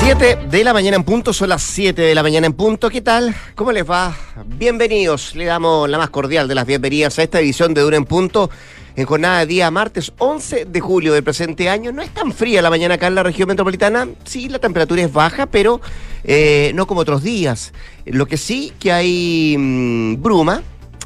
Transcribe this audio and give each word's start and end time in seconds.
7 0.00 0.38
de 0.50 0.64
la 0.64 0.72
mañana 0.72 0.96
en 0.96 1.04
punto, 1.04 1.34
son 1.34 1.50
las 1.50 1.62
7 1.62 2.00
de 2.00 2.14
la 2.14 2.22
mañana 2.22 2.46
en 2.46 2.54
punto. 2.54 2.88
¿Qué 2.88 3.02
tal? 3.02 3.34
¿Cómo 3.54 3.72
les 3.72 3.88
va? 3.88 4.16
Bienvenidos. 4.46 5.34
Le 5.34 5.44
damos 5.44 5.88
la 5.90 5.98
más 5.98 6.08
cordial 6.08 6.48
de 6.48 6.54
las 6.54 6.64
bienvenidas 6.64 7.18
a 7.18 7.22
esta 7.24 7.40
edición 7.40 7.74
de 7.74 7.82
Dura 7.82 7.98
en 7.98 8.06
Punto 8.06 8.48
en 8.96 9.04
jornada 9.04 9.40
de 9.40 9.46
día 9.46 9.70
martes 9.70 10.12
11 10.16 10.64
de 10.64 10.80
julio 10.80 11.12
del 11.12 11.24
presente 11.24 11.68
año. 11.68 11.92
No 11.92 12.00
es 12.00 12.08
tan 12.14 12.32
fría 12.32 12.62
la 12.62 12.70
mañana 12.70 12.94
acá 12.94 13.08
en 13.08 13.16
la 13.16 13.22
región 13.22 13.48
metropolitana. 13.48 14.08
Sí, 14.24 14.48
la 14.48 14.60
temperatura 14.60 15.02
es 15.02 15.12
baja, 15.12 15.44
pero 15.44 15.82
eh, 16.22 16.72
no 16.74 16.86
como 16.86 17.00
otros 17.00 17.22
días. 17.22 17.74
Lo 18.06 18.24
que 18.24 18.38
sí 18.38 18.72
que 18.78 18.92
hay 18.92 19.56
mm, 19.58 20.22
bruma 20.22 20.62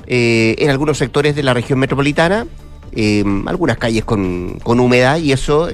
eh, 0.06 0.54
en 0.59 0.70
algunos 0.70 0.98
sectores 0.98 1.34
de 1.34 1.43
la 1.43 1.54
región 1.54 1.80
metropolitana. 1.80 2.46
Eh, 2.93 3.25
algunas 3.46 3.79
calles 3.79 4.05
con, 4.05 4.59
con 4.62 4.80
humedad 4.80 5.18
y 5.18 5.32
eso 5.32 5.69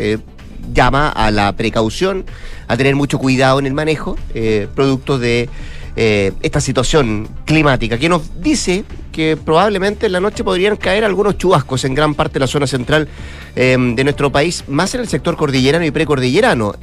llama 0.72 1.08
a 1.08 1.30
la 1.30 1.52
precaución, 1.52 2.24
a 2.68 2.76
tener 2.76 2.94
mucho 2.96 3.18
cuidado 3.18 3.58
en 3.58 3.66
el 3.66 3.74
manejo, 3.74 4.16
eh, 4.34 4.68
producto 4.74 5.18
de 5.18 5.48
eh, 5.96 6.32
esta 6.42 6.60
situación 6.60 7.28
climática, 7.44 7.98
que 7.98 8.08
nos 8.08 8.40
dice 8.40 8.84
que 9.12 9.36
probablemente 9.36 10.06
en 10.06 10.12
la 10.12 10.20
noche 10.20 10.42
podrían 10.42 10.76
caer 10.76 11.04
algunos 11.04 11.38
chubascos 11.38 11.84
en 11.84 11.94
gran 11.94 12.14
parte 12.14 12.34
de 12.34 12.40
la 12.40 12.46
zona 12.46 12.66
central 12.66 13.08
eh, 13.54 13.76
de 13.78 14.04
nuestro 14.04 14.30
país, 14.32 14.64
más 14.68 14.94
en 14.94 15.02
el 15.02 15.08
sector 15.08 15.36
cordillerano 15.36 15.84
y 15.84 15.90
precordillerano 15.90 16.74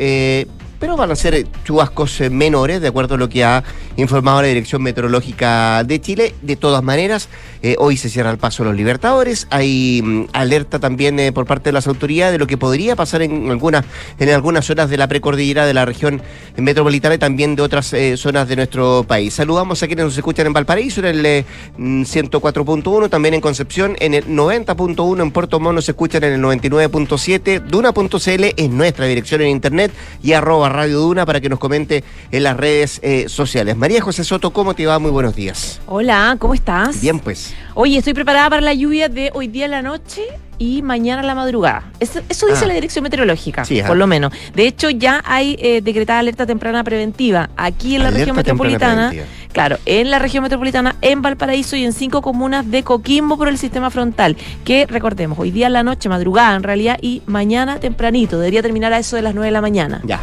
pero 0.82 0.98
van 0.98 1.12
a 1.12 1.16
ser 1.16 1.46
chubascos 1.64 2.22
eh, 2.22 2.32
menores, 2.32 2.82
de 2.82 2.88
acuerdo 2.88 3.14
a 3.14 3.18
lo 3.20 3.30
que 3.30 3.44
ha 3.44 3.64
informado 3.98 4.42
la 4.42 4.48
Dirección 4.48 4.82
Meteorológica 4.82 5.84
de 5.84 6.02
Chile. 6.02 6.34
De 6.42 6.56
todas 6.56 6.82
maneras, 6.82 7.30
eh, 7.62 7.76
hoy 7.78 7.98
se 7.98 8.10
cierra 8.10 8.32
el 8.32 8.40
paso 8.40 8.64
a 8.64 8.66
los 8.66 8.76
Libertadores. 8.76 9.46
Hay 9.52 10.02
mm, 10.04 10.30
alerta 10.34 10.80
también 10.80 11.20
eh, 11.20 11.32
por 11.32 11.46
parte 11.46 11.70
de 11.70 11.74
las 11.74 11.86
autoridades 11.86 12.34
de 12.34 12.40
lo 12.40 12.48
que 12.48 12.58
podría 12.58 12.96
pasar 12.96 13.22
en, 13.22 13.52
algunas 13.52 13.86
en 14.18 14.30
algunas 14.30 14.66
zonas 14.66 14.90
de 14.90 14.98
la 14.98 15.08
precordillera 15.08 15.68
de 15.68 15.76
la 15.76 15.86
región 15.86 16.20
metropolitana 16.58 17.14
y 17.14 17.20
también 17.20 17.56
de 17.56 17.62
otras 17.62 17.94
zonas 18.16 18.48
de 18.48 18.56
nuestro 18.56 19.06
país. 19.08 19.36
Saludamos 19.36 19.84
a 19.84 19.88
quienes 19.88 20.06
nos 20.06 20.18
escuchan 20.18 20.48
en 20.48 20.54
Valparaíso, 20.54 21.06
en 21.06 21.24
el 21.24 21.46
104.1, 21.78 23.06
mm, 23.06 23.10
también 23.10 23.36
en 23.36 23.42
Concepción, 23.42 23.96
en 24.00 24.16
el 24.16 24.26
90.1, 24.26 25.22
en 25.22 25.30
Puerto 25.30 25.60
Montt 25.60 25.76
nos 25.76 25.88
escuchan 25.88 26.24
en 26.24 26.34
el 26.34 26.42
99.7, 26.42 27.60
Duna.cl 27.60 28.44
es 28.58 28.70
nuestra 28.70 29.06
dirección 29.06 29.42
en 29.42 29.50
internet 29.50 29.92
y 30.24 30.34
arroba 30.34 30.71
Radio 30.72 31.00
Duna 31.00 31.26
para 31.26 31.42
que 31.42 31.50
nos 31.50 31.60
comente 31.60 32.04
en 32.32 32.44
las 32.44 32.58
redes 32.58 33.00
eh, 33.04 33.26
sociales. 33.28 33.76
María 33.76 34.02
José 34.02 34.24
Soto, 34.24 34.52
¿cómo 34.52 34.74
te 34.74 34.86
va? 34.86 35.00
Muy 35.00 35.12
buenos 35.12 35.36
días. 35.36 35.82
Hola, 35.88 36.36
¿cómo 36.40 36.54
estás? 36.54 37.02
Bien, 37.02 37.20
pues. 37.20 37.54
Oye, 37.74 37.98
estoy 37.98 38.14
preparada 38.14 38.50
para 38.50 38.62
la 38.62 38.74
lluvia 38.74 39.10
de 39.10 39.32
hoy 39.34 39.48
día 39.48 39.66
en 39.66 39.72
la 39.72 39.82
noche 39.82 40.24
y 40.62 40.84
mañana 40.84 41.22
a 41.22 41.26
la 41.26 41.34
madrugada. 41.34 41.92
Eso, 42.00 42.22
dice 42.28 42.46
ah. 42.64 42.68
la 42.68 42.76
Dirección 42.76 43.02
Meteorológica, 43.02 43.64
por 43.88 43.98
lo 43.98 44.06
menos. 44.06 44.32
De 44.54 44.68
hecho, 44.68 44.92
ya 44.92 45.24
hay 45.26 45.58
eh, 45.60 45.82
decretada 45.82 46.20
alerta 46.20 46.46
temprana 46.46 46.84
preventiva 46.84 47.50
aquí 47.58 47.96
en 47.96 48.04
la 48.04 48.12
región 48.12 48.36
metropolitana. 48.36 49.12
Claro, 49.52 49.80
en 49.86 50.12
la 50.12 50.20
región 50.20 50.44
metropolitana, 50.44 50.96
en 51.02 51.24
Valparaíso 51.24 51.76
y 51.76 51.84
en 51.84 51.94
cinco 51.94 52.22
comunas 52.22 52.70
de 52.70 52.84
Coquimbo 52.84 53.38
por 53.38 53.48
el 53.48 53.58
sistema 53.58 53.90
frontal. 53.90 54.38
Que 54.64 54.86
recordemos, 54.86 55.40
hoy 55.40 55.50
día 55.50 55.66
en 55.68 55.74
la 55.74 55.84
noche, 55.84 56.10
madrugada 56.10 56.56
en 56.56 56.64
realidad, 56.64 57.00
y 57.02 57.24
mañana 57.26 57.80
tempranito. 57.80 58.38
Debería 58.38 58.62
terminar 58.62 58.94
a 58.94 59.00
eso 59.00 59.16
de 59.16 59.24
las 59.24 59.34
9 59.34 59.48
de 59.48 59.52
la 59.52 59.62
mañana. 59.62 60.02
Ya 60.04 60.22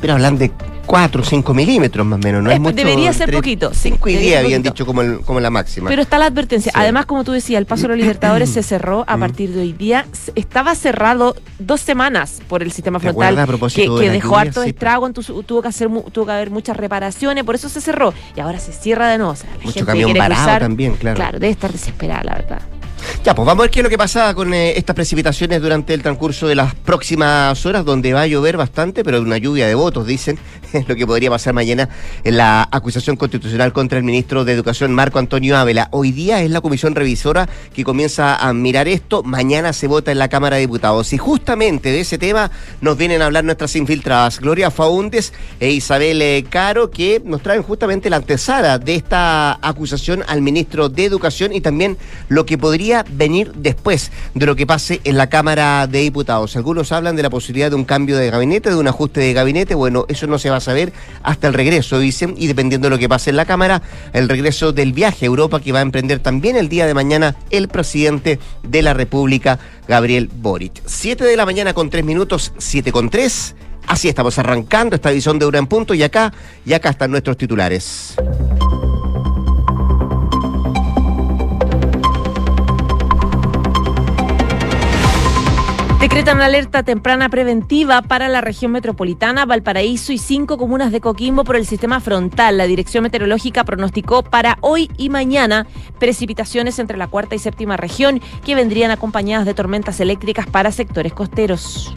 pero 0.00 0.14
hablan 0.14 0.38
de 0.38 0.50
4 0.86 1.20
o 1.20 1.24
5 1.24 1.54
milímetros 1.54 2.06
más 2.06 2.18
o 2.18 2.22
menos, 2.22 2.42
no 2.42 2.50
es, 2.50 2.60
mucho. 2.60 2.74
Debería 2.74 3.12
ser 3.12 3.32
poquito. 3.32 3.72
5 3.74 4.08
y 4.08 4.16
10 4.16 4.38
habían 4.38 4.62
dicho 4.62 4.86
como, 4.86 5.20
como 5.22 5.40
la 5.40 5.50
máxima. 5.50 5.88
Pero 5.88 6.02
está 6.02 6.18
la 6.18 6.26
advertencia. 6.26 6.72
Además, 6.74 7.06
como 7.06 7.24
tú 7.24 7.32
decías, 7.32 7.58
el 7.58 7.66
paso 7.66 7.82
de 7.82 7.88
los 7.88 7.98
Libertadores 7.98 8.50
se 8.50 8.62
cerró 8.62 9.04
a 9.06 9.16
mm. 9.16 9.20
partir 9.20 9.50
de 9.50 9.60
hoy 9.60 9.72
día. 9.72 10.06
Estaba 10.34 10.74
cerrado 10.74 11.36
dos 11.58 11.80
semanas 11.80 12.40
por 12.48 12.62
el 12.62 12.72
sistema 12.72 13.00
frontal 13.00 13.36
que, 13.74 13.86
que 13.86 14.10
dejó 14.10 14.36
harto 14.36 14.60
de 14.60 14.68
estrago, 14.68 15.10
tuvo 15.10 15.62
que 15.62 15.68
hacer 15.68 15.88
tuvo 16.12 16.26
que 16.26 16.32
haber 16.32 16.50
muchas 16.50 16.76
reparaciones, 16.76 17.44
por 17.44 17.54
eso 17.54 17.68
se 17.68 17.80
cerró. 17.80 18.14
Y 18.36 18.40
ahora 18.40 18.58
se 18.58 18.72
cierra 18.72 19.08
de 19.08 19.18
nuevo. 19.18 19.34
Mucho 19.62 19.84
camión 19.84 20.14
parado 20.14 20.58
también, 20.58 20.94
claro. 20.94 21.16
Claro, 21.16 21.38
debe 21.38 21.52
estar 21.52 21.72
desesperada, 21.72 22.22
la 22.24 22.34
verdad. 22.34 22.75
Ya, 23.24 23.34
pues 23.34 23.46
vamos 23.46 23.62
a 23.62 23.64
ver 23.64 23.70
qué 23.70 23.80
es 23.80 23.84
lo 23.84 23.90
que 23.90 23.98
pasa 23.98 24.34
con 24.34 24.54
eh, 24.54 24.76
estas 24.76 24.94
precipitaciones 24.94 25.60
durante 25.60 25.94
el 25.94 26.02
transcurso 26.02 26.46
de 26.46 26.54
las 26.54 26.74
próximas 26.74 27.64
horas, 27.66 27.84
donde 27.84 28.12
va 28.12 28.22
a 28.22 28.26
llover 28.26 28.56
bastante, 28.56 29.04
pero 29.04 29.20
una 29.20 29.38
lluvia 29.38 29.66
de 29.66 29.74
votos, 29.74 30.06
dicen, 30.06 30.38
lo 30.86 30.96
que 30.96 31.06
podría 31.06 31.30
pasar 31.30 31.54
mañana 31.54 31.88
en 32.24 32.36
la 32.36 32.68
acusación 32.70 33.16
constitucional 33.16 33.72
contra 33.72 33.98
el 33.98 34.04
ministro 34.04 34.44
de 34.44 34.52
Educación, 34.52 34.92
Marco 34.92 35.18
Antonio 35.18 35.56
Ávila. 35.56 35.88
Hoy 35.92 36.12
día 36.12 36.42
es 36.42 36.50
la 36.50 36.60
comisión 36.60 36.94
revisora 36.94 37.48
que 37.74 37.84
comienza 37.84 38.36
a 38.36 38.52
mirar 38.52 38.88
esto, 38.88 39.22
mañana 39.22 39.72
se 39.72 39.86
vota 39.86 40.12
en 40.12 40.18
la 40.18 40.28
Cámara 40.28 40.56
de 40.56 40.62
Diputados. 40.62 41.12
Y 41.12 41.18
justamente 41.18 41.90
de 41.90 42.00
ese 42.00 42.18
tema 42.18 42.50
nos 42.80 42.96
vienen 42.96 43.22
a 43.22 43.26
hablar 43.26 43.44
nuestras 43.44 43.76
infiltradas, 43.76 44.40
Gloria 44.40 44.70
Faúndes 44.70 45.32
e 45.60 45.70
Isabel 45.70 46.20
eh, 46.22 46.44
Caro, 46.48 46.90
que 46.90 47.20
nos 47.24 47.42
traen 47.42 47.62
justamente 47.62 48.10
la 48.10 48.16
antesala 48.16 48.78
de 48.78 48.94
esta 48.94 49.58
acusación 49.66 50.22
al 50.26 50.42
ministro 50.42 50.88
de 50.88 51.04
Educación 51.04 51.52
y 51.52 51.60
también 51.60 51.96
lo 52.28 52.46
que 52.46 52.58
podría 52.58 53.04
venir 53.10 53.52
después 53.54 54.10
de 54.34 54.46
lo 54.46 54.56
que 54.56 54.66
pase 54.66 55.00
en 55.04 55.16
la 55.16 55.28
Cámara 55.28 55.86
de 55.86 56.00
Diputados. 56.00 56.56
Algunos 56.56 56.92
hablan 56.92 57.16
de 57.16 57.22
la 57.22 57.30
posibilidad 57.30 57.70
de 57.70 57.76
un 57.76 57.84
cambio 57.84 58.16
de 58.16 58.30
gabinete, 58.30 58.70
de 58.70 58.76
un 58.76 58.88
ajuste 58.88 59.20
de 59.20 59.32
gabinete. 59.32 59.74
Bueno, 59.74 60.06
eso 60.08 60.26
no 60.26 60.38
se 60.38 60.50
va 60.50 60.55
a 60.56 60.60
saber 60.60 60.92
hasta 61.22 61.48
el 61.48 61.54
regreso, 61.54 61.98
dicen, 61.98 62.34
y 62.36 62.46
dependiendo 62.46 62.86
de 62.86 62.90
lo 62.90 62.98
que 62.98 63.08
pase 63.08 63.30
en 63.30 63.36
la 63.36 63.44
Cámara, 63.44 63.82
el 64.12 64.28
regreso 64.28 64.72
del 64.72 64.92
viaje 64.92 65.24
a 65.24 65.28
Europa 65.28 65.60
que 65.60 65.72
va 65.72 65.80
a 65.80 65.82
emprender 65.82 66.18
también 66.20 66.56
el 66.56 66.68
día 66.68 66.86
de 66.86 66.94
mañana 66.94 67.36
el 67.50 67.68
presidente 67.68 68.38
de 68.62 68.82
la 68.82 68.94
República, 68.94 69.58
Gabriel 69.88 70.30
Boric. 70.32 70.82
Siete 70.86 71.24
de 71.24 71.36
la 71.36 71.46
mañana 71.46 71.74
con 71.74 71.90
tres 71.90 72.04
minutos, 72.04 72.52
siete 72.58 72.92
con 72.92 73.10
tres. 73.10 73.54
Así 73.86 74.08
estamos 74.08 74.38
arrancando 74.38 74.96
esta 74.96 75.12
edición 75.12 75.38
de 75.38 75.46
Hora 75.46 75.58
en 75.58 75.66
Punto 75.66 75.94
y 75.94 76.02
acá, 76.02 76.32
y 76.64 76.72
acá 76.72 76.90
están 76.90 77.10
nuestros 77.10 77.36
titulares. 77.36 78.16
Decretan 86.06 86.40
alerta 86.40 86.84
temprana 86.84 87.28
preventiva 87.28 88.00
para 88.00 88.28
la 88.28 88.40
región 88.40 88.70
metropolitana, 88.70 89.44
Valparaíso 89.44 90.12
y 90.12 90.18
cinco 90.18 90.56
comunas 90.56 90.92
de 90.92 91.00
Coquimbo 91.00 91.42
por 91.42 91.56
el 91.56 91.66
sistema 91.66 91.98
frontal. 91.98 92.58
La 92.58 92.68
Dirección 92.68 93.02
Meteorológica 93.02 93.64
pronosticó 93.64 94.22
para 94.22 94.56
hoy 94.60 94.88
y 94.96 95.10
mañana 95.10 95.66
precipitaciones 95.98 96.78
entre 96.78 96.96
la 96.96 97.08
cuarta 97.08 97.34
y 97.34 97.40
séptima 97.40 97.76
región 97.76 98.20
que 98.44 98.54
vendrían 98.54 98.92
acompañadas 98.92 99.46
de 99.46 99.54
tormentas 99.54 99.98
eléctricas 99.98 100.46
para 100.46 100.70
sectores 100.70 101.12
costeros. 101.12 101.92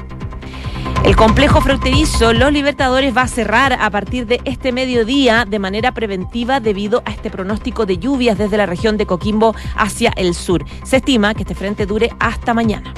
El 1.05 1.15
complejo 1.15 1.61
fronterizo 1.61 2.33
Los 2.33 2.51
Libertadores 2.51 3.15
va 3.15 3.21
a 3.21 3.27
cerrar 3.27 3.73
a 3.73 3.91
partir 3.91 4.25
de 4.25 4.41
este 4.43 4.71
mediodía 4.71 5.45
de 5.45 5.59
manera 5.59 5.91
preventiva 5.91 6.59
debido 6.59 7.03
a 7.05 7.11
este 7.11 7.29
pronóstico 7.29 7.85
de 7.85 7.99
lluvias 7.99 8.39
desde 8.39 8.57
la 8.57 8.65
región 8.65 8.97
de 8.97 9.05
Coquimbo 9.05 9.53
hacia 9.75 10.11
el 10.15 10.33
sur. 10.33 10.65
Se 10.81 10.97
estima 10.97 11.35
que 11.35 11.43
este 11.43 11.53
frente 11.53 11.85
dure 11.85 12.09
hasta 12.19 12.55
mañana. 12.55 12.91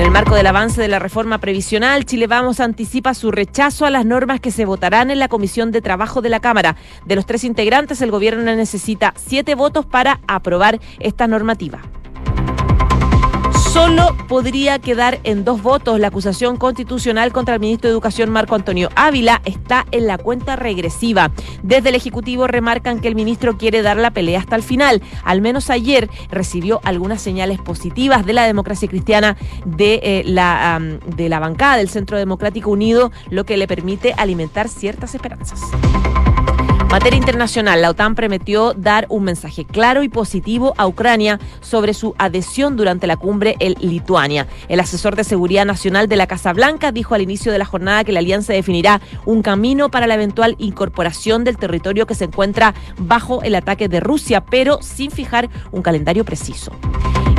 En 0.00 0.06
el 0.06 0.12
marco 0.12 0.34
del 0.34 0.46
avance 0.46 0.80
de 0.80 0.88
la 0.88 0.98
reforma 0.98 1.36
previsional, 1.36 2.06
Chile 2.06 2.26
Vamos 2.26 2.58
anticipa 2.60 3.12
su 3.12 3.30
rechazo 3.30 3.84
a 3.84 3.90
las 3.90 4.06
normas 4.06 4.40
que 4.40 4.50
se 4.50 4.64
votarán 4.64 5.10
en 5.10 5.18
la 5.18 5.28
Comisión 5.28 5.72
de 5.72 5.82
Trabajo 5.82 6.22
de 6.22 6.30
la 6.30 6.40
Cámara. 6.40 6.76
De 7.04 7.16
los 7.16 7.26
tres 7.26 7.44
integrantes, 7.44 8.00
el 8.00 8.10
gobierno 8.10 8.42
necesita 8.44 9.12
siete 9.18 9.54
votos 9.54 9.84
para 9.84 10.20
aprobar 10.26 10.80
esta 11.00 11.26
normativa 11.26 11.82
solo 13.80 14.14
podría 14.28 14.78
quedar 14.78 15.20
en 15.24 15.42
dos 15.42 15.62
votos. 15.62 15.98
La 15.98 16.08
acusación 16.08 16.58
constitucional 16.58 17.32
contra 17.32 17.54
el 17.54 17.60
ministro 17.60 17.88
de 17.88 17.92
Educación 17.92 18.28
Marco 18.28 18.54
Antonio 18.54 18.90
Ávila 18.94 19.40
está 19.46 19.86
en 19.90 20.06
la 20.06 20.18
cuenta 20.18 20.54
regresiva. 20.54 21.30
Desde 21.62 21.88
el 21.88 21.94
Ejecutivo 21.94 22.46
remarcan 22.46 23.00
que 23.00 23.08
el 23.08 23.14
ministro 23.14 23.56
quiere 23.56 23.80
dar 23.80 23.96
la 23.96 24.10
pelea 24.10 24.38
hasta 24.38 24.54
el 24.54 24.62
final. 24.62 25.00
Al 25.24 25.40
menos 25.40 25.70
ayer 25.70 26.10
recibió 26.30 26.80
algunas 26.84 27.22
señales 27.22 27.58
positivas 27.58 28.26
de 28.26 28.34
la 28.34 28.44
democracia 28.44 28.86
cristiana 28.86 29.38
de, 29.64 30.00
eh, 30.02 30.22
la, 30.26 30.78
de 31.16 31.28
la 31.30 31.38
bancada 31.38 31.78
del 31.78 31.88
Centro 31.88 32.18
Democrático 32.18 32.70
Unido, 32.70 33.10
lo 33.30 33.44
que 33.44 33.56
le 33.56 33.66
permite 33.66 34.12
alimentar 34.18 34.68
ciertas 34.68 35.14
esperanzas. 35.14 35.58
Materia 36.90 37.18
internacional, 37.18 37.80
la 37.82 37.90
OTAN 37.90 38.16
prometió 38.16 38.74
dar 38.74 39.06
un 39.10 39.22
mensaje 39.22 39.64
claro 39.64 40.02
y 40.02 40.08
positivo 40.08 40.74
a 40.76 40.88
Ucrania 40.88 41.38
sobre 41.60 41.94
su 41.94 42.16
adhesión 42.18 42.76
durante 42.76 43.06
la 43.06 43.16
cumbre 43.16 43.54
en 43.60 43.74
Lituania. 43.78 44.48
El 44.68 44.80
asesor 44.80 45.14
de 45.14 45.22
seguridad 45.22 45.64
nacional 45.64 46.08
de 46.08 46.16
la 46.16 46.26
Casa 46.26 46.52
Blanca 46.52 46.90
dijo 46.90 47.14
al 47.14 47.22
inicio 47.22 47.52
de 47.52 47.58
la 47.58 47.64
jornada 47.64 48.02
que 48.02 48.10
la 48.10 48.18
alianza 48.18 48.54
definirá 48.54 49.00
un 49.24 49.40
camino 49.42 49.88
para 49.88 50.08
la 50.08 50.14
eventual 50.14 50.56
incorporación 50.58 51.44
del 51.44 51.58
territorio 51.58 52.06
que 52.06 52.16
se 52.16 52.24
encuentra 52.24 52.74
bajo 52.98 53.40
el 53.42 53.54
ataque 53.54 53.88
de 53.88 54.00
Rusia, 54.00 54.40
pero 54.40 54.82
sin 54.82 55.12
fijar 55.12 55.48
un 55.70 55.82
calendario 55.82 56.24
preciso. 56.24 56.72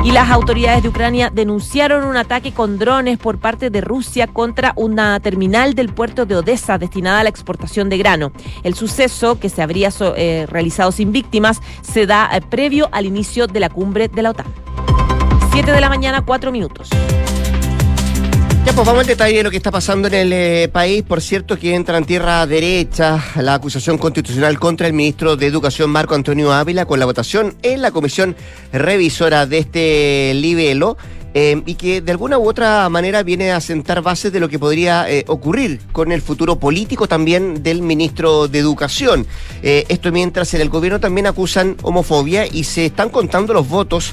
Y 0.04 0.10
las 0.10 0.30
autoridades 0.30 0.82
de 0.82 0.88
Ucrania 0.88 1.30
denunciaron 1.32 2.04
un 2.04 2.16
ataque 2.16 2.52
con 2.52 2.76
drones 2.76 3.18
por 3.18 3.38
parte 3.38 3.70
de 3.70 3.80
Rusia 3.80 4.26
contra 4.26 4.72
una 4.74 5.20
terminal 5.20 5.74
del 5.74 5.90
puerto 5.90 6.26
de 6.26 6.36
Odessa 6.36 6.76
destinada 6.76 7.20
a 7.20 7.22
la 7.22 7.28
exportación 7.28 7.88
de 7.88 7.98
grano. 7.98 8.32
El 8.64 8.74
suceso, 8.74 9.38
que 9.38 9.48
se 9.48 9.62
habría 9.62 9.90
eh, 10.16 10.46
realizado 10.48 10.90
sin 10.90 11.12
víctimas, 11.12 11.60
se 11.82 12.06
da 12.06 12.28
eh, 12.32 12.40
previo 12.40 12.88
al 12.90 13.06
inicio 13.06 13.46
de 13.46 13.60
la 13.60 13.68
cumbre 13.70 14.08
de 14.08 14.22
la 14.22 14.30
OTAN. 14.30 14.46
7 15.52 15.70
de 15.70 15.80
la 15.80 15.88
mañana, 15.88 16.22
4 16.24 16.50
minutos. 16.50 16.90
Ya, 18.72 18.76
pues 18.76 18.86
vamos 18.86 19.02
al 19.02 19.06
detalle 19.06 19.36
de 19.36 19.42
lo 19.42 19.50
que 19.50 19.58
está 19.58 19.70
pasando 19.70 20.08
en 20.08 20.14
el 20.14 20.32
eh, 20.32 20.66
país. 20.72 21.02
Por 21.02 21.20
cierto, 21.20 21.58
que 21.58 21.74
entra 21.74 21.98
en 21.98 22.06
tierra 22.06 22.46
derecha 22.46 23.22
la 23.36 23.52
acusación 23.52 23.98
constitucional 23.98 24.58
contra 24.58 24.86
el 24.86 24.94
ministro 24.94 25.36
de 25.36 25.46
Educación, 25.46 25.90
Marco 25.90 26.14
Antonio 26.14 26.54
Ávila, 26.54 26.86
con 26.86 26.98
la 26.98 27.04
votación 27.04 27.54
en 27.60 27.82
la 27.82 27.90
comisión 27.90 28.34
revisora 28.72 29.44
de 29.44 29.58
este 29.58 30.32
libelo. 30.36 30.96
Eh, 31.34 31.62
y 31.64 31.76
que 31.76 32.02
de 32.02 32.12
alguna 32.12 32.38
u 32.38 32.46
otra 32.46 32.86
manera 32.90 33.22
viene 33.22 33.52
a 33.52 33.60
sentar 33.62 34.02
bases 34.02 34.34
de 34.34 34.40
lo 34.40 34.50
que 34.50 34.58
podría 34.58 35.10
eh, 35.10 35.24
ocurrir 35.28 35.80
con 35.90 36.12
el 36.12 36.20
futuro 36.20 36.56
político 36.56 37.08
también 37.08 37.62
del 37.62 37.80
ministro 37.80 38.48
de 38.48 38.58
Educación. 38.58 39.26
Esto 39.62 40.12
mientras 40.12 40.52
en 40.52 40.60
el 40.60 40.68
gobierno 40.68 41.00
también 41.00 41.26
acusan 41.26 41.78
homofobia 41.80 42.46
y 42.46 42.64
se 42.64 42.84
están 42.84 43.08
contando 43.08 43.54
los 43.54 43.66
votos 43.66 44.12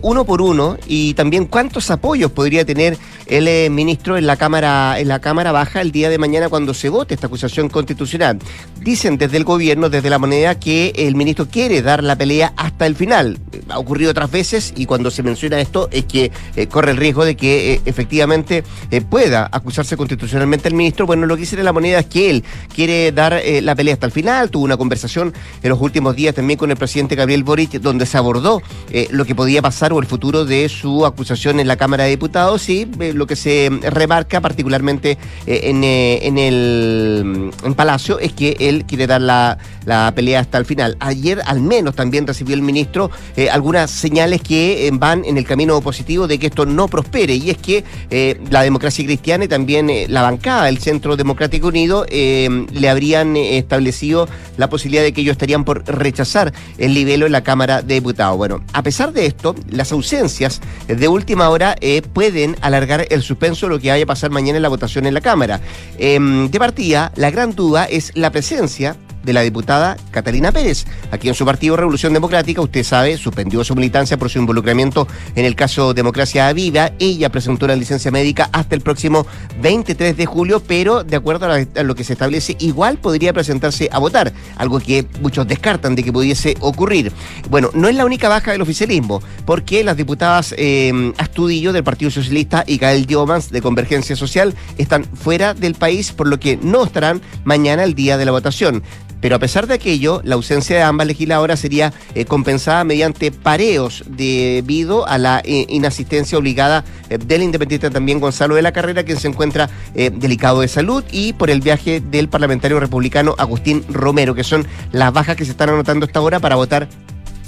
uno 0.00 0.24
por 0.24 0.40
uno 0.40 0.78
y 0.86 1.12
también 1.12 1.44
cuántos 1.44 1.90
apoyos 1.90 2.30
podría 2.30 2.64
tener 2.64 2.96
el 3.26 3.70
ministro 3.70 4.16
en 4.16 4.26
la 4.26 4.36
cámara 4.36 4.98
en 4.98 5.08
la 5.08 5.20
cámara 5.20 5.52
baja 5.52 5.80
el 5.80 5.92
día 5.92 6.10
de 6.10 6.18
mañana 6.18 6.48
cuando 6.48 6.74
se 6.74 6.88
vote 6.88 7.14
esta 7.14 7.26
acusación 7.26 7.68
constitucional. 7.68 8.38
Dicen 8.80 9.16
desde 9.18 9.36
el 9.36 9.44
gobierno, 9.44 9.88
desde 9.88 10.10
la 10.10 10.18
moneda, 10.18 10.58
que 10.58 10.92
el 10.96 11.14
ministro 11.14 11.48
quiere 11.48 11.82
dar 11.82 12.02
la 12.02 12.16
pelea 12.16 12.52
hasta 12.56 12.86
el 12.86 12.96
final. 12.96 13.38
Ha 13.68 13.78
ocurrido 13.78 14.10
otras 14.10 14.30
veces 14.30 14.72
y 14.76 14.86
cuando 14.86 15.10
se 15.10 15.22
menciona 15.22 15.60
esto 15.60 15.88
es 15.90 16.04
que 16.04 16.30
eh, 16.56 16.66
corre 16.66 16.90
el 16.90 16.96
riesgo 16.96 17.24
de 17.24 17.36
que 17.36 17.74
eh, 17.74 17.80
efectivamente 17.86 18.64
eh, 18.90 19.00
pueda 19.00 19.48
acusarse 19.50 19.96
constitucionalmente 19.96 20.68
el 20.68 20.74
ministro. 20.74 21.06
Bueno, 21.06 21.26
lo 21.26 21.36
que 21.36 21.40
dice 21.40 21.62
la 21.62 21.72
moneda 21.72 22.00
es 22.00 22.06
que 22.06 22.30
él 22.30 22.44
quiere 22.74 23.12
dar 23.12 23.40
la 23.62 23.74
pelea 23.74 23.94
hasta 23.94 24.06
el 24.06 24.12
final. 24.12 24.50
Tuvo 24.50 24.64
una 24.64 24.76
conversación 24.76 25.32
en 25.62 25.70
los 25.70 25.80
últimos 25.80 26.16
días 26.16 26.34
también 26.34 26.58
con 26.58 26.70
el 26.70 26.76
presidente 26.76 27.14
Gabriel 27.14 27.44
Boric, 27.44 27.72
donde 27.80 28.06
se 28.06 28.18
abordó 28.18 28.62
lo 29.10 29.24
que 29.24 29.34
podía 29.34 29.62
pasar 29.62 29.92
o 29.92 29.98
el 29.98 30.06
futuro 30.06 30.44
de 30.44 30.68
su 30.68 31.06
acusación 31.06 31.60
en 31.60 31.68
la 31.68 31.76
Cámara 31.76 32.04
de 32.04 32.10
Diputados 32.10 32.68
y 32.68 32.84
lo 33.14 33.26
que 33.26 33.36
se 33.36 33.70
remarca 33.82 34.40
particularmente 34.40 35.18
en, 35.46 35.84
en, 35.84 36.38
el 36.38 37.50
en 37.62 37.74
Palacio 37.74 38.18
es 38.18 38.32
que 38.32 38.56
él 38.60 38.84
quiere 38.86 39.06
dar 39.06 39.20
la, 39.20 39.58
la, 39.84 40.12
pelea 40.14 40.40
hasta 40.40 40.58
el 40.58 40.66
final. 40.66 40.96
Ayer 41.00 41.40
al 41.46 41.60
menos 41.60 41.94
también 41.94 42.26
recibió 42.26 42.54
el 42.54 42.62
ministro 42.62 43.10
algunas 43.50 43.90
señales 43.90 44.42
que 44.42 44.90
van 44.92 45.24
en 45.24 45.38
el 45.38 45.44
camino 45.44 45.80
positivo 45.80 46.26
de 46.26 46.38
que 46.38 46.46
esto 46.48 46.66
no 46.66 46.88
prospere. 46.88 47.34
Y 47.34 47.50
es 47.50 47.58
que 47.58 47.84
eh, 48.10 48.40
la 48.50 48.62
democracia 48.62 49.04
cristiana 49.04 49.44
y 49.44 49.48
también 49.48 49.90
eh, 49.90 50.06
la 50.08 50.22
bancada 50.22 50.64
del 50.64 50.78
Centro 50.78 51.16
Democrático 51.16 51.68
Unido 51.68 52.06
eh, 52.08 52.66
le 52.72 52.88
habrían 52.88 53.36
establecido 53.36 54.28
la 54.56 54.68
posibilidad 54.68 55.02
de 55.02 55.12
que 55.12 55.20
ellos 55.20 55.32
estarían 55.32 55.64
por 55.64 55.84
rechazar 55.86 56.52
el 56.78 56.94
libelo 56.94 57.26
en 57.26 57.32
la 57.32 57.42
Cámara 57.42 57.82
de 57.82 57.94
Diputados. 57.94 58.36
Bueno, 58.36 58.64
a 58.72 58.82
pesar 58.82 59.12
de 59.12 59.26
esto, 59.26 59.54
las 59.70 59.92
ausencias 59.92 60.60
de 60.86 61.08
última 61.08 61.48
hora 61.48 61.76
pueden 62.12 62.56
alargar 62.60 63.03
el 63.10 63.22
suspenso 63.22 63.66
de 63.66 63.74
lo 63.74 63.80
que 63.80 63.90
vaya 63.90 64.04
a 64.04 64.06
pasar 64.06 64.30
mañana 64.30 64.56
en 64.56 64.62
la 64.62 64.68
votación 64.68 65.06
en 65.06 65.14
la 65.14 65.20
Cámara. 65.20 65.60
Em, 65.98 66.50
de 66.50 66.58
partida, 66.58 67.12
la 67.16 67.30
gran 67.30 67.54
duda 67.54 67.84
es 67.84 68.12
la 68.14 68.30
presencia 68.30 68.96
de 69.24 69.32
la 69.32 69.42
diputada 69.42 69.96
Catalina 70.10 70.52
Pérez. 70.52 70.84
Aquí 71.10 71.28
en 71.28 71.34
su 71.34 71.44
partido 71.44 71.76
Revolución 71.76 72.12
Democrática, 72.12 72.60
usted 72.60 72.84
sabe, 72.84 73.16
suspendió 73.16 73.64
su 73.64 73.74
militancia 73.74 74.16
por 74.16 74.30
su 74.30 74.38
involucramiento 74.38 75.08
en 75.34 75.44
el 75.44 75.54
caso 75.54 75.94
Democracia 75.94 76.52
Viva. 76.52 76.92
Ella 76.98 77.30
presentó 77.30 77.64
una 77.66 77.76
licencia 77.76 78.10
médica 78.10 78.48
hasta 78.52 78.74
el 78.74 78.80
próximo 78.80 79.26
23 79.60 80.16
de 80.16 80.26
julio, 80.26 80.62
pero 80.66 81.04
de 81.04 81.16
acuerdo 81.16 81.46
a, 81.50 81.82
lo 81.82 81.94
que 81.94 82.04
se 82.04 82.12
establece, 82.14 82.56
igual 82.60 82.98
podría 82.98 83.32
presentarse 83.32 83.88
a 83.92 83.98
votar, 83.98 84.32
algo 84.56 84.80
que 84.80 85.06
muchos 85.20 85.46
descartan 85.46 85.94
de 85.94 86.02
que 86.02 86.12
pudiese 86.12 86.56
ocurrir. 86.60 87.12
Bueno, 87.50 87.70
no 87.74 87.88
es 87.88 87.96
la 87.96 88.04
única 88.04 88.28
baja 88.28 88.52
del 88.52 88.62
oficialismo, 88.62 89.22
porque 89.44 89.84
las 89.84 89.96
diputadas 89.96 90.54
eh, 90.56 91.12
Astudillo 91.18 91.72
del 91.72 91.84
Partido 91.84 92.10
Socialista 92.10 92.64
y 92.66 92.78
Gael 92.78 93.06
Diomans 93.06 93.50
de 93.50 93.62
Convergencia 93.62 94.16
Social 94.16 94.54
están 94.78 95.04
fuera 95.04 95.54
del 95.54 95.74
país, 95.74 96.12
por 96.12 96.28
lo 96.28 96.38
que 96.38 96.56
no 96.56 96.84
estarán 96.84 97.20
mañana 97.44 97.84
el 97.84 97.94
día 97.94 98.16
de 98.16 98.24
la 98.24 98.32
votación. 98.32 98.82
Pero 99.24 99.36
a 99.36 99.38
pesar 99.38 99.66
de 99.66 99.72
aquello, 99.72 100.20
la 100.22 100.34
ausencia 100.34 100.76
de 100.76 100.82
ambas 100.82 101.06
legisladoras 101.06 101.58
sería 101.58 101.94
eh, 102.14 102.26
compensada 102.26 102.84
mediante 102.84 103.32
pareos 103.32 104.04
debido 104.06 105.08
a 105.08 105.16
la 105.16 105.40
eh, 105.42 105.64
inasistencia 105.70 106.36
obligada 106.36 106.84
eh, 107.08 107.16
del 107.16 107.42
independiente 107.42 107.88
también 107.88 108.20
Gonzalo 108.20 108.54
de 108.54 108.60
la 108.60 108.72
Carrera, 108.72 109.02
quien 109.02 109.18
se 109.18 109.28
encuentra 109.28 109.70
delicado 109.94 110.60
de 110.60 110.68
salud, 110.68 111.02
y 111.10 111.32
por 111.32 111.48
el 111.48 111.62
viaje 111.62 112.02
del 112.02 112.28
parlamentario 112.28 112.78
republicano 112.78 113.34
Agustín 113.38 113.82
Romero, 113.88 114.34
que 114.34 114.44
son 114.44 114.66
las 114.92 115.10
bajas 115.10 115.36
que 115.36 115.46
se 115.46 115.52
están 115.52 115.70
anotando 115.70 116.04
hasta 116.04 116.18
ahora 116.18 116.38
para 116.38 116.56
votar 116.56 116.86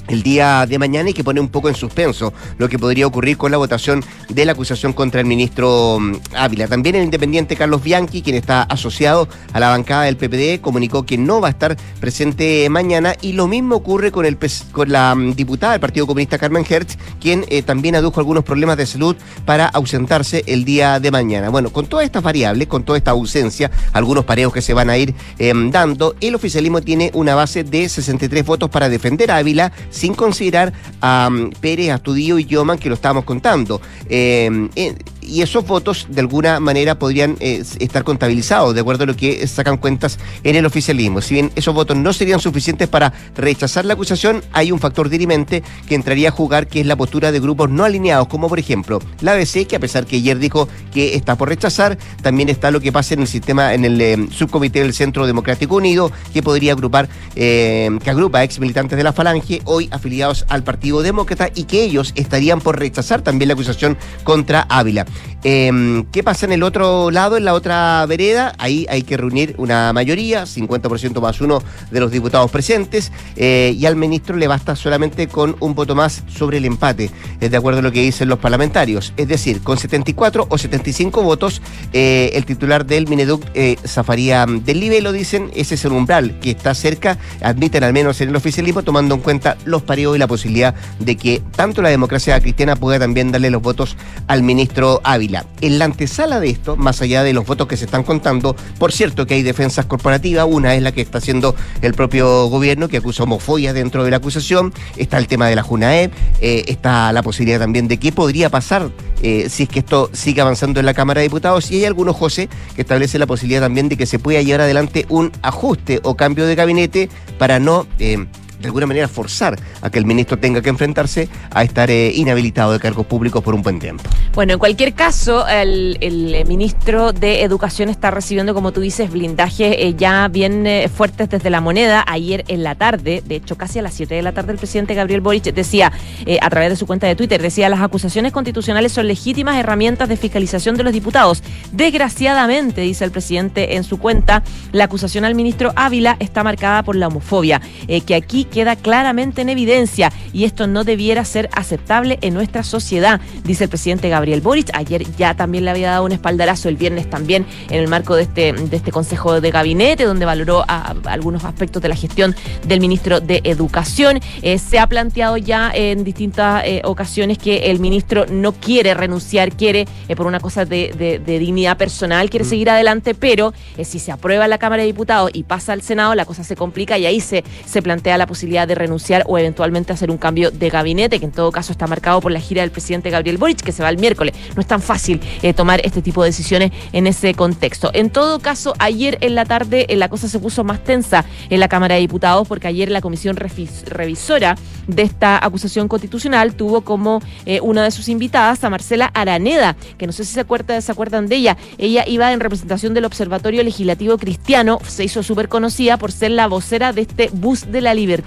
el 0.09 0.23
día 0.23 0.67
de 0.67 0.79
mañana 0.79 1.11
y 1.11 1.13
que 1.13 1.25
pone 1.25 1.41
un 1.41 1.49
poco 1.49 1.69
en 1.69 1.75
suspenso 1.75 2.33
lo 2.59 2.69
que 2.69 2.79
podría 2.79 3.07
ocurrir 3.07 3.37
con 3.37 3.51
la 3.51 3.57
votación 3.57 4.05
de 4.29 4.45
la 4.45 4.53
acusación 4.53 4.93
contra 4.93 5.21
el 5.21 5.27
ministro 5.27 5.99
mm, 6.01 6.15
Ávila. 6.35 6.69
También 6.69 6.97
el 6.97 7.05
independiente 7.05 7.57
Carlos 7.57 7.83
Bianchi, 7.83 8.23
quien 8.23 8.37
está 8.37 8.63
asociado 8.63 9.29
a 9.53 9.61
la 9.61 9.71
bancada 9.71 10.05
del 10.05 10.17
PPD, 10.17 10.61
comunicó 10.61 11.05
que 11.05 11.19
no 11.19 11.41
va 11.41 11.49
a 11.49 11.51
estar 11.51 11.77
presente 12.01 12.69
mañana 12.71 13.15
y 13.21 13.33
lo 13.33 13.47
mismo 13.47 13.77
ocurre 13.77 14.11
con, 14.13 14.27
el, 14.27 14.39
con 14.73 14.91
la 14.91 15.15
mm, 15.15 15.35
diputada 15.35 15.73
del 15.73 15.81
Partido 15.81 16.07
Comunista 16.07 16.39
Carmen 16.39 16.65
Hertz, 16.69 16.97
quien 17.21 17.45
eh, 17.49 17.63
también 17.63 17.97
adujo 17.97 18.21
algunos 18.21 18.45
problemas 18.45 18.77
de 18.77 18.87
salud 18.87 19.17
para 19.45 19.67
ausentarse 19.67 20.45
el 20.47 20.65
día 20.65 21.01
de 21.01 21.11
mañana. 21.11 21.49
Bueno, 21.49 21.71
con 21.71 21.87
todas 21.87 22.05
estas 22.05 22.23
variables, 22.23 22.69
con 22.69 22.85
toda 22.85 22.99
esta 22.99 23.13
ausencia, 23.13 23.71
algunos 23.93 24.25
pareos 24.25 24.53
que 24.53 24.63
se 24.63 24.75
van 24.75 24.91
a 24.91 24.99
ir 24.99 25.15
em, 25.39 25.71
dando, 25.71 26.15
el 26.21 26.35
oficialismo 26.35 26.81
tiene 26.81 27.11
una 27.15 27.35
base 27.35 27.65
de 27.65 27.89
63 27.89 28.45
votos 28.45 28.71
para 28.71 28.89
defender 28.89 29.31
a 29.31 29.37
Ávila 29.37 29.73
sin 29.97 30.15
considerar 30.15 30.73
a 31.01 31.29
um, 31.31 31.51
Pérez, 31.51 31.91
Astudillo 31.91 32.39
y 32.39 32.45
Yoman, 32.45 32.79
que 32.79 32.89
lo 32.89 32.95
estábamos 32.95 33.25
contando. 33.25 33.81
Eh, 34.09 34.69
eh, 34.77 34.95
y 35.27 35.43
esos 35.43 35.67
votos 35.67 36.07
de 36.09 36.21
alguna 36.21 36.61
manera 36.61 36.99
podrían 36.99 37.37
eh, 37.41 37.63
estar 37.79 38.05
contabilizados 38.05 38.75
de 38.75 38.81
acuerdo 38.81 39.05
a 39.05 39.07
lo 39.07 39.17
que 39.17 39.47
sacan 39.47 39.77
cuentas 39.77 40.19
en 40.45 40.57
el 40.57 40.67
oficialismo. 40.67 41.21
Si 41.21 41.35
bien 41.35 41.51
esos 41.57 41.75
votos 41.75 41.97
no 41.97 42.13
serían 42.13 42.41
suficientes 42.41 42.89
para 42.89 43.13
rechazar 43.35 43.85
la 43.85 43.95
acusación, 43.95 44.43
hay 44.53 44.73
un 44.73 44.79
factor 44.79 45.09
dirimente 45.09 45.63
que 45.89 45.95
entraría 45.95 46.29
a 46.29 46.33
jugar, 46.33 46.69
que 46.69 46.81
es 46.81 46.87
la 46.87 46.97
postura 46.97 47.33
de 47.33 47.41
grupos 47.41 47.71
no 47.71 47.85
alineados, 47.85 48.29
como 48.29 48.49
por 48.49 48.59
ejemplo 48.59 49.01
la 49.21 49.33
ABC, 49.33 49.67
que 49.67 49.77
a 49.77 49.81
pesar 49.81 50.07
que 50.07 50.17
ayer 50.17 50.39
dijo 50.39 50.69
que 50.93 51.15
está 51.15 51.37
por 51.37 51.49
rechazar, 51.49 51.99
también 52.23 52.49
está 52.49 52.71
lo 52.71 52.81
que 52.81 52.93
pasa 52.93 53.15
en 53.15 53.21
el 53.21 53.29
sistema, 53.29 53.75
en 53.75 53.85
el 53.85 54.01
eh, 54.01 54.29
subcomité 54.31 54.81
del 54.81 54.95
Centro 54.95 55.27
Democrático 55.27 55.77
Unido, 55.77 56.13
que 56.33 56.43
podría 56.43 56.73
agrupar, 56.73 57.09
eh, 57.35 57.91
que 58.03 58.11
agrupa 58.11 58.45
ex 58.45 58.59
militantes 58.61 58.97
de 58.97 59.05
la 59.05 59.13
Falange, 59.13 59.61
hoy 59.65 59.89
afiliados 59.91 60.45
al 60.49 60.63
Partido 60.63 61.03
Demócrata, 61.03 61.51
y 61.55 61.65
que 61.65 61.83
ellos 61.83 62.13
estarían 62.15 62.61
por 62.61 62.79
rechazar 62.79 63.23
también 63.23 63.49
la 63.49 63.55
acusación 63.55 63.97
contra 64.25 64.67
Ávila. 64.69 65.07
Em, 65.49 66.05
¿Qué 66.11 66.25
pasa 66.25 66.47
en 66.47 66.53
el 66.53 66.65
otro 66.65 67.13
lado, 67.13 67.37
en 67.37 67.45
la 67.45 67.55
otra 67.55 68.05
vereda? 68.07 68.53
Ahí 68.59 68.85
hay 68.89 69.03
que 69.03 69.17
reunir 69.17 69.55
una 69.59 69.93
mayoría, 69.93 70.45
50% 70.45 71.21
más 71.21 71.41
uno 71.41 71.63
de 71.91 72.01
los 72.01 72.11
diputados 72.11 72.51
presentes, 72.51 73.13
eh, 73.37 73.73
y 73.79 73.87
al 73.87 73.95
ministro 73.95 74.37
le 74.37 74.49
basta 74.49 74.75
solamente 74.75 75.29
con 75.29 75.55
un 75.61 75.75
voto 75.77 75.95
más 75.95 76.25
sobre 76.27 76.57
el 76.59 76.65
empate, 76.65 77.11
es 77.41 77.51
de 77.51 77.57
acuerdo 77.57 77.79
a 77.79 77.83
lo 77.83 77.93
que 77.93 78.03
dicen 78.03 78.29
los 78.29 78.41
parlamentarios. 78.41 79.13
Es 79.17 79.29
decir, 79.29 79.61
con 79.63 79.79
74 79.79 80.47
o 80.51 80.59
75 80.59 81.23
votos, 81.23 81.63
eh, 81.93 82.31
el 82.35 82.45
titular 82.45 82.85
del 82.85 83.07
Mineduc 83.07 83.45
eh, 83.55 83.77
zafaría 83.87 84.47
del 84.47 84.81
nivel, 84.81 85.05
lo 85.05 85.13
dicen, 85.13 85.51
ese 85.55 85.77
es 85.77 85.85
el 85.85 85.93
umbral 85.93 86.41
que 86.41 86.51
está 86.51 86.75
cerca, 86.75 87.19
admiten 87.41 87.85
al 87.85 87.93
menos 87.93 88.21
en 88.21 88.31
el 88.31 88.37
oficialismo, 88.37 88.83
tomando 88.83 89.15
en 89.15 89.21
cuenta 89.21 89.57
los 89.65 89.83
pareos 89.83 90.17
y 90.17 90.19
la 90.19 90.27
posibilidad 90.27 90.75
de 90.99 91.17
que 91.17 91.41
tanto 91.55 91.83
la 91.83 91.91
democracia 91.91 92.41
cristiana 92.41 92.75
pueda 92.75 92.99
también 92.99 93.31
darle 93.31 93.51
los 93.51 93.63
votos 93.63 93.97
al 94.27 94.43
ministro 94.43 95.01
Ávila. 95.07 95.47
En 95.61 95.79
la 95.79 95.85
antesala 95.87 96.41
de 96.41 96.51
esto, 96.51 96.77
más 96.77 97.01
allá 97.01 97.23
de 97.23 97.33
los 97.33 97.47
votos 97.47 97.69
que 97.69 97.77
se 97.77 97.85
están 97.85 98.03
contando, 98.03 98.57
por 98.79 98.93
cierto 98.93 99.27
que 99.27 99.35
hay 99.35 99.43
defensas 99.43 99.87
corporativas, 99.87 100.47
una 100.49 100.75
es 100.75 100.83
la 100.83 100.93
que 100.93 101.01
está 101.01 101.19
haciendo 101.19 101.55
el 101.81 101.95
propio 101.95 102.47
gobierno, 102.49 102.89
que 102.89 102.99
acusa 102.99 103.23
homofobia 103.23 103.73
dentro 103.73 104.05
de 104.05 104.11
la 104.11 104.19
acusación, 104.19 104.75
está 104.97 105.19
el 105.19 105.29
tema 105.29 105.49
de 105.49 105.57
la 105.57 105.63
JUNAEP, 105.63 106.13
eh, 106.41 106.65
está 106.67 107.13
la 107.13 107.23
posibilidad 107.23 107.61
también 107.61 107.89
de 107.89 107.99
qué 107.99 108.13
podría 108.13 108.51
pasar 108.51 108.91
eh, 109.23 109.49
si 109.49 109.63
es 109.65 109.69
que 109.69 109.79
esto 109.79 110.11
sigue 110.13 110.41
avanzando 110.41 110.81
en 110.81 110.87
la 110.87 110.95
Cámara 110.95 111.21
de 111.21 111.29
Diputados, 111.29 111.71
y 111.71 111.77
hay 111.77 111.85
algunos, 111.85 112.17
José, 112.17 112.49
que 112.75 112.83
establece 112.83 113.19
la 113.19 113.27
posibilidad 113.27 113.61
también 113.63 113.89
de 113.89 113.97
que 113.97 114.07
se 114.07 114.19
pueda 114.19 114.43
llevar 114.43 114.63
adelante 114.63 115.07
un 115.09 115.33
ajuste 115.43 116.01
o 116.03 116.17
cambio 116.17 116.47
de 116.47 116.55
gabinete 116.55 117.09
para 117.39 117.59
no... 117.59 117.87
Eh, 117.99 118.27
de 118.67 118.69
alguna 118.69 118.87
manera 118.87 119.07
forzar 119.07 119.57
a 119.81 119.91
que 119.91 119.99
el 119.99 120.05
ministro 120.05 120.39
tenga 120.39 120.61
que 120.61 120.69
enfrentarse 120.69 121.29
a 121.51 121.63
estar 121.63 121.89
eh, 121.89 122.11
inhabilitado 122.15 122.73
de 122.73 122.81
cargos 122.81 123.07
públicos 123.07 123.43
por 123.43 123.55
un 123.55 123.63
buen 123.63 123.79
tiempo. 123.79 124.03
Bueno, 124.35 124.55
en 124.55 124.59
cualquier 124.59 124.93
caso, 124.93 125.47
el, 125.47 125.99
eh, 126.01 126.45
ministro 126.47 127.13
de 127.13 127.43
Educación 127.43 127.89
está 127.89 128.11
recibiendo, 128.11 128.55
como 128.55 128.73
tú 128.73 128.81
dices, 128.81 129.11
blindajes 129.11 129.77
eh, 129.79 129.95
ya 129.97 130.27
bien 130.29 130.67
fuertes 130.95 131.31
desde 131.31 131.49
la 131.49 131.61
moneda. 131.61 132.05
Ayer 132.09 132.45
en 132.49 132.65
la 132.65 132.75
tarde, 132.75 133.23
de 133.25 133.37
hecho 133.37 133.57
casi 133.57 133.79
a 133.79 133.83
las 133.83 133.95
7 133.95 134.15
de 134.15 134.23
la 134.23 134.33
tarde, 134.33 134.53
el 134.53 134.59
presidente 134.59 134.95
Gabriel 134.95 135.21
Boric 135.21 135.45
decía, 135.45 135.93
a 136.41 136.51
través 136.51 136.71
de 136.71 136.77
su 136.77 136.87
cuenta 136.87 137.07
de 137.07 137.15
Twitter, 137.15 137.41
decía, 137.41 137.69
las 137.69 137.81
acusaciones 137.81 138.33
constitucionales 138.33 138.93
son 138.93 139.07
legítimas 139.07 139.57
herramientas 139.57 140.09
de 140.09 140.17
fiscalización 140.17 140.77
de 140.77 140.83
los 140.83 140.93
diputados. 140.93 141.43
Desgraciadamente, 141.73 142.81
dice 142.81 143.05
el 143.05 143.13
presidente 143.13 143.77
en 143.77 143.85
su 143.85 143.99
cuenta, 143.99 144.43
la 144.73 144.85
acusación 144.85 145.25
al 145.25 145.37
ministro 145.37 145.73
Ávila 145.77 146.17
está 146.19 146.43
marcada 146.43 146.83
por 146.83 146.97
la 146.97 147.07
homofobia, 147.07 147.61
que 148.07 148.15
aquí 148.15 148.45
queda 148.57 148.75
claramente 148.75 149.43
en 149.43 149.51
evidencia 149.51 150.11
y 150.33 150.45
esto 150.45 150.67
no 150.67 150.83
debiera 150.83 151.27
ser 151.27 151.51
aceptable 151.53 152.19
en 152.23 152.33
nuestra 152.33 152.63
sociedad, 152.63 153.21
dice 153.45 153.65
el 153.65 153.69
presidente 153.69 154.09
Gabriel 154.09 154.41
Boric. 154.41 154.71
Ayer 154.73 155.05
ya 155.19 155.35
también 155.35 155.67
le 155.67 155.73
había 155.73 155.91
dado 155.91 156.07
un 156.07 156.13
espaldarazo, 156.13 156.71
el 156.71 156.77
viernes 156.77 157.11
también 157.11 157.45
en 157.69 157.81
el 157.81 157.87
marco 157.87 158.17
de 158.17 158.23
este, 158.23 158.55
de 158.55 158.75
este 158.75 158.93
Consejo 158.93 159.43
de 159.43 159.51
Gabinete, 159.51 160.05
donde 160.05 160.25
valoró 160.25 160.65
algunos 161.05 161.45
aspectos 161.45 161.83
de 161.83 161.91
la 161.91 161.97
gestión 161.97 162.35
del 162.67 162.81
ministro 162.81 163.21
de 163.21 163.43
Educación. 163.45 164.21
Eh, 164.41 164.57
se 164.57 164.79
ha 164.79 164.87
planteado 164.87 165.37
ya 165.37 165.71
en 165.75 166.03
distintas 166.03 166.63
eh, 166.65 166.81
ocasiones 166.85 167.37
que 167.37 167.71
el 167.71 167.79
ministro 167.79 168.25
no 168.25 168.53
quiere 168.53 168.95
renunciar, 168.95 169.53
quiere, 169.53 169.87
eh, 170.09 170.17
por 170.17 170.27
una 170.27 170.41
cosa 170.41 170.65
de, 170.65 171.21
dignidad 171.27 171.77
personal, 171.77 172.31
quiere 172.31 172.47
mm. 172.47 172.49
seguir 172.49 172.71
adelante, 172.71 173.15
pero 173.15 173.53
si 173.85 173.99
se 173.99 174.13
aprueba 174.13 174.49
la 174.49 174.57
Cámara 174.57 174.81
de 174.81 174.87
Diputados 174.87 175.31
y 175.35 175.43
pasa 175.43 175.75
al 175.75 175.83
Senado, 175.83 176.15
la 176.15 176.25
cosa 176.25 176.43
se 176.43 176.57
complica 176.57 176.97
y 176.97 177.05
ahí 177.05 177.21
se, 177.21 177.45
se 177.67 177.83
plantea 177.83 178.17
la 178.17 178.27
posibilidad 178.27 178.36
de 178.67 178.75
renunciar 178.75 179.25
o 179.27 179.39
eventualmente 179.39 179.93
hacer 179.93 180.11
un 180.11 180.19
cambio 180.19 180.51
de 180.51 180.69
gabinete, 180.69 181.19
que 181.19 181.25
en 181.25 181.33
todo 181.33 181.51
caso 181.51 181.73
está 181.73 181.87
marcado 181.87 182.21
por 182.21 182.33
la 182.33 182.41
gira 182.41 182.63
del 182.63 182.71
presidente 182.71 183.11
Gabriel 183.11 183.39
Boric, 183.39 183.63
que 183.63 183.73
se 183.73 183.83
va 183.83 183.89
el 183.89 183.99
miércoles. 183.99 184.35
No 184.55 184.61
es 184.61 184.67
tan 184.67 184.83
fácil 184.83 185.21
tomar 185.55 185.81
este 185.85 186.03
tipo 186.03 186.23
de 186.23 186.31
decisiones 186.31 186.73
en 186.93 187.07
ese 187.07 187.35
contexto. 187.35 187.91
En 187.95 188.11
todo 188.11 188.41
caso, 188.41 188.75
ayer 188.79 189.19
en 189.21 189.35
la 189.35 189.45
tarde 189.45 189.87
la 189.91 190.09
cosa 190.09 190.29
se 190.29 190.39
puso 190.39 190.65
más 190.65 190.83
tensa 190.85 191.25
en 191.51 191.61
la 191.61 191.69
Cámara 191.69 191.95
de 191.95 192.01
Diputados 192.01 192.47
porque 192.47 192.69
ayer 192.69 192.91
la 192.91 193.01
comisión 193.01 193.37
revisora 193.37 194.57
de 194.87 195.03
esta 195.03 195.45
acusación 195.45 195.89
constitucional 195.89 196.55
tuvo 196.55 196.83
como 196.83 197.21
eh, 197.45 197.61
una 197.61 197.83
de 197.85 197.91
sus 197.91 198.09
invitadas 198.09 198.63
a 198.65 198.71
Marcela 198.71 199.11
Araneda, 199.15 199.77
que 199.99 200.07
no 200.07 200.13
sé 200.13 200.25
si 200.25 200.35
se 200.35 200.41
acuerdan, 200.41 200.81
se 200.83 200.93
acuerdan 200.93 201.27
de 201.27 201.37
ella. 201.37 201.57
Ella 201.79 202.05
iba 202.07 202.33
en 202.33 202.41
representación 202.41 202.95
del 202.95 203.05
Observatorio 203.05 203.63
Legislativo 203.63 204.19
Cristiano, 204.19 204.79
se 204.87 205.05
hizo 205.05 205.23
súper 205.23 205.49
conocida 205.49 205.97
por 205.97 206.13
ser 206.13 206.33
la 206.33 206.47
vocera 206.47 206.93
de 206.93 207.03
este 207.03 207.31
bus 207.33 207.71
de 207.71 207.81
la 207.81 207.95
libertad. 207.95 208.26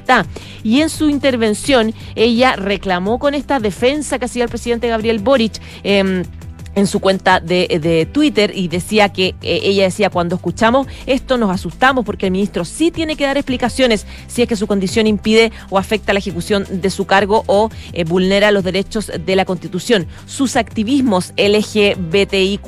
Y 0.64 0.82
en 0.82 0.90
su 0.90 1.10
intervención, 1.10 1.94
ella 2.16 2.56
reclamó 2.56 3.20
con 3.20 3.34
esta 3.34 3.60
defensa 3.60 4.20
que 4.20 4.26
hacía 4.26 4.44
el 4.44 4.50
presidente 4.50 4.88
Gabriel 4.88 5.20
Boric. 5.20 5.62
Eh, 5.84 6.24
en 6.76 6.88
su 6.88 7.00
cuenta 7.00 7.40
de, 7.40 8.08
Twitter 8.12 8.52
y 8.56 8.68
decía 8.68 9.10
que 9.10 9.36
eh, 9.42 9.62
ella 9.64 9.84
decía 9.84 10.10
cuando 10.10 10.36
escuchamos 10.36 10.88
esto 11.06 11.38
nos 11.38 11.52
asustamos 11.52 12.06
porque 12.06 12.28
el 12.28 12.32
ministro 12.32 12.66
sí 12.66 12.92
tiene 12.92 13.16
que 13.16 13.26
dar 13.26 13.38
explicaciones 13.38 14.06
si 14.28 14.42
es 14.42 14.48
que 14.48 14.56
su 14.56 14.68
condición 14.68 15.08
impide 15.08 15.52
o 15.70 15.78
afecta 15.78 16.14
la 16.14 16.20
ejecución 16.20 16.66
de 16.70 16.90
su 16.90 17.06
cargo 17.06 17.44
o 17.48 17.70
eh, 17.94 18.04
vulnera 18.04 18.52
los 18.52 18.64
derechos 18.64 19.12
de 19.26 19.36
la 19.36 19.46
Constitución. 19.46 20.08
Sus 20.26 20.56
activismos 20.56 21.34
LGBTIQ 21.38 22.68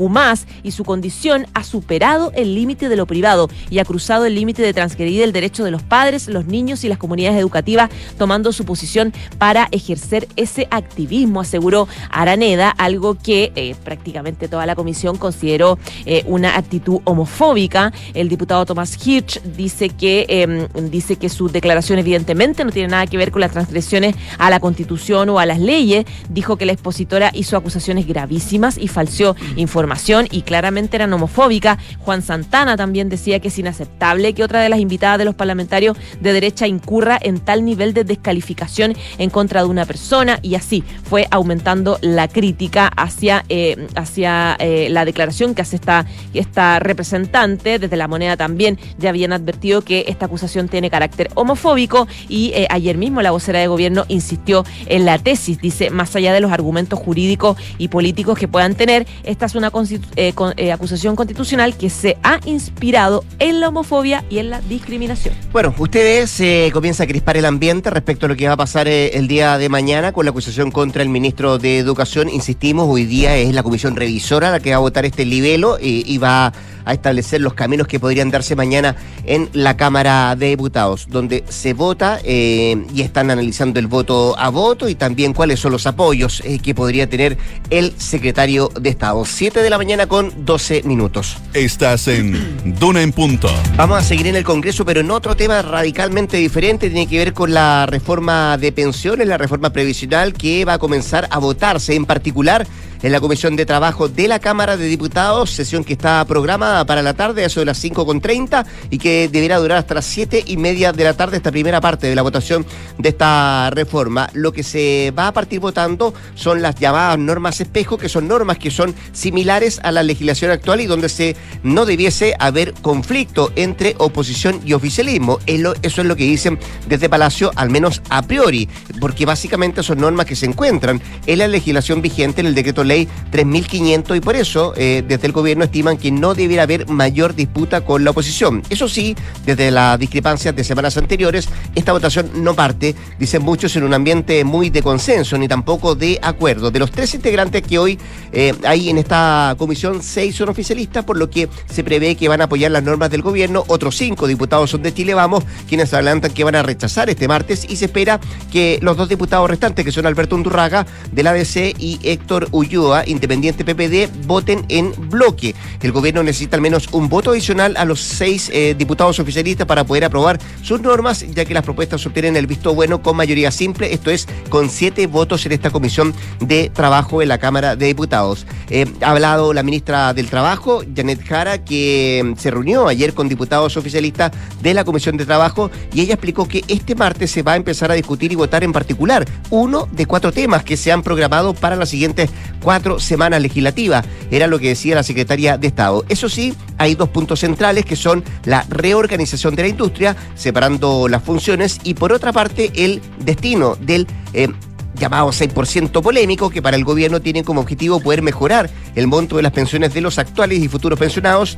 y 0.64 0.72
su 0.72 0.84
condición 0.84 1.48
ha 1.54 1.64
superado 1.64 2.32
el 2.36 2.56
límite 2.56 2.90
de 2.90 2.96
lo 2.96 3.06
privado 3.06 3.50
y 3.70 3.80
ha 3.80 3.86
cruzado 3.86 4.26
el 4.26 4.36
límite 4.36 4.62
de 4.62 4.74
transgredir 4.74 5.22
el 5.22 5.34
derecho 5.34 5.64
de 5.64 5.72
los 5.72 5.84
padres, 5.84 6.28
los 6.28 6.46
niños 6.46 6.84
y 6.84 6.90
las 6.90 6.98
comunidades 6.98 7.40
educativas 7.40 7.90
tomando 8.18 8.52
su 8.52 8.66
posición 8.66 9.14
para 9.38 9.68
ejercer 9.72 10.28
ese 10.36 10.68
activismo, 10.72 11.42
aseguró 11.42 11.88
Araneda, 12.10 12.70
algo 12.70 13.16
que 13.16 13.52
eh, 13.56 13.76
prácticamente 13.92 14.48
toda 14.48 14.66
la 14.66 14.74
comisión 14.74 15.18
consideró 15.18 15.78
eh, 16.06 16.24
una 16.26 16.56
actitud 16.56 17.02
homofóbica. 17.04 17.92
El 18.14 18.30
diputado 18.30 18.66
Tomás 18.66 18.98
Hirsch 19.06 19.42
dice 19.42 19.90
que, 19.90 20.26
em, 20.30 20.68
dice 20.90 21.18
que 21.18 21.28
su 21.28 21.50
declaración 21.50 22.00
evidentemente 22.00 22.64
no 22.64 22.72
tiene 22.72 22.88
nada 22.88 23.06
que 23.06 23.18
ver 23.18 23.32
con 23.32 23.42
las 23.42 23.52
transgresiones 23.52 24.16
a 24.38 24.50
la 24.50 24.62
constitución 24.62 25.28
o 25.28 25.40
a 25.40 25.46
las 25.46 25.60
leyes. 25.60 26.06
Dijo 26.30 26.56
que 26.56 26.66
la 26.66 26.72
expositora 26.72 27.32
hizo 27.34 27.58
acusaciones 27.58 28.08
gravísimas 28.08 28.78
y 28.78 28.88
falseó 28.88 29.36
información 29.58 30.30
y 30.32 30.44
claramente 30.44 30.96
eran 30.96 31.12
homofóbicas. 31.12 31.78
Juan 32.00 32.22
Santana 32.22 32.78
también 32.78 33.10
decía 33.10 33.42
que 33.42 33.50
es 33.50 33.60
inaceptable 33.60 34.34
que 34.34 34.46
otra 34.46 34.62
de 34.62 34.70
las 34.70 34.80
invitadas 34.80 35.18
de 35.18 35.26
los 35.26 35.36
parlamentarios 35.36 35.98
de 36.22 36.32
derecha 36.32 36.66
incurra 36.66 37.20
en 37.22 37.42
tal 37.42 37.66
nivel 37.66 37.94
de 37.94 38.06
descalificación 38.06 38.96
en 39.18 39.30
contra 39.30 39.64
de 39.64 39.68
una 39.68 39.86
persona 39.86 40.40
y 40.42 40.56
así 40.56 40.82
fue 41.04 41.28
aumentando 41.30 41.98
la 42.02 42.30
crítica 42.30 42.88
hacia 42.96 43.44
eh, 43.50 43.81
hacia 43.96 44.56
eh, 44.60 44.88
la 44.90 45.06
declaración 45.06 45.56
que 45.56 45.62
hace 45.62 45.76
esta, 45.76 46.06
esta 46.34 46.80
representante. 46.80 47.80
Desde 47.80 47.96
la 47.98 48.08
moneda 48.08 48.38
también 48.38 48.80
ya 48.98 49.10
habían 49.10 49.34
advertido 49.34 49.82
que 49.82 50.06
esta 50.08 50.26
acusación 50.26 50.68
tiene 50.68 50.90
carácter 50.90 51.30
homofóbico 51.36 52.08
y 52.30 52.52
eh, 52.54 52.68
ayer 52.70 52.98
mismo 52.98 53.22
la 53.22 53.32
vocera 53.32 53.60
de 53.60 53.68
gobierno 53.68 54.06
insistió 54.08 54.66
en 54.88 55.06
la 55.06 55.18
tesis. 55.20 55.60
Dice, 55.62 55.90
más 55.90 56.16
allá 56.16 56.34
de 56.34 56.42
los 56.42 56.52
argumentos 56.52 57.00
jurídicos 57.00 57.58
y 57.78 57.88
políticos 57.88 58.38
que 58.38 58.48
puedan 58.48 58.76
tener, 58.76 59.08
esta 59.24 59.46
es 59.46 59.56
una 59.56 59.72
eh, 60.16 60.72
acusación 60.72 61.16
constitucional 61.16 61.78
que 61.78 61.90
se 61.90 62.18
ha 62.24 62.40
inspirado 62.46 63.24
en 63.40 63.60
la 63.60 63.70
homofobia 63.70 64.24
y 64.30 64.40
en 64.40 64.50
la 64.50 64.62
discriminación. 64.62 65.34
Bueno, 65.52 65.74
ustedes 65.78 66.30
se 66.30 66.70
comienza 66.74 67.04
a 67.04 67.08
crispar 67.08 67.38
el 67.38 67.46
ambiente 67.46 67.90
respecto 67.90 68.26
a 68.26 68.30
lo 68.30 68.36
que 68.36 68.48
va 68.48 68.54
a 68.54 68.58
pasar 68.58 68.88
el 68.88 69.28
día 69.28 69.58
de 69.58 69.70
mañana 69.70 70.12
con 70.12 70.26
la 70.26 70.32
acusación 70.32 70.72
contra 70.72 71.04
el 71.04 71.10
ministro 71.10 71.58
de 71.58 71.78
Educación. 71.78 72.30
Insistimos, 72.30 72.88
hoy 72.90 73.06
día 73.06 73.36
es 73.38 73.54
la 73.54 73.62
comisión 73.72 73.96
revisora 73.96 74.52
la 74.52 74.60
que 74.60 74.72
va 74.72 74.76
a 74.76 74.80
votar 74.80 75.06
este 75.06 75.24
libelo 75.24 75.78
y, 75.80 76.18
va 76.18 76.52
a 76.84 76.94
establecer 76.94 77.40
los 77.40 77.54
caminos 77.54 77.88
que 77.88 78.00
podrían 78.00 78.32
darse 78.32 78.56
mañana 78.56 78.98
en 79.26 79.50
la 79.54 79.78
Cámara 79.78 80.36
de 80.36 80.48
Diputados, 80.48 81.08
donde 81.10 81.46
se 81.48 81.74
vota 81.74 82.20
eh, 82.24 82.86
y 82.94 83.02
están 83.02 83.32
analizando 83.32 83.80
el 83.80 83.88
voto 83.88 84.38
a 84.38 84.50
voto 84.50 84.90
y 84.90 84.96
también 84.96 85.34
cuáles 85.34 85.60
son 85.60 85.72
los 85.72 85.86
apoyos 85.88 86.42
eh, 86.44 86.60
que 86.60 86.76
podría 86.76 87.08
tener 87.08 87.38
el 87.70 87.94
secretario 87.98 88.70
de 88.80 88.90
Estado. 88.90 89.24
Siete 89.24 89.62
de 89.62 89.70
la 89.70 89.78
mañana 89.78 90.08
con 90.08 90.44
12 90.44 90.84
minutos. 90.84 91.38
Estás 91.54 92.10
en 92.10 92.78
Duna 92.78 93.02
en 93.02 93.14
Punto. 93.14 93.50
Vamos 93.78 94.00
a 94.00 94.04
seguir 94.04 94.28
en 94.28 94.36
el 94.36 94.44
Congreso, 94.44 94.84
pero 94.84 95.00
en 95.00 95.12
otro 95.12 95.38
tema 95.38 95.62
radicalmente 95.62 96.38
diferente, 96.38 96.90
tiene 96.90 97.08
que 97.08 97.20
ver 97.20 97.34
con 97.34 97.54
la 97.54 97.86
reforma 97.86 98.58
de 98.58 98.74
pensiones, 98.74 99.28
la 99.28 99.38
reforma 99.38 99.72
previsional 99.72 100.34
que 100.34 100.66
va 100.66 100.74
a 100.74 100.80
comenzar 100.80 101.28
a 101.32 101.38
votarse 101.38 101.96
en 101.96 102.06
particular 102.06 102.68
en 103.04 103.12
la 103.12 103.20
Comisión 103.20 103.56
de 103.56 103.66
Trabajo 103.66 104.08
de 104.08 104.28
la 104.28 104.40
Cámara 104.40 104.78
de 104.78 104.86
Diputados, 104.86 105.52
sesión 105.52 105.84
que 105.84 105.94
está 105.94 106.24
programada 106.26 106.86
para 106.86 107.02
la 107.02 107.14
tarde, 107.14 107.44
a 107.44 107.48
eso 107.48 107.60
de 107.60 107.66
las 107.66 107.84
5.30 107.84 108.66
y 108.90 108.98
que 108.98 109.28
deberá 109.28 109.58
durar 109.58 109.80
hasta 109.80 109.96
las 109.96 110.06
7 110.06 110.44
y 110.46 110.58
media 110.58 110.92
de 110.92 111.04
la 111.04 111.14
tarde 111.14 111.38
esta 111.38 111.52
primera 111.52 111.82
parte 111.82 112.08
de 112.08 112.16
la 112.16 112.22
votación 112.22 112.66
de 112.98 113.10
esta 113.10 113.70
reforma. 113.72 114.30
Lo 114.34 114.52
que 114.52 114.64
se 114.64 115.14
va 115.18 115.28
a 115.28 115.34
partir 115.34 115.60
votando 115.60 116.14
son 116.36 116.62
las 116.62 116.76
llamadas 116.76 117.18
normas 117.18 117.62
espejo, 117.62 117.98
que 117.98 118.10
son 118.10 118.28
normas 118.28 118.58
que 118.58 118.72
son 118.72 118.94
similares 119.14 119.80
a 119.84 119.92
la 119.92 120.04
legislación 120.04 120.52
actual 120.52 120.82
y 120.82 120.86
donde 120.86 121.10
se 121.10 121.36
no 121.64 121.86
debiese 121.86 122.36
haber 122.40 122.74
conflicto 122.74 123.52
entre 123.56 123.96
oposición 123.98 124.62
y 124.66 124.74
oficialismo. 124.74 125.40
Eso 125.46 126.02
es 126.02 126.08
lo 126.08 126.16
que 126.16 126.24
dicen 126.26 126.60
desde 126.88 127.10
Palacio, 127.10 127.52
al 127.56 127.70
menos 127.70 128.02
a 128.10 128.22
priori, 128.22 128.70
porque 129.00 129.26
básicamente 129.26 129.84
son 129.84 130.00
normas 130.00 130.26
que 130.26 130.36
se 130.36 130.46
encuentran 130.46 131.02
en 131.26 131.40
la 131.40 131.48
legislación 131.48 132.02
vigente 132.02 132.42
en 132.42 132.48
el 132.48 132.56
decreto 132.56 132.84
ley 132.92 133.08
3.500 133.32 134.18
y 134.18 134.20
por 134.20 134.36
eso 134.36 134.74
eh, 134.76 135.04
desde 135.08 135.28
el 135.28 135.34
gobierno 135.34 135.64
estiman 135.64 135.98
que 135.98 136.12
no 136.12 136.34
debiera 136.34 136.64
haber 136.64 136.88
mayor 136.88 137.34
disputa 137.34 137.82
con 137.82 138.04
la 138.04 138.12
oposición. 138.12 138.62
Eso 138.70 138.90
sí, 138.90 139.16
desde 139.46 139.72
las 139.72 139.98
discrepancias 139.98 140.56
de 140.56 140.64
semanas 140.64 140.98
anteriores, 140.98 141.48
esta 141.76 141.94
votación 141.94 142.30
no 142.44 142.54
parte, 142.54 142.96
dicen 143.18 143.42
muchos, 143.42 143.76
en 143.76 143.84
un 143.84 143.94
ambiente 143.94 144.44
muy 144.44 144.70
de 144.70 144.84
consenso 144.84 145.38
ni 145.38 145.48
tampoco 145.48 145.96
de 145.96 146.20
acuerdo. 146.22 146.72
De 146.72 146.80
los 146.80 146.92
tres 146.92 147.14
integrantes 147.14 147.62
que 147.62 147.80
hoy 147.80 147.98
eh, 148.34 148.54
hay 148.66 148.90
en 148.90 148.98
esta 148.98 149.56
comisión, 149.58 150.04
seis 150.04 150.36
son 150.36 150.50
oficialistas, 150.50 151.06
por 151.06 151.18
lo 151.18 151.30
que 151.30 151.48
se 151.70 151.84
prevé 151.84 152.16
que 152.16 152.28
van 152.28 152.42
a 152.42 152.46
apoyar 152.46 152.72
las 152.72 152.84
normas 152.84 153.10
del 153.10 153.22
gobierno. 153.22 153.64
Otros 153.68 153.96
cinco 153.96 154.28
diputados 154.28 154.70
son 154.70 154.82
de 154.82 154.94
Chile 154.94 155.14
Vamos, 155.14 155.44
quienes 155.68 155.94
adelantan 155.94 156.32
que 156.32 156.44
van 156.44 156.56
a 156.56 156.64
rechazar 156.64 157.10
este 157.10 157.28
martes 157.28 157.66
y 157.70 157.78
se 157.78 157.86
espera 157.86 158.20
que 158.52 158.80
los 158.82 158.98
dos 158.98 159.08
diputados 159.08 159.50
restantes, 159.50 159.86
que 159.86 159.92
son 159.92 160.06
Alberto 160.06 160.36
Undurraga 160.36 160.86
del 161.12 161.28
ADC 161.28 161.76
y 161.80 162.00
Héctor 162.04 162.50
Ullú, 162.52 162.81
Independiente 163.06 163.64
PPD, 163.64 164.10
voten 164.26 164.66
en 164.70 164.92
bloque. 165.10 165.54
El 165.82 165.92
gobierno 165.92 166.24
necesita 166.24 166.56
al 166.56 166.62
menos 166.62 166.90
un 166.92 167.10
voto 167.10 167.32
adicional 167.32 167.76
a 167.78 167.86
los 167.86 168.02
seis 168.02 168.50
eh, 168.54 168.76
diputados 168.78 169.20
oficialistas 169.20 169.68
para 169.68 169.84
poder 169.84 170.06
aprobar 170.06 170.40
sus 170.64 170.82
normas, 170.82 171.26
ya 171.34 171.46
que 171.46 171.54
las 171.54 171.64
propuestas 171.64 172.04
obtienen 172.08 172.36
el 172.36 172.48
visto 172.48 172.74
bueno 172.74 173.04
con 173.04 173.16
mayoría 173.16 173.52
simple, 173.52 173.94
esto 173.94 174.10
es, 174.10 174.28
con 174.50 174.70
siete 174.70 175.06
votos 175.06 175.46
en 175.46 175.52
esta 175.52 175.70
comisión 175.70 176.14
de 176.40 176.72
trabajo 176.72 177.22
en 177.22 177.30
la 177.30 177.38
Cámara 177.38 177.76
de 177.76 177.86
Diputados. 177.86 178.48
Eh, 178.70 178.92
ha 179.02 179.12
hablado 179.12 179.54
la 179.54 179.64
ministra 179.64 180.14
del 180.14 180.30
Trabajo, 180.30 180.82
Janet 180.96 181.24
Jara, 181.24 181.64
que 181.64 182.24
mm, 182.24 182.40
se 182.40 182.50
reunió 182.50 182.88
ayer 182.88 183.14
con 183.14 183.30
diputados 183.30 183.78
oficialistas 183.78 184.32
de 184.62 184.74
la 184.74 184.84
Comisión 184.84 185.18
de 185.18 185.26
Trabajo 185.26 185.70
y 185.94 186.02
ella 186.02 186.16
explicó 186.16 186.48
que 186.48 186.64
este 186.68 186.96
martes 186.96 187.30
se 187.30 187.44
va 187.44 187.54
a 187.54 187.58
empezar 187.58 187.92
a 187.92 187.96
discutir 187.96 188.32
y 188.32 188.36
votar 188.36 188.64
en 188.64 188.72
particular 188.72 189.28
uno 189.52 189.88
de 189.92 190.06
cuatro 190.08 190.32
temas 190.32 190.64
que 190.64 190.78
se 190.78 190.92
han 190.92 191.04
programado 191.04 191.54
para 191.54 191.76
las 191.76 191.90
siguientes 191.90 192.30
cuatro 192.62 192.71
cuatro 192.72 193.02
semanas 193.02 193.42
legislativas, 193.42 194.06
era 194.32 194.48
lo 194.48 194.58
que 194.58 194.70
decía 194.70 194.96
la 194.96 195.04
secretaria 195.04 195.58
de 195.58 195.68
Estado. 195.68 196.06
Eso 196.08 196.30
sí, 196.30 196.54
hay 196.78 196.96
dos 196.96 197.10
puntos 197.10 197.42
centrales 197.42 197.84
que 197.84 197.98
son 197.98 198.24
la 198.46 198.66
reorganización 198.70 199.56
de 199.56 199.64
la 199.64 199.68
industria, 199.68 200.16
separando 200.36 201.10
las 201.10 201.22
funciones, 201.22 201.82
y 201.84 201.96
por 201.96 202.14
otra 202.14 202.32
parte 202.32 202.72
el 202.74 203.02
destino 203.20 203.76
del... 203.76 204.08
Eh, 204.32 204.48
llamado 204.94 205.30
6% 205.30 206.02
polémico, 206.02 206.52
que 206.52 206.62
para 206.62 206.78
el 206.78 206.84
gobierno 206.84 207.22
tiene 207.22 207.44
como 207.44 207.62
objetivo 207.62 208.00
poder 208.00 208.22
mejorar 208.22 208.70
el 208.94 209.08
monto 209.08 209.38
de 209.38 209.42
las 209.42 209.52
pensiones 209.52 209.94
de 209.96 210.02
los 210.02 210.20
actuales 210.20 210.60
y 210.60 210.68
futuros 210.68 211.00
pensionados 211.00 211.58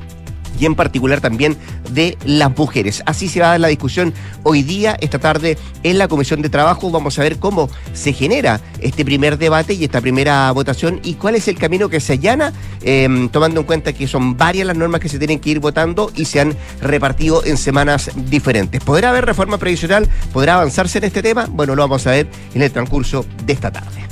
y 0.59 0.65
en 0.65 0.75
particular 0.75 1.21
también 1.21 1.57
de 1.91 2.17
las 2.25 2.55
mujeres. 2.57 3.03
Así 3.05 3.27
se 3.27 3.39
va 3.39 3.47
a 3.47 3.49
dar 3.51 3.59
la 3.59 3.67
discusión 3.67 4.13
hoy 4.43 4.63
día, 4.63 4.97
esta 4.99 5.19
tarde, 5.19 5.57
en 5.83 5.97
la 5.97 6.07
Comisión 6.07 6.41
de 6.41 6.49
Trabajo. 6.49 6.91
Vamos 6.91 7.17
a 7.19 7.23
ver 7.23 7.37
cómo 7.37 7.69
se 7.93 8.13
genera 8.13 8.61
este 8.79 9.05
primer 9.05 9.37
debate 9.37 9.73
y 9.73 9.83
esta 9.83 10.01
primera 10.01 10.51
votación 10.51 10.99
y 11.03 11.15
cuál 11.15 11.35
es 11.35 11.47
el 11.47 11.57
camino 11.57 11.89
que 11.89 11.99
se 11.99 12.13
allana, 12.13 12.53
em, 12.81 13.29
tomando 13.29 13.61
en 13.61 13.65
cuenta 13.65 13.93
que 13.93 14.07
son 14.07 14.37
varias 14.37 14.67
las 14.67 14.77
normas 14.77 15.01
que 15.01 15.09
se 15.09 15.17
tienen 15.17 15.39
que 15.39 15.51
ir 15.51 15.59
votando 15.59 16.11
y 16.15 16.25
se 16.25 16.39
han 16.39 16.55
repartido 16.81 17.43
en 17.45 17.57
semanas 17.57 18.11
diferentes. 18.15 18.83
¿Podrá 18.83 19.09
haber 19.09 19.25
reforma 19.25 19.57
previsional? 19.57 20.07
¿Podrá 20.31 20.55
avanzarse 20.55 20.97
en 20.97 21.05
este 21.05 21.21
tema? 21.21 21.47
Bueno, 21.49 21.75
lo 21.75 21.83
vamos 21.83 22.05
a 22.07 22.11
ver 22.11 22.27
en 22.53 22.61
el 22.61 22.71
transcurso 22.71 23.25
de 23.45 23.53
esta 23.53 23.71
tarde. 23.71 24.07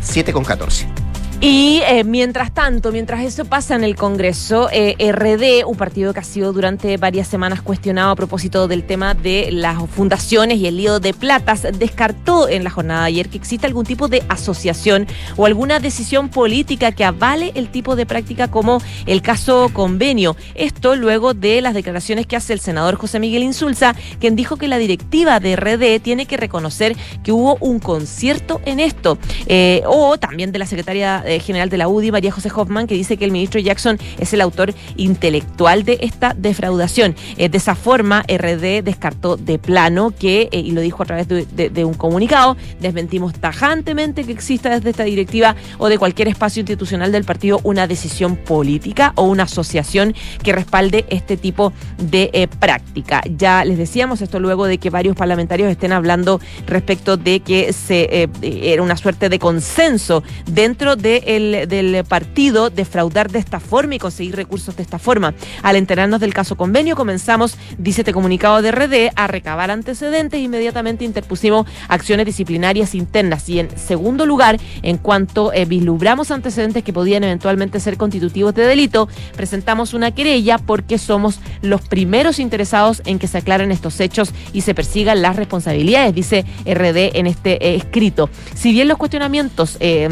7 0.00 0.32
con 0.32 0.44
14. 0.44 1.01
Y 1.44 1.82
eh, 1.88 2.04
mientras 2.04 2.54
tanto, 2.54 2.92
mientras 2.92 3.24
eso 3.24 3.44
pasa 3.44 3.74
en 3.74 3.82
el 3.82 3.96
Congreso, 3.96 4.68
eh, 4.70 4.94
RD, 5.10 5.68
un 5.68 5.76
partido 5.76 6.14
que 6.14 6.20
ha 6.20 6.22
sido 6.22 6.52
durante 6.52 6.96
varias 6.98 7.26
semanas 7.26 7.62
cuestionado 7.62 8.12
a 8.12 8.14
propósito 8.14 8.68
del 8.68 8.84
tema 8.84 9.14
de 9.14 9.48
las 9.50 9.76
fundaciones 9.90 10.58
y 10.58 10.68
el 10.68 10.76
lío 10.76 11.00
de 11.00 11.12
platas, 11.12 11.66
descartó 11.76 12.48
en 12.48 12.62
la 12.62 12.70
jornada 12.70 13.00
de 13.00 13.06
ayer 13.08 13.28
que 13.28 13.38
exista 13.38 13.66
algún 13.66 13.84
tipo 13.84 14.06
de 14.06 14.22
asociación 14.28 15.08
o 15.36 15.44
alguna 15.44 15.80
decisión 15.80 16.28
política 16.28 16.92
que 16.92 17.04
avale 17.04 17.50
el 17.56 17.70
tipo 17.70 17.96
de 17.96 18.06
práctica 18.06 18.46
como 18.46 18.80
el 19.06 19.20
caso 19.20 19.68
convenio. 19.72 20.36
Esto 20.54 20.94
luego 20.94 21.34
de 21.34 21.60
las 21.60 21.74
declaraciones 21.74 22.28
que 22.28 22.36
hace 22.36 22.52
el 22.52 22.60
senador 22.60 22.94
José 22.94 23.18
Miguel 23.18 23.42
Insulza, 23.42 23.96
quien 24.20 24.36
dijo 24.36 24.58
que 24.58 24.68
la 24.68 24.78
directiva 24.78 25.40
de 25.40 25.56
RD 25.56 26.00
tiene 26.00 26.26
que 26.26 26.36
reconocer 26.36 26.94
que 27.24 27.32
hubo 27.32 27.56
un 27.58 27.80
concierto 27.80 28.60
en 28.64 28.78
esto, 28.78 29.18
eh, 29.46 29.82
o 29.86 30.18
también 30.18 30.52
de 30.52 30.60
la 30.60 30.66
secretaria 30.66 31.24
general 31.40 31.68
de 31.68 31.78
la 31.78 31.88
UDI, 31.88 32.12
María 32.12 32.32
José 32.32 32.50
Hoffman, 32.54 32.86
que 32.86 32.94
dice 32.94 33.16
que 33.16 33.24
el 33.24 33.30
ministro 33.30 33.60
Jackson 33.60 33.98
es 34.18 34.32
el 34.32 34.40
autor 34.40 34.74
intelectual 34.96 35.84
de 35.84 35.98
esta 36.02 36.34
defraudación. 36.34 37.14
Eh, 37.36 37.48
de 37.48 37.58
esa 37.58 37.74
forma, 37.74 38.22
RD 38.28 38.82
descartó 38.82 39.36
de 39.36 39.58
plano 39.58 40.12
que, 40.18 40.48
eh, 40.52 40.60
y 40.60 40.72
lo 40.72 40.80
dijo 40.80 41.02
a 41.02 41.06
través 41.06 41.28
de, 41.28 41.84
un 41.84 41.94
comunicado, 41.94 42.56
desmentimos 42.80 43.34
tajantemente 43.34 44.24
que 44.24 44.32
exista 44.32 44.70
desde 44.70 44.90
esta 44.90 45.04
directiva 45.04 45.56
o 45.78 45.88
de 45.88 45.98
cualquier 45.98 46.28
espacio 46.28 46.60
institucional 46.60 47.10
del 47.10 47.24
partido 47.24 47.60
una 47.64 47.86
decisión 47.86 48.36
política 48.36 49.12
o 49.16 49.24
una 49.24 49.44
asociación 49.44 50.14
que 50.42 50.52
respalde 50.52 51.04
este 51.08 51.36
tipo 51.36 51.72
de 51.98 52.48
práctica. 52.60 53.22
Ya 53.36 53.64
les 53.64 53.78
decíamos 53.78 54.22
esto 54.22 54.38
luego 54.38 54.66
de 54.66 54.78
que 54.78 54.90
varios 54.90 55.16
parlamentarios 55.16 55.70
estén 55.70 55.92
hablando 55.92 56.40
respecto 56.66 57.16
de 57.16 57.40
que 57.40 57.72
se 57.72 58.28
era 58.42 58.82
una 58.82 58.96
suerte 58.96 59.28
de 59.28 59.38
consenso 59.38 60.22
dentro 60.46 60.96
de 60.96 61.21
del 61.24 62.04
partido 62.04 62.70
defraudar 62.70 63.30
de 63.30 63.38
esta 63.38 63.60
forma 63.60 63.94
y 63.94 63.98
conseguir 63.98 64.36
recursos 64.36 64.76
de 64.76 64.82
esta 64.82 64.98
forma. 64.98 65.34
Al 65.62 65.76
enterarnos 65.76 66.20
del 66.20 66.34
caso 66.34 66.56
convenio, 66.56 66.96
comenzamos, 66.96 67.56
dice 67.78 68.02
este 68.02 68.12
comunicado 68.12 68.62
de 68.62 68.72
RD, 68.72 69.12
a 69.14 69.26
recabar 69.26 69.70
antecedentes 69.70 70.38
e 70.38 70.42
inmediatamente 70.42 71.04
interpusimos 71.04 71.66
acciones 71.88 72.26
disciplinarias 72.26 72.94
internas. 72.94 73.48
Y 73.48 73.60
en 73.60 73.68
segundo 73.78 74.26
lugar, 74.26 74.58
en 74.82 74.98
cuanto 74.98 75.52
eh, 75.52 75.64
vislumbramos 75.64 76.30
antecedentes 76.30 76.82
que 76.82 76.92
podían 76.92 77.24
eventualmente 77.24 77.80
ser 77.80 77.96
constitutivos 77.96 78.54
de 78.54 78.66
delito, 78.66 79.08
presentamos 79.36 79.94
una 79.94 80.10
querella 80.10 80.58
porque 80.58 80.98
somos 80.98 81.40
los 81.62 81.82
primeros 81.82 82.38
interesados 82.38 83.02
en 83.04 83.18
que 83.18 83.28
se 83.28 83.38
aclaren 83.38 83.72
estos 83.72 84.00
hechos 84.00 84.32
y 84.52 84.62
se 84.62 84.74
persigan 84.74 85.22
las 85.22 85.36
responsabilidades, 85.36 86.14
dice 86.14 86.44
RD 86.64 87.16
en 87.18 87.26
este 87.26 87.52
eh, 87.66 87.76
escrito. 87.76 88.28
Si 88.54 88.72
bien 88.72 88.88
los 88.88 88.98
cuestionamientos 88.98 89.76
eh, 89.80 90.08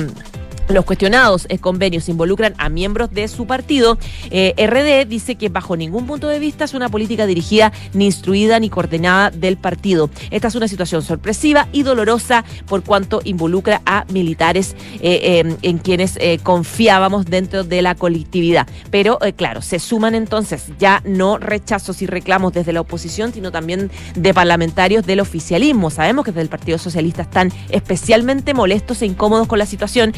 los 0.71 0.85
cuestionados 0.85 1.47
eh, 1.49 1.59
convenios 1.59 2.09
involucran 2.09 2.55
a 2.59 2.69
miembros 2.69 3.11
de 3.11 3.29
su 3.29 3.47
partido. 3.47 3.99
Eh, 4.31 4.55
RD 4.57 5.09
dice 5.09 5.37
que 5.37 5.49
bajo 5.49 5.77
ningún 5.77 6.07
punto 6.07 6.29
de 6.29 6.39
vista 6.39 6.65
es 6.65 6.75
una 6.75 6.89
política 6.89 7.27
dirigida, 7.27 7.73
ni 7.93 8.07
instruida, 8.07 8.59
ni 8.61 8.71
coordinada 8.71 9.31
del 9.31 9.57
partido. 9.57 10.11
Esta 10.31 10.49
es 10.49 10.55
una 10.55 10.69
situación 10.69 11.03
sorpresiva 11.03 11.69
y 11.73 11.83
dolorosa 11.83 12.45
por 12.67 12.83
cuanto 12.83 13.21
involucra 13.25 13.83
a 13.87 14.05
militares 14.13 14.77
eh, 15.01 15.41
em, 15.41 15.57
en 15.63 15.79
quienes 15.79 16.19
confiábamos 16.43 17.27
dentro 17.27 17.65
de 17.65 17.83
la 17.83 17.95
colectividad. 17.95 18.67
Pero 18.91 19.19
claro, 19.37 19.63
se 19.63 19.79
suman 19.79 20.15
entonces 20.15 20.67
ya 20.79 21.03
no 21.05 21.39
rechazos 21.39 22.03
y 22.03 22.07
reclamos 22.07 22.53
desde 22.53 22.73
la 22.73 22.81
oposición, 22.81 23.33
sino 23.33 23.51
también 23.51 23.91
de 24.15 24.35
parlamentarios 24.35 25.07
del 25.07 25.21
oficialismo. 25.21 25.91
Sabemos 25.91 26.25
que 26.25 26.33
desde 26.33 26.43
el 26.43 26.49
Partido 26.49 26.79
Socialista 26.79 27.23
están 27.23 27.53
especialmente 27.71 28.55
molestos 28.55 29.03
e 29.03 29.07
incómodos 29.07 29.47
con 29.47 29.59
la 29.59 29.67
situación, 29.67 30.15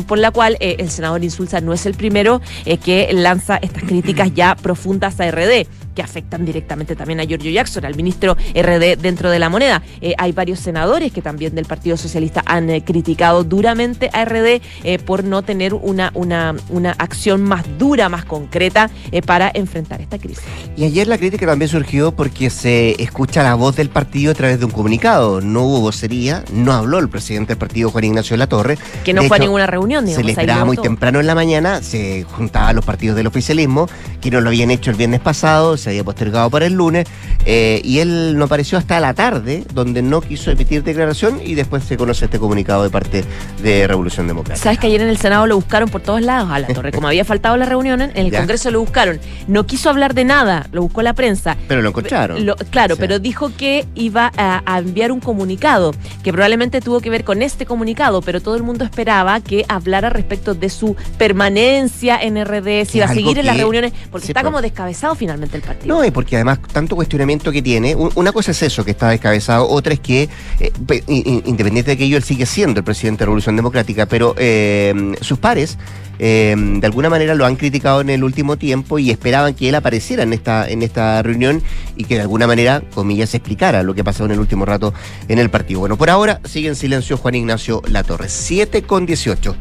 por 0.00 0.18
la 0.18 0.30
cual 0.30 0.56
eh, 0.60 0.76
el 0.78 0.90
senador 0.90 1.22
Insulza 1.22 1.60
no 1.60 1.72
es 1.72 1.84
el 1.86 1.94
primero 1.94 2.40
eh, 2.64 2.78
que 2.78 3.10
lanza 3.12 3.58
estas 3.58 3.84
críticas 3.84 4.32
ya 4.34 4.56
profundas 4.56 5.20
a 5.20 5.30
RD 5.30 5.66
que 5.94 6.02
afectan 6.02 6.44
directamente 6.44 6.96
también 6.96 7.20
a 7.20 7.24
Giorgio 7.24 7.50
Jackson, 7.50 7.84
al 7.84 7.94
ministro 7.94 8.36
RD 8.54 8.98
dentro 8.98 9.30
de 9.30 9.38
la 9.38 9.48
moneda. 9.48 9.82
Eh, 10.00 10.14
hay 10.18 10.32
varios 10.32 10.58
senadores 10.58 11.12
que 11.12 11.22
también 11.22 11.54
del 11.54 11.66
Partido 11.66 11.96
Socialista 11.96 12.42
han 12.46 12.70
eh, 12.70 12.82
criticado 12.84 13.44
duramente 13.44 14.10
a 14.12 14.24
RD 14.24 14.60
eh, 14.84 14.98
por 15.04 15.24
no 15.24 15.42
tener 15.42 15.74
una, 15.74 16.10
una, 16.14 16.54
una 16.70 16.92
acción 16.92 17.42
más 17.42 17.64
dura, 17.78 18.08
más 18.08 18.24
concreta 18.24 18.90
para 19.26 19.50
enfrentar 19.54 20.00
esta 20.00 20.18
crisis. 20.18 20.44
Y 20.76 20.84
ayer 20.84 21.06
la 21.06 21.18
crítica 21.18 21.46
también 21.46 21.68
surgió 21.68 22.12
porque 22.12 22.50
se 22.50 23.02
escucha 23.02 23.42
la 23.42 23.54
voz 23.54 23.76
del 23.76 23.90
partido 23.90 24.32
a 24.32 24.34
través 24.34 24.58
de 24.58 24.64
un 24.64 24.70
comunicado. 24.70 25.40
No 25.40 25.62
hubo 25.62 25.80
vocería, 25.80 26.44
no 26.52 26.72
habló 26.72 26.98
el 26.98 27.08
presidente 27.08 27.50
del 27.50 27.58
partido, 27.58 27.90
Juan 27.90 28.04
Ignacio 28.04 28.36
Latorre. 28.36 28.78
Que 29.04 29.12
no 29.12 29.22
fue 29.24 29.36
a 29.36 29.40
ninguna 29.40 29.66
reunión, 29.66 29.81
digamos. 29.86 30.20
Se 30.20 30.24
le 30.24 30.32
esperaba 30.32 30.64
muy 30.64 30.76
temprano 30.76 31.20
en 31.20 31.26
la 31.26 31.34
mañana, 31.34 31.82
se 31.82 32.24
juntaban 32.24 32.76
los 32.76 32.84
partidos 32.84 33.16
del 33.16 33.26
oficialismo, 33.26 33.88
que 34.20 34.30
no 34.30 34.40
lo 34.40 34.48
habían 34.48 34.70
hecho 34.70 34.90
el 34.90 34.96
viernes 34.96 35.20
pasado, 35.20 35.76
se 35.76 35.90
había 35.90 36.04
postergado 36.04 36.50
para 36.50 36.66
el 36.66 36.74
lunes, 36.74 37.06
eh, 37.44 37.80
y 37.84 37.98
él 37.98 38.36
no 38.36 38.44
apareció 38.44 38.78
hasta 38.78 39.00
la 39.00 39.14
tarde, 39.14 39.64
donde 39.72 40.02
no 40.02 40.20
quiso 40.20 40.50
emitir 40.50 40.82
declaración 40.82 41.40
y 41.44 41.54
después 41.54 41.84
se 41.84 41.96
conoce 41.96 42.26
este 42.26 42.38
comunicado 42.38 42.82
de 42.84 42.90
parte 42.90 43.24
de 43.62 43.86
Revolución 43.86 44.26
Democrática. 44.26 44.62
Sabes 44.62 44.78
que 44.78 44.86
ayer 44.86 45.02
en 45.02 45.08
el 45.08 45.18
Senado 45.18 45.46
lo 45.46 45.56
buscaron 45.56 45.88
por 45.88 46.00
todos 46.02 46.22
lados 46.22 46.50
a 46.50 46.58
la 46.58 46.68
torre, 46.68 46.92
como 46.92 47.08
había 47.08 47.24
faltado 47.24 47.56
la 47.56 47.66
reunión, 47.66 48.00
en 48.00 48.12
el 48.14 48.32
Congreso 48.36 48.70
lo 48.70 48.80
buscaron. 48.80 49.20
No 49.48 49.66
quiso 49.66 49.90
hablar 49.90 50.14
de 50.14 50.24
nada, 50.24 50.66
lo 50.72 50.82
buscó 50.82 51.02
la 51.02 51.14
prensa. 51.14 51.56
Pero 51.68 51.82
lo 51.82 51.88
encontraron. 51.88 52.44
claro, 52.70 52.96
pero 52.96 53.18
dijo 53.18 53.52
que 53.56 53.86
iba 53.94 54.30
a, 54.36 54.62
a 54.64 54.78
enviar 54.78 55.12
un 55.12 55.20
comunicado, 55.20 55.92
que 56.22 56.32
probablemente 56.32 56.80
tuvo 56.80 57.00
que 57.00 57.10
ver 57.10 57.24
con 57.24 57.42
este 57.42 57.66
comunicado, 57.66 58.22
pero 58.22 58.40
todo 58.40 58.56
el 58.56 58.62
mundo 58.62 58.84
esperaba 58.84 59.40
que 59.40 59.64
hablara 59.74 60.10
respecto 60.10 60.54
de 60.54 60.68
su 60.70 60.96
permanencia 61.18 62.20
en 62.20 62.42
RD, 62.44 62.86
si 62.86 62.98
iba 62.98 63.06
a 63.06 63.14
seguir 63.14 63.38
en 63.38 63.46
las 63.46 63.56
reuniones, 63.56 63.92
porque 64.10 64.28
está 64.28 64.42
como 64.42 64.60
descabezado 64.62 65.14
finalmente 65.14 65.56
el 65.56 65.62
partido. 65.62 65.94
No, 65.94 66.04
y 66.04 66.10
porque 66.10 66.36
además 66.36 66.60
tanto 66.72 66.96
cuestionamiento 66.96 67.52
que 67.52 67.62
tiene, 67.62 67.94
una 67.94 68.32
cosa 68.32 68.50
es 68.50 68.62
eso, 68.62 68.84
que 68.84 68.92
está 68.92 69.10
descabezado, 69.10 69.68
otra 69.68 69.94
es 69.94 70.00
que, 70.00 70.28
eh, 70.60 70.72
independiente 71.06 71.92
de 71.92 71.96
que 71.96 72.04
ello, 72.04 72.16
él 72.16 72.22
sigue 72.22 72.46
siendo 72.46 72.80
el 72.80 72.84
presidente 72.84 73.20
de 73.20 73.24
la 73.24 73.26
Revolución 73.26 73.56
Democrática, 73.56 74.06
pero 74.06 74.34
eh, 74.38 75.14
sus 75.20 75.38
pares 75.38 75.78
eh, 76.24 76.54
de 76.56 76.86
alguna 76.86 77.10
manera 77.10 77.34
lo 77.34 77.44
han 77.44 77.56
criticado 77.56 78.00
en 78.00 78.08
el 78.08 78.22
último 78.22 78.56
tiempo 78.56 79.00
y 79.00 79.10
esperaban 79.10 79.54
que 79.54 79.68
él 79.68 79.74
apareciera 79.74 80.22
en 80.22 80.32
esta, 80.32 80.70
en 80.70 80.82
esta 80.82 81.20
reunión 81.20 81.60
y 81.96 82.04
que 82.04 82.14
de 82.14 82.20
alguna 82.20 82.46
manera, 82.46 82.80
comillas, 82.94 83.34
explicara 83.34 83.82
lo 83.82 83.92
que 83.92 84.04
pasó 84.04 84.24
en 84.26 84.30
el 84.30 84.38
último 84.38 84.64
rato 84.64 84.94
en 85.26 85.40
el 85.40 85.50
partido. 85.50 85.80
Bueno, 85.80 85.98
por 85.98 86.10
ahora 86.10 86.40
sigue 86.44 86.68
en 86.68 86.76
silencio 86.76 87.16
Juan 87.16 87.34
Ignacio 87.34 87.82
Latorre. 87.88 88.28
7 88.28 88.82
con 88.82 89.04
18. 89.04 89.56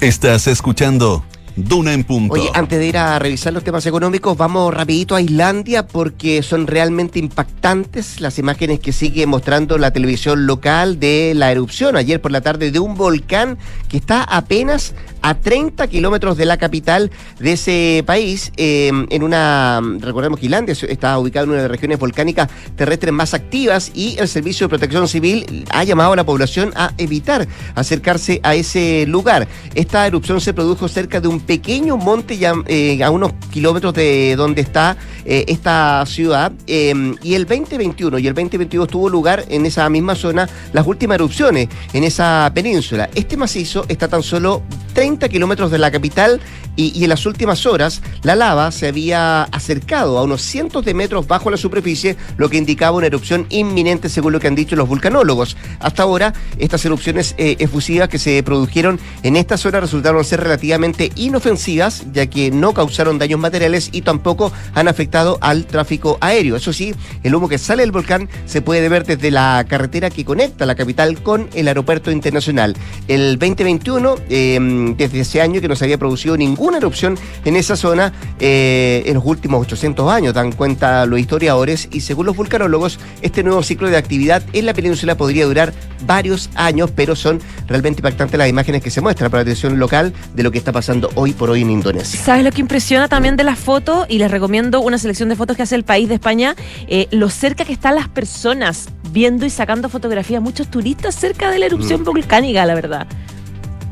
Estás 0.00 0.48
escuchando 0.48 1.24
Duna 1.58 1.92
en 1.92 2.04
punto. 2.04 2.34
Oye, 2.34 2.50
antes 2.54 2.78
de 2.78 2.86
ir 2.86 2.96
a 2.96 3.18
revisar 3.18 3.52
los 3.52 3.64
temas 3.64 3.84
económicos, 3.84 4.36
vamos 4.36 4.72
rapidito 4.72 5.16
a 5.16 5.20
Islandia 5.20 5.86
porque 5.86 6.42
son 6.44 6.68
realmente 6.68 7.18
impactantes 7.18 8.20
las 8.20 8.38
imágenes 8.38 8.78
que 8.78 8.92
sigue 8.92 9.26
mostrando 9.26 9.76
la 9.76 9.90
televisión 9.90 10.46
local 10.46 11.00
de 11.00 11.32
la 11.34 11.50
erupción 11.50 11.96
ayer 11.96 12.20
por 12.20 12.30
la 12.30 12.42
tarde 12.42 12.70
de 12.70 12.78
un 12.78 12.94
volcán 12.94 13.58
que 13.88 13.96
está 13.96 14.22
apenas 14.22 14.94
a 15.20 15.34
30 15.34 15.88
kilómetros 15.88 16.36
de 16.36 16.46
la 16.46 16.58
capital 16.58 17.10
de 17.40 17.52
ese 17.52 18.04
país, 18.06 18.52
eh, 18.56 18.92
en 19.10 19.22
una, 19.22 19.80
recordemos 19.98 20.38
que 20.38 20.46
Islandia 20.46 20.76
está 20.88 21.18
ubicada 21.18 21.44
en 21.44 21.50
una 21.50 21.58
de 21.58 21.64
las 21.64 21.70
regiones 21.72 21.98
volcánicas 21.98 22.48
terrestres 22.76 23.12
más 23.12 23.34
activas 23.34 23.90
y 23.94 24.16
el 24.18 24.28
Servicio 24.28 24.66
de 24.66 24.68
Protección 24.68 25.08
Civil 25.08 25.66
ha 25.70 25.82
llamado 25.82 26.12
a 26.12 26.16
la 26.16 26.24
población 26.24 26.72
a 26.76 26.92
evitar 26.98 27.48
acercarse 27.74 28.40
a 28.44 28.54
ese 28.54 29.06
lugar. 29.06 29.48
Esta 29.74 30.06
erupción 30.06 30.40
se 30.40 30.54
produjo 30.54 30.86
cerca 30.86 31.20
de 31.20 31.28
un 31.28 31.40
pequeño 31.48 31.96
monte 31.96 32.38
eh, 32.66 33.02
a 33.02 33.10
unos 33.10 33.32
kilómetros 33.50 33.94
de 33.94 34.36
donde 34.36 34.60
está 34.60 34.98
eh, 35.24 35.46
esta 35.48 36.04
ciudad. 36.04 36.52
Em, 36.66 37.16
y 37.22 37.34
el 37.34 37.46
2021 37.46 38.18
y 38.18 38.26
el 38.26 38.34
2022 38.34 38.86
tuvo 38.86 39.08
lugar 39.08 39.46
en 39.48 39.64
esa 39.64 39.88
misma 39.88 40.14
zona 40.14 40.46
las 40.74 40.86
últimas 40.86 41.14
erupciones 41.14 41.68
en 41.94 42.04
esa 42.04 42.52
península. 42.54 43.08
Este 43.14 43.38
macizo 43.38 43.86
está 43.88 44.08
tan 44.08 44.22
solo 44.22 44.62
30 44.92 45.26
kilómetros 45.30 45.70
de 45.70 45.78
la 45.78 45.90
capital 45.90 46.40
Y, 46.76 46.96
y 46.96 47.02
en 47.02 47.10
las 47.10 47.26
últimas 47.26 47.66
horas, 47.66 48.02
la 48.22 48.36
lava 48.36 48.70
se 48.70 48.86
había 48.86 49.42
acercado 49.42 50.16
a 50.16 50.22
unos 50.22 50.42
cientos 50.42 50.84
de 50.84 50.94
metros 50.94 51.26
bajo 51.26 51.50
la 51.50 51.56
superficie, 51.56 52.16
lo 52.36 52.48
que 52.48 52.56
indicaba 52.56 52.96
una 52.96 53.08
erupción 53.08 53.46
inminente, 53.48 54.08
según 54.08 54.32
lo 54.32 54.38
que 54.38 54.46
han 54.46 54.54
dicho 54.54 54.76
los 54.76 54.86
vulcanólogos. 54.86 55.56
Hasta 55.80 56.04
ahora, 56.04 56.34
estas 56.60 56.84
erupciones 56.84 57.34
eh, 57.36 57.56
efusivas 57.58 58.08
que 58.08 58.20
se 58.20 58.40
produjeron 58.44 59.00
en 59.24 59.34
esta 59.34 59.56
zona 59.56 59.80
resultaron 59.80 60.24
ser 60.24 60.40
relativamente 60.40 61.10
inofensivas, 61.38 62.04
ya 62.12 62.26
que 62.26 62.50
no 62.50 62.74
causaron 62.74 63.18
daños 63.18 63.38
materiales 63.38 63.90
y 63.92 64.02
tampoco 64.02 64.50
han 64.74 64.88
afectado 64.88 65.38
al 65.40 65.66
tráfico 65.66 66.18
aéreo. 66.20 66.56
Eso 66.56 66.72
sí, 66.72 66.94
el 67.22 67.34
humo 67.34 67.48
que 67.48 67.58
sale 67.58 67.82
del 67.82 67.92
volcán 67.92 68.28
se 68.44 68.60
puede 68.60 68.88
ver 68.88 69.06
desde 69.06 69.30
la 69.30 69.64
carretera 69.68 70.10
que 70.10 70.24
conecta 70.24 70.66
la 70.66 70.74
capital 70.74 71.22
con 71.22 71.48
el 71.54 71.68
aeropuerto 71.68 72.10
internacional. 72.10 72.74
El 73.06 73.38
2021, 73.38 74.16
eh, 74.28 74.94
desde 74.96 75.20
ese 75.20 75.40
año 75.40 75.60
que 75.60 75.68
no 75.68 75.76
se 75.76 75.84
había 75.84 75.96
producido 75.96 76.36
ninguna 76.36 76.78
erupción 76.78 77.16
en 77.44 77.54
esa 77.54 77.76
zona 77.76 78.12
eh, 78.40 79.04
en 79.06 79.14
los 79.14 79.24
últimos 79.24 79.62
800 79.62 80.10
años, 80.10 80.34
dan 80.34 80.50
cuenta 80.50 81.06
los 81.06 81.20
historiadores, 81.20 81.88
y 81.92 82.00
según 82.00 82.26
los 82.26 82.36
vulcanólogos, 82.36 82.98
este 83.22 83.44
nuevo 83.44 83.62
ciclo 83.62 83.88
de 83.88 83.96
actividad 83.96 84.42
en 84.52 84.66
la 84.66 84.74
península 84.74 85.16
podría 85.16 85.46
durar 85.46 85.72
varios 86.04 86.50
años, 86.56 86.90
pero 86.94 87.14
son 87.14 87.40
realmente 87.68 88.00
impactantes 88.00 88.38
las 88.38 88.48
imágenes 88.48 88.82
que 88.82 88.90
se 88.90 89.00
muestran 89.00 89.30
para 89.30 89.42
la 89.44 89.50
atención 89.50 89.78
local 89.78 90.12
de 90.34 90.42
lo 90.42 90.50
que 90.50 90.58
está 90.58 90.72
pasando 90.72 91.10
hoy 91.18 91.32
por 91.32 91.50
hoy 91.50 91.62
en 91.62 91.70
Indonesia. 91.70 92.18
¿Sabes 92.22 92.44
lo 92.44 92.52
que 92.52 92.60
impresiona 92.60 93.08
también 93.08 93.36
de 93.36 93.42
las 93.42 93.58
fotos? 93.58 94.06
Y 94.08 94.18
les 94.18 94.30
recomiendo 94.30 94.80
una 94.80 94.98
selección 94.98 95.28
de 95.28 95.34
fotos 95.36 95.56
que 95.56 95.64
hace 95.64 95.74
el 95.74 95.82
país 95.84 96.08
de 96.08 96.14
España, 96.14 96.54
eh, 96.86 97.08
lo 97.10 97.28
cerca 97.28 97.64
que 97.64 97.72
están 97.72 97.96
las 97.96 98.08
personas 98.08 98.88
viendo 99.10 99.44
y 99.44 99.50
sacando 99.50 99.88
fotografías, 99.88 100.40
muchos 100.40 100.68
turistas 100.68 101.16
cerca 101.16 101.50
de 101.50 101.58
la 101.58 101.66
erupción 101.66 102.02
Mm. 102.02 102.04
volcánica, 102.04 102.64
la 102.64 102.74
verdad. 102.74 103.06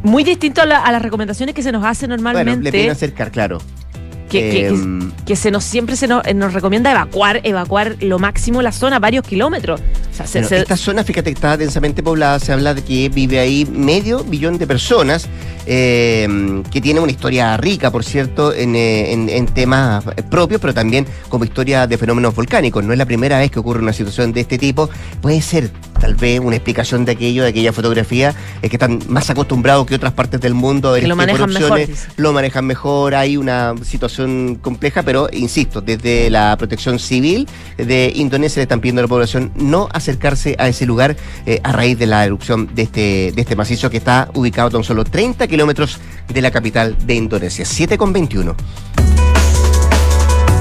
Muy 0.05 0.23
distinto 0.23 0.63
a, 0.63 0.67
la- 0.67 0.79
a 0.85 0.93
las 0.93 1.03
recomendaciones 1.03 1.53
que 1.55 1.63
se 1.65 1.73
nos 1.73 1.85
hacen 1.85 2.11
normalmente. 2.11 2.51
Bueno, 2.53 2.63
le 2.63 2.71
piden 2.73 2.91
acercar, 2.91 3.33
claro. 3.33 3.59
Que, 4.41 4.51
que- 4.51 4.67
Em, 4.69 5.13
que 5.27 5.37
se 5.37 5.51
nos 5.51 5.65
siempre 5.65 5.97
se 5.97 6.07
nos, 6.07 6.25
eh, 6.27 6.35
nos 6.35 6.53
recomienda 6.53 6.91
evacuar, 6.91 7.41
evacuar 7.43 7.97
lo 8.01 8.19
máximo 8.19 8.63
la 8.63 8.73
zona, 8.73 8.99
varios 8.99 9.27
kilómetros. 9.27 9.81
O 9.81 10.15
sea, 10.17 10.27
se- 10.27 10.39
Bueno, 10.39 10.49
se- 10.49 10.59
esta 10.59 10.77
zona, 10.77 11.03
fíjate 11.05 11.31
que 11.31 11.35
está 11.35 11.57
densamente 11.57 12.03
poblada, 12.03 12.39
se 12.39 12.53
habla 12.53 12.75
de 12.75 12.83
que 12.83 13.09
vive 13.09 13.39
ahí 13.41 13.67
medio 13.67 14.23
billón 14.25 14.57
de 14.59 14.67
personas, 14.67 15.29
eh, 15.67 16.63
que 16.71 16.81
tiene 16.81 17.01
una 17.01 17.11
historia 17.13 17.57
rica, 17.57 17.91
por 17.91 18.05
cierto, 18.05 18.55
en, 18.55 18.77
eh, 18.77 19.13
en- 19.13 19.29
en 19.29 19.47
temas 19.47 20.05
propios, 20.31 20.61
pero 20.61 20.73
también 20.73 21.07
como 21.29 21.45
historia 21.45 21.87
de 21.87 21.99
fenómenos 21.99 22.35
volcánicos. 22.35 22.85
No 22.85 22.93
es 22.93 22.99
la 22.99 23.05
primera 23.07 23.39
vez 23.39 23.51
que 23.51 23.59
ocurre 23.59 23.81
una 23.81 23.93
situación 23.93 24.33
de 24.33 24.41
este 24.43 24.59
tipo. 24.59 24.89
Puede 25.21 25.41
ser 25.43 25.71
tal 25.99 26.15
vez 26.15 26.41
una 26.41 26.57
explicación 26.57 27.05
de 27.05 27.13
aquello, 27.13 27.43
de 27.43 27.51
aquella 27.51 27.73
fotografía, 27.73 28.35
es 28.63 28.71
que 28.71 28.77
están 28.77 29.01
más 29.09 29.29
acostumbrados 29.31 29.87
que 29.87 29.95
otras 29.95 30.13
partes 30.13 30.41
del 30.41 30.55
mundo 30.55 30.89
a 30.89 30.93
ver 30.93 31.03
Que 31.03 31.09
lo 31.09 31.15
este 31.15 31.27
manejan 31.27 31.53
mejor, 31.53 31.81
lo 32.17 32.33
manejan 32.33 32.67
mejor, 32.67 33.15
hay 33.15 33.37
una 33.37 33.75
situación 33.83 34.59
compleja, 34.61 35.03
pero 35.03 35.29
insisto, 35.33 35.81
desde 35.81 36.31
la 36.31 36.57
protección 36.57 36.99
civil 36.99 37.49
de 37.77 38.13
Indonesia 38.15 38.61
le 38.61 38.63
están 38.63 38.81
pidiendo 38.81 39.01
a 39.01 39.05
la 39.05 39.09
población 39.09 39.53
no 39.57 39.89
acercarse 39.93 40.57
a 40.59 40.69
ese 40.69 40.87
lugar 40.87 41.17
eh, 41.47 41.61
a 41.63 41.73
raíz 41.73 41.99
de 41.99 42.07
la 42.07 42.25
erupción 42.25 42.75
de 42.75 42.83
este, 42.83 43.33
de 43.35 43.41
este 43.41 43.57
macizo 43.57 43.91
que 43.91 43.97
está 43.97 44.29
ubicado 44.35 44.69
a 44.69 44.71
tan 44.71 44.85
solo 44.85 45.05
30 45.05 45.47
kilómetros 45.47 45.99
de 46.33 46.43
la 46.43 46.51
capital 46.51 46.97
de 47.07 47.15
Indonesia, 47.15 47.65
7 47.65 47.97
con 47.99 48.13
21. 48.13 48.57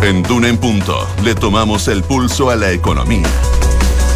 En 0.02 0.22
Duna 0.24 0.50
en 0.50 0.58
Punto 0.58 1.08
le 1.24 1.34
tomamos 1.34 1.88
el 1.88 2.04
pulso 2.04 2.50
a 2.50 2.56
la 2.56 2.72
economía. 2.72 3.28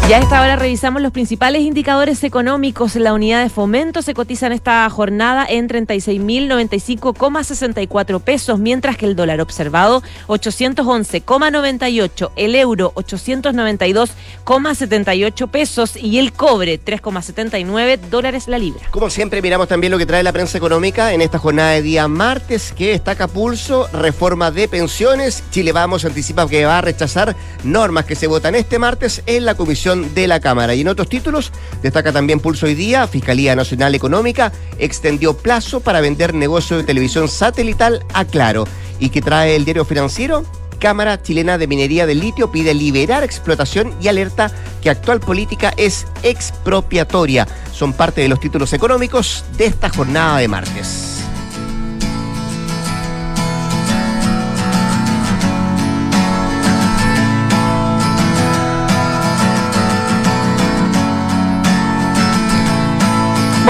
Ya 0.08 0.16
a 0.16 0.20
esta 0.22 0.40
hora 0.40 0.56
revisamos 0.56 1.02
los 1.02 1.12
principales 1.12 1.62
indicadores 1.62 2.24
económicos. 2.24 2.96
La 2.96 3.12
unidad 3.12 3.44
de 3.44 3.48
fomento 3.48 4.02
se 4.02 4.12
cotiza 4.12 4.48
en 4.48 4.52
esta 4.52 4.90
jornada 4.90 5.46
en 5.48 5.68
36.095,64 5.68 8.20
pesos, 8.20 8.58
mientras 8.58 8.96
que 8.96 9.06
el 9.06 9.14
dólar 9.14 9.40
observado 9.40 10.02
811,98, 10.26 12.32
el 12.34 12.56
euro 12.56 12.92
892,78 12.94 15.48
pesos 15.48 15.96
y 15.96 16.18
el 16.18 16.32
cobre 16.32 16.80
3,79 16.84 18.00
dólares 18.10 18.48
la 18.48 18.58
libra. 18.58 18.82
Como 18.90 19.10
siempre, 19.10 19.40
miramos 19.40 19.68
también 19.68 19.92
lo 19.92 19.98
que 19.98 20.06
trae 20.06 20.24
la 20.24 20.32
prensa 20.32 20.58
económica 20.58 21.12
en 21.12 21.20
esta 21.20 21.38
jornada 21.38 21.70
de 21.70 21.82
día 21.82 22.08
martes, 22.08 22.72
que 22.72 22.90
destaca 22.90 23.28
pulso, 23.28 23.86
reforma 23.92 24.50
de 24.50 24.66
pensiones. 24.66 25.44
Chile 25.52 25.70
Vamos 25.70 26.04
anticipa 26.04 26.48
que 26.48 26.64
va 26.64 26.78
a 26.78 26.82
rechazar 26.82 27.36
normas 27.62 28.06
que 28.06 28.16
se 28.16 28.26
votan 28.26 28.56
este 28.56 28.80
martes 28.80 29.22
en 29.26 29.44
la 29.44 29.54
comisión 29.54 29.89
de 29.96 30.26
la 30.26 30.40
Cámara. 30.40 30.74
Y 30.74 30.82
en 30.82 30.88
otros 30.88 31.08
títulos, 31.08 31.52
destaca 31.82 32.12
también 32.12 32.40
pulso 32.40 32.66
hoy 32.66 32.74
día, 32.74 33.06
Fiscalía 33.06 33.56
Nacional 33.56 33.94
Económica 33.94 34.52
extendió 34.78 35.36
plazo 35.36 35.80
para 35.80 36.00
vender 36.00 36.34
negocio 36.34 36.76
de 36.76 36.84
televisión 36.84 37.28
satelital 37.28 38.04
a 38.14 38.24
Claro. 38.24 38.64
¿Y 38.98 39.10
que 39.10 39.22
trae 39.22 39.56
el 39.56 39.64
diario 39.64 39.84
financiero? 39.84 40.44
Cámara 40.78 41.20
Chilena 41.22 41.58
de 41.58 41.66
Minería 41.66 42.06
del 42.06 42.20
Litio 42.20 42.50
pide 42.50 42.72
liberar 42.72 43.22
explotación 43.22 43.94
y 44.00 44.08
alerta 44.08 44.50
que 44.82 44.90
actual 44.90 45.20
política 45.20 45.74
es 45.76 46.06
expropiatoria. 46.22 47.46
Son 47.72 47.92
parte 47.92 48.22
de 48.22 48.28
los 48.28 48.40
títulos 48.40 48.72
económicos 48.72 49.44
de 49.58 49.66
esta 49.66 49.90
jornada 49.90 50.38
de 50.38 50.48
martes. 50.48 51.09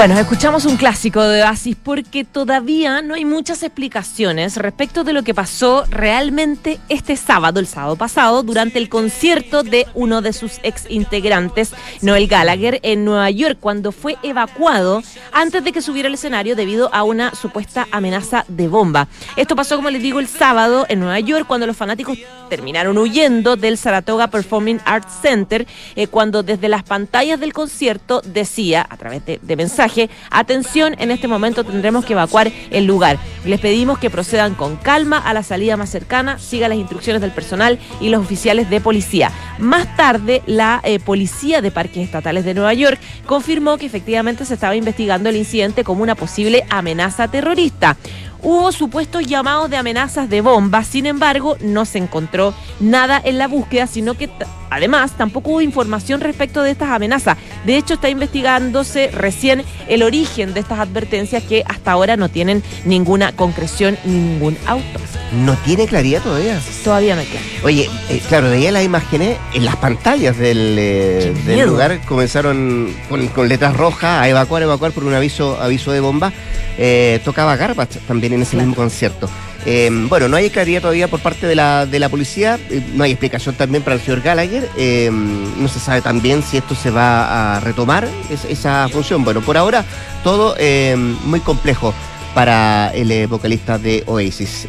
Bueno, 0.01 0.19
escuchamos 0.19 0.65
un 0.65 0.79
clásico 0.79 1.23
de 1.23 1.43
Oasis 1.43 1.77
porque 1.77 2.25
todavía 2.25 3.03
no 3.03 3.13
hay 3.13 3.27
muchas 3.27 3.63
explicaciones 3.63 4.57
respecto 4.57 5.05
de 5.05 5.13
lo 5.13 5.23
que 5.25 5.35
pasó 5.35 5.85
realmente 5.91 6.81
este 6.89 7.17
sábado, 7.17 7.61
el 7.61 7.67
sábado 7.67 7.97
pasado, 7.97 8.43
durante 8.43 8.79
el 8.79 8.89
concierto 8.89 9.63
de 9.63 9.87
uno 9.93 10.23
de 10.23 10.33
sus 10.33 10.59
ex 10.63 10.87
integrantes, 10.89 11.75
Noel 12.01 12.29
Gallagher, 12.29 12.81
en 12.83 13.05
Nueva 13.05 13.29
York, 13.29 13.59
cuando 13.61 13.93
fue 13.93 14.17
evacuado 14.23 15.03
antes 15.33 15.63
de 15.65 15.71
que 15.71 15.83
subiera 15.83 16.07
al 16.07 16.15
escenario 16.15 16.57
debido 16.57 16.89
a 16.95 17.03
una 17.03 17.35
supuesta 17.35 17.87
amenaza 17.93 18.47
de 18.49 18.69
bomba. 18.69 19.07
Esto 19.37 19.55
pasó, 19.55 19.77
como 19.77 19.91
les 19.91 20.01
digo, 20.01 20.19
el 20.19 20.29
sábado 20.29 20.87
en 20.89 21.01
Nueva 21.01 21.21
York, 21.21 21.45
cuando 21.47 21.67
los 21.67 21.77
fanáticos 21.77 22.17
terminaron 22.51 22.99
huyendo 22.99 23.57
del 23.57 23.79
Saratoga 23.79 24.29
Performing 24.29 24.81
Arts 24.85 25.21
Center, 25.23 25.67
eh, 25.97 26.09
cuando 26.09 26.43
desde 26.43 26.69
las 26.69 26.83
pantallas 26.83 27.41
del 27.41 27.55
concierto 27.55 28.21
decía, 28.21 28.87
a 28.91 28.99
través 28.99 29.23
de, 29.25 29.57
mensaje, 29.57 30.11
atención, 30.31 30.95
en 30.99 31.11
este 31.11 31.29
momento 31.29 31.65
tendremos 31.65 32.05
que 32.05 32.13
evacuar 32.13 32.53
el 32.71 32.85
lugar. 32.85 33.19
Les 33.47 33.61
pedimos 33.61 33.99
que 33.99 34.11
procedan 34.11 34.55
con 34.55 34.77
calma 34.77 35.17
a 35.17 35.33
la 35.33 35.43
salida 35.43 35.79
más 35.79 35.89
cercana, 35.89 36.39
sigan 36.39 36.71
las 36.71 36.79
instrucciones 36.79 37.23
del 37.23 37.31
personal 37.31 37.79
y 38.01 38.11
los 38.11 38.21
oficiales 38.21 38.69
de 38.69 38.81
policía. 38.81 39.31
Más 39.59 39.97
tarde, 39.97 40.43
la 40.47 40.81
eh, 40.85 40.99
policía 40.99 41.63
de 41.63 41.71
parques 41.71 42.05
estatales 42.05 42.45
de 42.45 42.55
Nueva 42.55 42.75
York 42.75 42.99
confirmó 43.27 43.79
que 43.79 43.87
efectivamente 43.87 44.45
se 44.45 44.55
estaba 44.55 44.77
investigando 44.77 45.29
el 45.29 45.37
incidente 45.37 45.85
como 45.85 46.03
una 46.03 46.17
posible 46.17 46.65
amenaza 46.69 47.29
terrorista. 47.29 47.97
Hubo 48.43 48.73
supuestos 48.73 49.27
llamados 49.27 49.69
de 49.69 49.77
amenazas 49.77 50.31
de 50.31 50.41
bomba, 50.41 50.83
sin 50.83 51.07
embargo, 51.07 51.57
no 51.61 51.85
se 51.85 51.99
encontró 51.99 52.55
nada 52.81 53.21
en 53.23 53.37
la 53.37 53.49
búsqueda, 53.49 53.87
sino 53.87 54.15
que 54.15 54.31
además 54.71 55.13
tampoco 55.17 55.51
hubo 55.51 55.61
información 55.61 56.21
respecto 56.21 56.63
de 56.63 56.71
estas 56.71 56.89
amenazas. 56.91 57.37
De 57.67 57.77
hecho, 57.77 57.95
está 57.95 58.09
investigándose 58.09 59.11
recién 59.11 59.63
el 59.89 60.03
origen 60.03 60.55
de 60.55 60.61
estas 60.61 60.79
advertencias 60.79 61.43
que 61.43 61.63
hasta 61.67 61.93
ahora 61.93 62.17
no 62.17 62.31
tienen 62.31 62.63
ninguna 62.87 63.33
concreción 63.33 63.99
ni 64.05 64.15
ningún 64.15 64.57
auto. 64.67 65.01
No 65.45 65.55
tiene 65.59 65.87
claridad 65.87 66.23
todavía. 66.23 66.61
Todavía 66.83 67.15
no 67.15 67.21
hay 67.21 67.27
claro. 67.27 67.47
Oye, 67.65 67.91
eh, 68.09 68.23
claro, 68.29 68.51
veía 68.51 68.73
las 68.73 68.85
imágenes 68.85 69.37
en 69.55 69.65
las 69.65 69.77
pantallas 69.77 70.37
del, 70.39 70.77
eh, 70.79 71.35
del 71.47 71.69
lugar. 71.69 72.01
Comenzaron 72.07 72.93
con, 73.09 73.29
con 73.29 73.49
letras 73.49 73.77
rojas 73.77 74.23
a 74.23 74.29
evacuar, 74.29 74.63
evacuar 74.63 74.93
por 74.93 75.05
un 75.05 75.15
aviso, 75.15 75.61
aviso 75.61 75.93
de 75.93 76.01
bomba. 76.01 76.33
Eh, 76.79 77.21
tocaba 77.25 77.57
Garbage 77.57 78.01
también 78.09 78.30
en 78.33 78.43
ese 78.43 78.53
Claro. 78.53 78.67
mismo 78.67 78.83
concierto. 78.83 79.29
Eh, 79.67 79.91
bueno, 80.09 80.27
no 80.29 80.37
hay 80.37 80.49
claridad 80.49 80.81
todavía 80.81 81.07
por 81.09 81.21
parte 81.21 81.47
de 81.47 81.55
la, 81.55 81.85
de 81.85 81.99
la 81.99 82.09
policía, 82.09 82.59
eh, 82.71 82.83
no 82.95 83.05
hay 83.05 83.11
explicación 83.11 83.55
también 83.57 83.83
para 83.83 83.97
el 83.97 84.01
señor 84.01 84.23
Gallagher, 84.23 84.67
eh, 84.79 85.11
no 85.13 85.69
se 85.69 85.79
sabe 85.79 86.01
también 86.01 86.43
si 86.43 86.57
esto 86.57 86.75
se 86.75 86.91
va 86.91 87.57
a 87.57 87.61
retomar, 87.61 88.09
es- 88.31 88.47
esa 88.47 88.89
función. 88.89 89.23
Bueno, 89.23 89.43
por 89.43 89.59
ahora 89.59 89.85
todo 90.25 90.55
eh, 90.59 90.97
muy 91.25 91.41
complejo 91.41 91.93
para 92.35 92.91
el 92.95 93.11
eh, 93.11 93.27
vocalista 93.27 93.77
de 93.77 94.03
Oasis. 94.07 94.69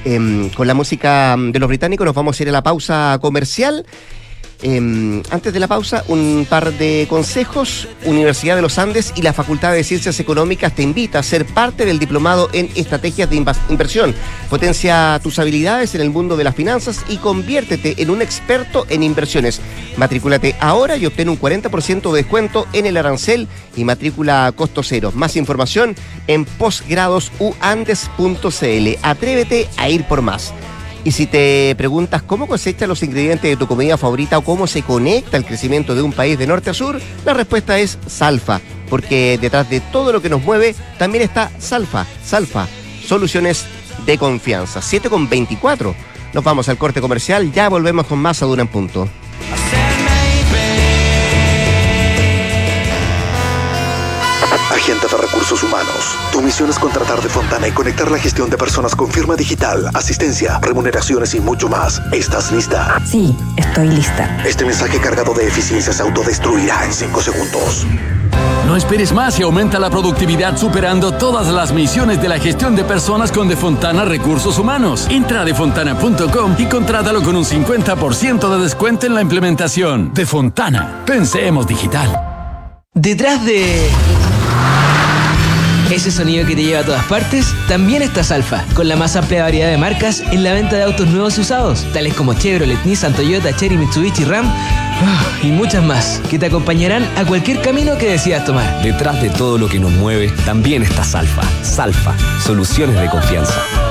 Con 0.56 0.68
la 0.68 0.74
música 0.74 1.36
de 1.38 1.60
los 1.60 1.70
británicos 1.70 2.04
nos 2.06 2.16
vamos 2.16 2.38
a 2.40 2.44
ir 2.44 2.50
a 2.50 2.52
la 2.52 2.64
pausa 2.64 3.18
comercial. 3.22 3.86
Em, 4.64 5.24
antes 5.32 5.52
de 5.52 5.60
la 5.60 5.68
pausa, 5.68 6.04
un 6.08 6.46
par 6.48 6.72
de 6.74 7.08
consejos. 7.10 7.88
Universidad 8.06 8.56
de 8.56 8.62
los 8.62 8.78
Andes 8.78 9.12
y 9.16 9.24
la 9.24 9.34
Facultad 9.34 9.74
de 9.74 9.84
Ciencias 9.84 10.20
Económicas 10.20 10.76
te 10.76 10.84
invita 10.84 11.18
a 11.20 11.24
ser 11.24 11.48
parte 11.48 11.84
del 11.86 11.98
diplomado 11.98 12.48
en 12.54 12.70
estrategias 12.76 13.28
de 13.30 13.44
inversión. 13.70 14.14
Potencia 14.50 15.20
tus 15.24 15.40
habilidades 15.40 15.96
en 15.96 16.02
el 16.02 16.12
mundo 16.12 16.38
de 16.38 16.44
las 16.44 16.54
finanzas 16.56 17.04
y 17.10 17.18
conviértete 17.18 18.04
en 18.04 18.12
un 18.12 18.22
experto 18.22 18.86
en 18.90 19.02
inversiones. 19.02 19.60
Matrículate 19.98 20.56
ahora 20.60 20.96
y 20.96 21.08
obtén 21.08 21.30
un 21.30 21.40
40% 21.40 22.12
de 22.12 22.18
descuento 22.18 22.68
en 22.74 22.86
el 22.86 22.98
arancel 22.98 23.48
y 23.76 23.84
matrícula 23.84 24.46
a 24.46 24.52
costo 24.52 24.84
cero. 24.84 25.12
Más 25.16 25.38
información 25.38 25.96
en 26.28 26.46
posgradosuandes.cl. 26.46 29.00
Atrévete 29.02 29.68
a 29.78 29.90
ir 29.90 30.04
por 30.06 30.22
más. 30.22 30.54
Y 31.04 31.12
si 31.12 31.26
te 31.26 31.74
preguntas 31.78 32.22
cómo 32.22 32.48
cosecha 32.48 32.88
los 32.88 33.02
ingredientes 33.02 33.50
de 33.50 33.58
tu 33.58 33.68
comida 33.68 33.98
favorita 33.98 34.38
o 34.38 34.44
cómo 34.44 34.68
se 34.68 34.84
conecta 34.84 35.38
el 35.38 35.46
crecimiento 35.46 35.96
de 35.96 36.02
un 36.02 36.14
país 36.14 36.38
de 36.38 36.48
norte 36.48 36.70
a 36.70 36.74
sur, 36.74 37.02
la 37.26 37.34
respuesta 37.34 37.80
es 37.80 37.98
Salfa, 38.06 38.62
porque 38.90 39.40
detrás 39.42 39.70
de 39.70 39.80
todo 39.80 40.12
lo 40.12 40.22
que 40.22 40.30
nos 40.30 40.44
mueve 40.44 40.76
también 41.00 41.24
está 41.24 41.52
Salfa. 41.58 42.06
Salfa, 42.24 42.68
soluciones 43.06 43.66
de 44.06 44.18
confianza. 44.18 44.82
7 44.82 45.10
con 45.10 45.28
24. 45.28 45.96
Nos 46.34 46.44
vamos 46.44 46.70
al 46.70 46.78
corte 46.78 47.02
comercial, 47.02 47.52
ya 47.52 47.68
volvemos 47.68 48.06
con 48.06 48.20
más 48.20 48.42
a 48.44 48.46
en 48.46 48.68
Punto. 48.68 49.08
Agente 54.82 55.06
de 55.06 55.16
Recursos 55.16 55.62
Humanos. 55.62 56.18
Tu 56.32 56.42
misión 56.42 56.68
es 56.72 56.80
contratar 56.80 57.22
de 57.22 57.30
Fontana 57.30 57.68
y 57.68 57.72
conectar 57.72 58.10
la 58.10 58.18
gestión 58.18 58.50
de 58.50 58.58
personas 58.58 58.96
con 58.96 59.12
firma 59.12 59.36
digital, 59.36 59.88
asistencia, 59.94 60.58
remuneraciones 60.60 61.36
y 61.36 61.40
mucho 61.40 61.70
más. 61.70 62.02
¿Estás 62.12 62.52
lista? 62.52 63.00
Sí, 63.06 63.38
estoy 63.58 63.90
lista. 63.90 64.42
Este 64.44 64.66
mensaje 64.66 65.00
cargado 65.00 65.36
de 65.36 65.48
eficiencia 65.48 65.94
se 65.94 66.02
autodestruirá 66.02 66.84
en 66.84 66.94
5 66.94 67.22
segundos. 67.22 67.86
No 68.66 68.76
esperes 68.76 69.14
más 69.14 69.40
y 69.40 69.44
aumenta 69.44 69.78
la 69.78 69.92
productividad 69.92 70.58
superando 70.58 71.12
todas 71.12 71.48
las 71.50 71.72
misiones 71.72 72.20
de 72.20 72.30
la 72.30 72.40
gestión 72.40 72.76
de 72.76 72.84
personas 72.84 73.32
con 73.32 73.48
Defontana 73.48 74.04
Recursos 74.04 74.58
Humanos. 74.58 75.06
Entra 75.12 75.42
a 75.42 75.46
defontana.com 75.46 76.56
y 76.58 76.66
contrátalo 76.66 77.22
con 77.22 77.36
un 77.36 77.46
50% 77.46 78.50
de 78.50 78.64
descuento 78.64 79.06
en 79.06 79.14
la 79.14 79.22
implementación. 79.22 80.12
Defontana. 80.12 81.04
Pensemos 81.06 81.68
digital. 81.68 82.32
Detrás 82.96 83.46
de 83.46 83.90
ese 85.92 86.10
sonido 86.10 86.46
que 86.46 86.56
te 86.56 86.64
lleva 86.64 86.80
a 86.80 86.86
todas 86.86 87.04
partes, 87.06 87.54
también 87.68 88.02
está 88.02 88.24
Salfa, 88.24 88.64
con 88.74 88.88
la 88.88 88.96
más 88.96 89.16
amplia 89.16 89.44
variedad 89.44 89.70
de 89.70 89.78
marcas 89.78 90.22
en 90.32 90.44
la 90.44 90.54
venta 90.54 90.78
de 90.78 90.84
autos 90.84 91.08
nuevos 91.08 91.38
y 91.38 91.42
usados, 91.42 91.86
tales 91.94 92.14
como 92.14 92.34
Chevrolet, 92.34 92.84
Nissan, 92.86 93.14
Toyota, 93.14 93.54
Cherry, 93.56 93.78
Mitsubishi, 93.78 94.24
Ram 94.24 94.46
ah, 94.48 95.24
y 95.44 95.48
muchas 95.48 95.84
más, 95.84 96.22
que 96.30 96.40
te 96.40 96.46
acompañarán 96.46 97.08
a 97.18 97.26
cualquier 97.26 97.62
camino 97.62 97.98
que 97.98 98.10
decidas 98.10 98.46
tomar. 98.46 98.82
Detrás 98.84 99.22
de 99.22 99.30
todo 99.30 99.58
lo 99.58 99.68
que 99.68 99.80
nos 99.80 99.92
mueve, 99.92 100.30
también 100.46 100.82
está 100.82 101.04
Salfa. 101.04 101.44
Salfa, 101.62 102.16
soluciones 102.40 103.00
de 103.00 103.10
confianza. 103.10 103.91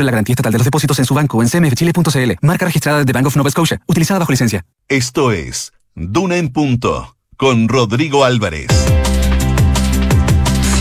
la 0.05 0.11
garantía 0.11 0.33
estatal 0.33 0.51
de 0.51 0.57
los 0.57 0.65
depósitos 0.65 0.99
en 0.99 1.05
su 1.05 1.13
banco 1.13 1.41
en 1.41 1.49
cmfchile.cl. 1.49 2.31
Marca 2.41 2.65
registrada 2.65 3.03
de 3.03 3.13
Bank 3.13 3.27
of 3.27 3.35
Nova 3.35 3.49
Scotia, 3.49 3.81
utilizada 3.87 4.19
bajo 4.19 4.31
licencia. 4.31 4.65
Esto 4.87 5.31
es 5.31 5.73
Duna 5.95 6.37
en 6.37 6.49
Punto, 6.49 7.15
con 7.37 7.67
Rodrigo 7.67 8.23
Álvarez. 8.23 8.67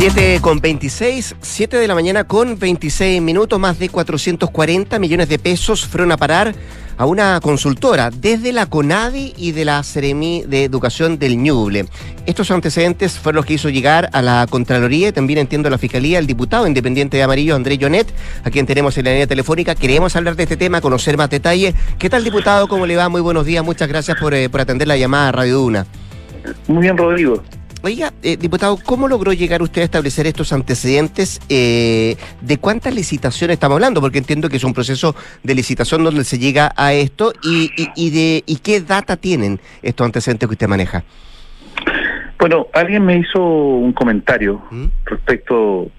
7 0.01 0.39
con 0.41 0.61
26, 0.61 1.37
7 1.43 1.77
de 1.77 1.87
la 1.87 1.95
mañana 1.95 2.25
con 2.25 2.59
26 2.59 3.21
minutos, 3.21 3.61
más 3.61 3.79
de 3.79 3.91
440 3.91 4.99
millones 4.99 5.29
de 5.29 5.39
pesos 5.39 5.87
fueron 5.87 6.11
a 6.11 6.17
parar 6.17 6.55
a 6.97 7.05
una 7.05 7.39
consultora 7.43 8.09
desde 8.09 8.55
la 8.55 8.65
CONADI 8.65 9.35
y 9.37 9.53
de 9.53 9.67
la 9.67 9.83
Seremi 9.83 10.43
de 10.47 10.65
Educación 10.65 11.19
del 11.19 11.37
Ñuble. 11.37 11.85
Estos 12.25 12.51
antecedentes 12.51 13.19
fueron 13.19 13.37
los 13.37 13.45
que 13.45 13.53
hizo 13.53 13.69
llegar 13.69 14.09
a 14.15 14.23
la 14.23 14.47
Contraloría 14.49 15.09
y 15.09 15.13
también 15.13 15.39
entiendo 15.39 15.69
la 15.69 15.77
Fiscalía 15.77 16.19
el 16.19 16.27
diputado 16.27 16.67
independiente 16.67 17.19
de 17.19 17.23
Amarillo, 17.23 17.55
Andrés 17.55 17.79
Jonet, 17.79 18.11
a 18.43 18.51
quien 18.51 18.65
tenemos 18.65 18.97
en 18.97 19.05
la 19.05 19.11
línea 19.11 19.27
telefónica. 19.27 19.75
Queremos 19.75 20.17
hablar 20.17 20.35
de 20.35 20.45
este 20.45 20.57
tema, 20.57 20.81
conocer 20.81 21.19
más 21.19 21.29
detalles. 21.29 21.75
¿Qué 21.99 22.09
tal, 22.09 22.25
diputado? 22.25 22.69
¿Cómo 22.69 22.87
le 22.87 22.97
va? 22.97 23.11
Muy 23.11 23.21
buenos 23.21 23.45
días. 23.45 23.63
Muchas 23.63 23.87
gracias 23.87 24.19
por, 24.19 24.33
eh, 24.33 24.49
por 24.49 24.63
atender 24.63 24.89
la 24.89 24.97
llamada 24.97 25.29
a 25.29 25.33
Radio 25.33 25.59
Duna. 25.59 25.87
Muy 26.69 26.81
bien, 26.85 26.97
Rodrigo. 26.97 27.43
Oiga, 27.83 28.13
eh, 28.23 28.37
diputado, 28.37 28.77
¿cómo 28.85 29.09
logró 29.09 29.33
llegar 29.33 29.63
usted 29.63 29.81
a 29.81 29.85
establecer 29.85 30.27
estos 30.27 30.53
antecedentes? 30.53 31.41
Eh, 31.49 32.15
¿De 32.43 32.59
cuántas 32.59 32.95
licitaciones 32.95 33.55
estamos 33.55 33.77
hablando? 33.77 34.03
Porque 34.03 34.19
entiendo 34.19 34.51
que 34.51 34.59
es 34.59 34.65
un 34.65 34.75
proceso 34.75 35.15
de 35.43 35.55
licitación 35.55 36.05
donde 36.05 36.25
se 36.25 36.39
llega 36.39 36.73
a 36.77 36.93
esto 36.93 37.33
y, 37.43 37.71
y, 37.97 38.11
de 38.11 38.45
y 38.45 38.57
qué 38.59 38.83
data 38.83 39.17
tienen 39.17 39.61
estos 39.81 40.05
antecedentes 40.05 40.47
que 40.47 40.53
usted 40.53 40.69
maneja. 40.69 41.05
Bueno, 42.39 42.67
alguien 42.75 43.03
me 43.03 43.17
hizo 43.17 43.43
un 43.43 43.95
comentario 43.95 44.61
¿Mm? 44.71 44.87
respecto 45.07 45.91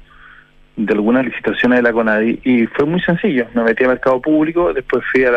de 0.75 0.93
algunas 0.93 1.25
licitaciones 1.25 1.79
de 1.79 1.83
la 1.83 1.93
CONADI 1.93 2.41
y 2.43 2.67
fue 2.67 2.85
muy 2.85 3.01
sencillo. 3.01 3.47
Me 3.55 3.63
metí 3.63 3.83
al 3.83 3.89
mercado 3.89 4.21
público, 4.21 4.71
después 4.71 5.03
fui 5.11 5.23
a, 5.25 5.31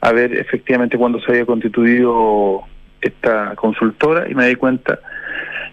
a 0.00 0.12
ver 0.12 0.34
efectivamente 0.34 0.98
cuándo 0.98 1.20
se 1.20 1.30
había 1.30 1.46
constituido 1.46 2.64
esta 3.00 3.54
consultora 3.54 4.28
y 4.28 4.34
me 4.34 4.48
di 4.48 4.56
cuenta 4.56 4.98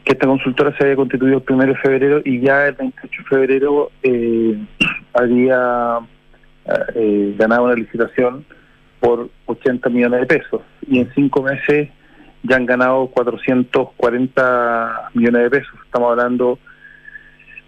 que 0.06 0.14
esta 0.14 0.28
consultora 0.28 0.76
se 0.78 0.84
había 0.84 0.96
constituido 0.96 1.44
el 1.46 1.54
1 1.54 1.66
de 1.66 1.76
febrero 1.76 2.22
y 2.24 2.40
ya 2.40 2.68
el 2.68 2.76
28 2.76 3.10
de 3.10 3.28
febrero 3.28 3.92
eh, 4.04 4.56
había 5.14 6.00
eh, 6.94 7.36
ganado 7.38 7.64
una 7.64 7.74
licitación 7.74 8.46
por 9.00 9.30
80 9.48 9.90
millones 9.90 10.22
de 10.22 10.28
pesos 10.28 10.62
y 10.88 11.00
en 11.00 11.12
cinco 11.16 11.42
meses 11.42 11.90
ya 12.44 12.56
han 12.56 12.68
ganado 12.68 13.08
440 13.08 15.10
millones 15.16 15.42
de 15.42 15.50
pesos. 15.50 15.74
Estamos 15.84 16.12
hablando 16.12 16.60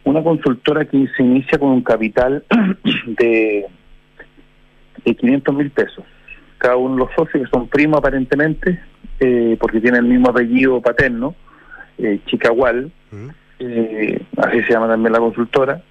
una 0.04 0.24
consultora 0.24 0.86
que 0.86 1.08
se 1.18 1.24
inicia 1.24 1.58
con 1.58 1.70
un 1.70 1.82
capital 1.82 2.46
de, 3.08 3.66
de 5.04 5.16
500 5.16 5.56
mil 5.56 5.72
pesos. 5.72 6.06
Cada 6.60 6.76
uno 6.76 6.94
de 6.94 7.00
los 7.00 7.10
socios, 7.16 7.44
que 7.44 7.50
son 7.50 7.68
primos 7.68 7.98
aparentemente, 7.98 8.80
eh, 9.20 9.58
porque 9.60 9.82
tienen 9.82 10.06
el 10.06 10.12
mismo 10.12 10.30
apellido 10.30 10.80
paterno, 10.82 11.34
eh, 11.98 12.20
Chicagual, 12.26 12.92
eh, 13.60 14.22
así 14.38 14.64
se 14.64 14.74
llama 14.74 14.88
también 14.88 15.14
la 15.14 15.20
consultora, 15.20 15.82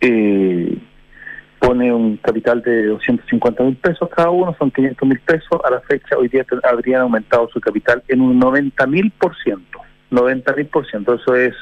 eh, 0.00 0.78
pone 1.58 1.92
un 1.92 2.16
capital 2.18 2.62
de 2.62 2.86
250 2.86 3.62
mil 3.62 3.76
pesos 3.76 4.08
cada 4.14 4.30
uno, 4.30 4.54
son 4.58 4.70
500 4.70 5.08
mil 5.08 5.20
pesos, 5.20 5.60
a 5.64 5.70
la 5.70 5.80
fecha 5.80 6.16
hoy 6.16 6.28
día 6.28 6.44
habrían 6.62 7.02
aumentado 7.02 7.48
su 7.48 7.60
capital 7.60 8.02
en 8.08 8.20
un 8.20 8.38
90 8.38 8.86
mil 8.86 9.10
por 9.12 9.34
ciento, 9.42 9.80
90 10.10 10.52
mil 10.54 10.66
por 10.66 10.86
ciento, 10.86 11.14
eso 11.14 11.34
es, 11.34 11.54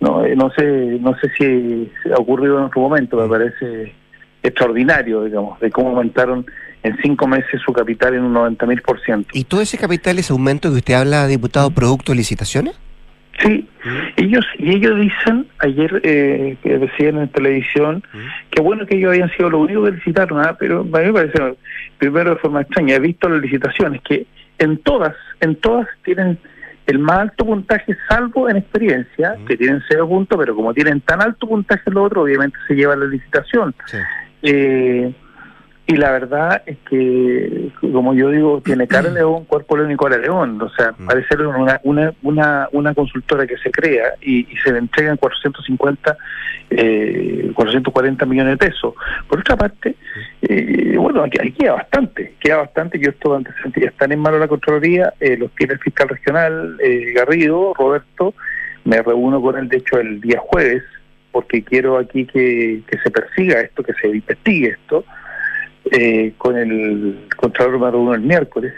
no, 0.00 0.24
eh, 0.24 0.34
no 0.34 0.50
sé 0.50 0.98
no 1.00 1.14
sé 1.18 1.30
si 1.36 1.90
ha 2.10 2.18
ocurrido 2.18 2.58
en 2.58 2.64
otro 2.64 2.80
momento, 2.80 3.16
me 3.16 3.28
parece 3.28 3.92
extraordinario, 4.42 5.24
digamos, 5.24 5.60
de 5.60 5.70
cómo 5.70 5.90
aumentaron 5.90 6.46
en 6.82 6.96
cinco 7.02 7.26
meses 7.26 7.60
su 7.64 7.72
capital 7.72 8.14
en 8.14 8.24
un 8.24 8.32
90 8.32 8.66
mil 8.66 8.82
por 8.82 9.00
ciento. 9.00 9.28
¿Y 9.32 9.44
todo 9.44 9.60
ese 9.60 9.78
capital, 9.78 10.18
ese 10.18 10.32
aumento 10.32 10.70
que 10.70 10.76
usted 10.76 10.94
habla, 10.94 11.26
diputado, 11.26 11.70
producto 11.70 12.12
de 12.12 12.16
licitaciones? 12.16 12.78
Sí, 13.40 13.68
ellos 14.16 14.44
y 14.58 14.70
ellos 14.70 14.98
dicen 14.98 15.46
ayer 15.60 16.00
eh, 16.02 16.56
que 16.60 16.76
decían 16.76 17.18
en 17.18 17.28
televisión 17.28 18.02
que 18.50 18.60
bueno 18.60 18.84
que 18.84 18.96
ellos 18.96 19.10
habían 19.10 19.30
sido 19.36 19.48
los 19.48 19.60
únicos 19.60 19.90
que 19.90 19.96
licitaron, 19.96 20.40
¿ah? 20.44 20.56
pero 20.58 20.80
a 20.80 20.82
mí 20.82 21.06
me 21.06 21.12
parece 21.12 21.56
primero 21.98 22.30
de 22.30 22.36
forma 22.36 22.62
extraña. 22.62 22.96
He 22.96 23.00
visto 23.00 23.28
las 23.28 23.40
licitaciones 23.40 24.02
que 24.02 24.26
en 24.58 24.78
todas, 24.78 25.14
en 25.40 25.54
todas 25.56 25.86
tienen 26.02 26.36
el 26.86 26.98
más 26.98 27.18
alto 27.18 27.44
puntaje, 27.44 27.96
salvo 28.08 28.48
en 28.48 28.56
experiencia, 28.56 29.36
que 29.46 29.56
tienen 29.56 29.82
cero 29.88 30.08
puntos, 30.08 30.38
pero 30.38 30.56
como 30.56 30.72
tienen 30.72 31.00
tan 31.02 31.22
alto 31.22 31.46
puntaje 31.46 31.90
los 31.90 32.06
otros, 32.06 32.24
obviamente 32.24 32.58
se 32.66 32.74
lleva 32.74 32.96
la 32.96 33.04
licitación. 33.04 33.74
Eh, 34.42 35.12
y 35.90 35.96
la 35.96 36.10
verdad 36.10 36.62
es 36.66 36.76
que, 36.86 37.70
como 37.80 38.12
yo 38.12 38.28
digo, 38.28 38.60
tiene 38.60 38.86
cara 38.86 39.08
de 39.08 39.14
león, 39.14 39.46
cuerpo 39.46 39.74
león 39.74 39.90
y 39.90 39.96
cola 39.96 40.18
león. 40.18 40.60
O 40.60 40.68
sea, 40.68 40.92
mm. 40.92 41.06
parece 41.06 41.34
una, 41.38 41.80
una, 41.82 42.12
una, 42.22 42.68
una 42.72 42.94
consultora 42.94 43.46
que 43.46 43.56
se 43.56 43.70
crea 43.70 44.12
y, 44.20 44.46
se 44.62 44.70
le 44.70 44.80
entregan 44.80 45.16
450, 45.16 46.18
eh, 46.68 47.52
440 47.54 48.26
millones 48.26 48.58
de 48.58 48.66
pesos. 48.66 48.92
Por 49.26 49.40
otra 49.40 49.56
parte. 49.56 49.94
Eh, 50.42 50.94
bueno, 50.98 51.22
aquí, 51.22 51.38
aquí, 51.40 51.52
queda 51.52 51.72
bastante, 51.72 52.34
queda 52.38 52.56
bastante. 52.58 52.98
Yo 52.98 53.08
estos 53.08 53.38
antecedentes 53.38 53.82
ya 53.82 53.88
están 53.88 54.12
en 54.12 54.20
mano 54.20 54.34
de 54.34 54.40
la 54.40 54.48
Contraloría, 54.48 55.14
eh, 55.20 55.38
los 55.38 55.50
tiene 55.52 55.72
el 55.72 55.80
fiscal 55.80 56.10
regional 56.10 56.76
eh, 56.82 57.14
Garrido, 57.14 57.72
Roberto. 57.72 58.34
Me 58.84 59.00
reúno 59.00 59.40
con 59.40 59.56
él, 59.56 59.70
de 59.70 59.78
hecho, 59.78 59.98
el 59.98 60.20
día 60.20 60.38
jueves, 60.38 60.82
porque 61.32 61.62
quiero 61.62 61.96
aquí 61.96 62.26
que, 62.26 62.82
que 62.86 62.98
se 62.98 63.10
persiga 63.10 63.62
esto, 63.62 63.82
que 63.82 63.94
se 63.94 64.08
investigue 64.08 64.68
esto. 64.68 65.06
Eh, 65.90 66.34
con 66.36 66.56
el 66.56 67.28
Contralor 67.36 67.92
reúno 67.92 68.14
el 68.14 68.20
miércoles. 68.20 68.74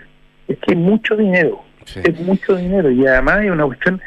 Es 0.46 0.58
que 0.58 0.72
es 0.72 0.78
mucho 0.78 1.16
dinero, 1.16 1.62
es 1.94 2.20
mucho 2.20 2.56
dinero 2.56 2.90
y 2.90 3.06
además 3.06 3.44
es 3.44 3.50
una 3.50 3.66
cuestión, 3.66 4.00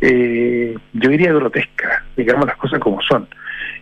eh, 0.00 0.76
yo 0.92 1.10
diría 1.10 1.32
grotesca, 1.32 2.04
digamos 2.16 2.46
las 2.46 2.56
cosas 2.56 2.78
como 2.78 3.00
son. 3.02 3.28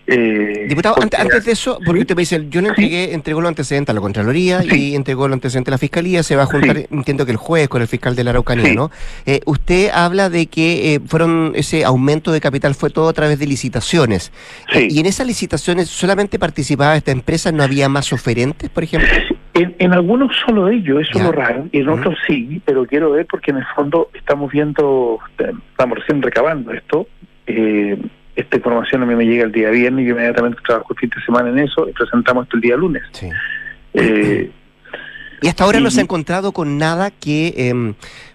Eh, 0.09 0.67
Diputado, 0.69 0.97
antes, 1.01 1.45
de 1.45 1.53
eso, 1.53 1.81
porque 1.85 2.03
usted 2.03 2.15
me 2.15 2.23
dice, 2.23 2.47
yo 2.49 2.61
le 2.61 2.69
entregué, 2.69 3.13
entregó 3.13 3.41
los 3.41 3.49
antecedentes 3.49 3.91
a 3.91 3.95
la 3.95 4.01
Contraloría 4.01 4.63
y 4.65 4.95
entregó 4.95 5.27
los 5.27 5.35
antecedentes 5.35 5.73
a 5.73 5.75
la 5.75 5.79
Fiscalía, 5.79 6.23
se 6.23 6.37
va 6.37 6.45
a 6.45 6.47
juntar, 6.47 6.77
entiendo 6.91 7.27
que 7.27 7.33
el 7.33 7.37
juez 7.37 7.69
con 7.69 7.83
el 7.83 7.89
fiscal 7.89 8.15
de 8.15 8.23
la 8.23 8.31
Araucanía, 8.31 8.73
¿no? 8.73 8.91
Eh, 9.25 9.41
usted 9.47 9.91
habla 9.93 10.31
de 10.31 10.47
que 10.47 10.95
eh, 10.95 11.01
fueron 11.05 11.53
ese 11.57 11.85
aumento 11.85 12.31
de 12.31 12.41
capital 12.41 12.75
fue 12.75 12.91
todo 12.91 13.09
a 13.09 13.13
través 13.13 13.39
de 13.39 13.47
licitaciones. 13.47 14.33
y 14.73 15.01
en 15.01 15.07
esas 15.07 15.27
licitaciones 15.27 15.89
solamente 15.89 16.39
participaba 16.39 16.97
esta 16.97 17.11
empresa, 17.11 17.51
¿no 17.51 17.65
había 17.65 17.89
más 17.89 18.13
oferentes, 18.13 18.71
por 18.71 18.85
ejemplo? 18.85 19.09
En, 19.55 19.93
algunos 19.93 20.37
solo 20.45 20.69
ellos, 20.69 21.01
eso 21.01 21.19
es 21.19 21.25
lo 21.25 21.33
raro, 21.33 21.67
y 21.73 21.79
en 21.81 21.89
otros 21.89 22.15
sí, 22.27 22.61
pero 22.65 22.85
quiero 22.85 23.11
ver 23.11 23.27
porque 23.27 23.51
en 23.51 23.59
el 23.59 23.67
fondo 23.75 24.11
estamos 24.13 24.53
viendo, 24.53 25.19
estamos 25.39 25.99
recién 25.99 26.21
recabando 26.21 26.73
esto. 26.73 27.09
Eh, 27.47 27.99
esta 28.37 28.57
información 28.57 29.03
a 29.03 29.07
mí 29.07 29.15
me 29.15 29.25
llega 29.25 29.45
el 29.45 29.53
día 29.53 29.71
viernes 29.71 30.05
y 30.05 30.09
yo 30.09 30.15
inmediatamente 30.15 30.61
trabajo 30.65 30.93
el 30.93 30.99
fin 30.99 31.11
de 31.11 31.25
semana 31.25 31.49
en 31.49 31.59
eso 31.59 31.89
y 31.89 31.93
presentamos 31.93 32.45
esto 32.45 32.57
el 32.57 32.63
día 32.63 32.77
lunes. 32.77 33.03
Eh, 33.95 34.51
y 35.41 35.49
hasta 35.49 35.65
ahora 35.65 35.81
no 35.81 35.91
se 35.91 36.01
ha 36.01 36.03
encontrado 36.03 36.53
con 36.53 36.77
nada 36.79 37.11
que 37.11 37.55
eh, 37.57 37.95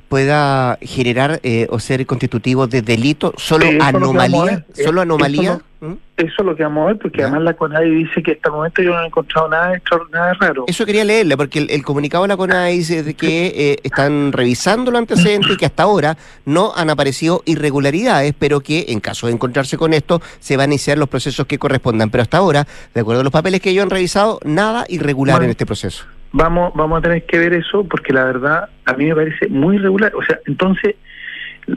pueda 0.09 0.77
generar 0.81 1.39
eh, 1.43 1.67
o 1.69 1.79
ser 1.79 2.05
constitutivo 2.05 2.67
de 2.67 2.81
delito, 2.81 3.33
solo 3.37 3.65
anomalía, 3.79 4.65
solo 4.73 5.01
anomalía. 5.01 5.61
¿Mm? 5.81 5.93
Eso, 6.15 6.35
es 6.37 6.45
lo 6.45 6.55
que 6.55 6.61
vamos 6.61 6.83
a 6.83 6.87
ver, 6.87 6.97
porque 6.99 7.23
además 7.23 7.41
la 7.41 7.53
CONADI 7.55 7.89
dice 7.89 8.21
que 8.21 8.33
hasta 8.33 8.49
el 8.49 8.55
momento 8.55 8.83
yo 8.83 8.93
no 8.93 9.01
he 9.01 9.07
encontrado 9.07 9.49
nada, 9.49 9.81
nada 10.11 10.33
raro. 10.35 10.65
Eso 10.67 10.85
quería 10.85 11.03
leerle, 11.03 11.35
porque 11.35 11.65
el, 11.67 11.83
comunicado 11.83 12.23
de 12.23 12.27
la 12.27 12.37
CONADI 12.37 12.77
dice 12.77 13.13
que 13.15 13.47
eh, 13.47 13.77
están 13.81 14.31
revisando 14.31 14.91
los 14.91 14.99
antecedentes 14.99 15.49
y 15.49 15.57
que 15.57 15.65
hasta 15.65 15.81
ahora 15.83 16.17
no 16.45 16.71
han 16.75 16.91
aparecido 16.91 17.41
irregularidades, 17.45 18.35
pero 18.37 18.59
que 18.59 18.85
en 18.89 18.99
caso 18.99 19.25
de 19.25 19.33
encontrarse 19.33 19.75
con 19.75 19.93
esto 19.93 20.21
se 20.39 20.55
van 20.55 20.69
a 20.69 20.73
iniciar 20.73 20.99
los 20.99 21.09
procesos 21.09 21.47
que 21.47 21.57
correspondan. 21.57 22.11
Pero 22.11 22.21
hasta 22.21 22.37
ahora, 22.37 22.67
de 22.93 23.01
acuerdo 23.01 23.21
a 23.21 23.23
los 23.23 23.33
papeles 23.33 23.59
que 23.59 23.71
ellos 23.71 23.83
han 23.83 23.89
revisado, 23.89 24.39
nada 24.45 24.85
irregular 24.87 25.41
en 25.41 25.49
este 25.49 25.65
proceso 25.65 26.05
vamos 26.33 26.71
vamos 26.75 26.99
a 26.99 27.01
tener 27.01 27.25
que 27.25 27.37
ver 27.37 27.53
eso 27.53 27.83
porque 27.83 28.13
la 28.13 28.23
verdad 28.23 28.69
a 28.85 28.93
mí 28.93 29.05
me 29.05 29.15
parece 29.15 29.47
muy 29.49 29.75
irregular. 29.75 30.13
O 30.15 30.23
sea, 30.23 30.39
entonces, 30.45 30.95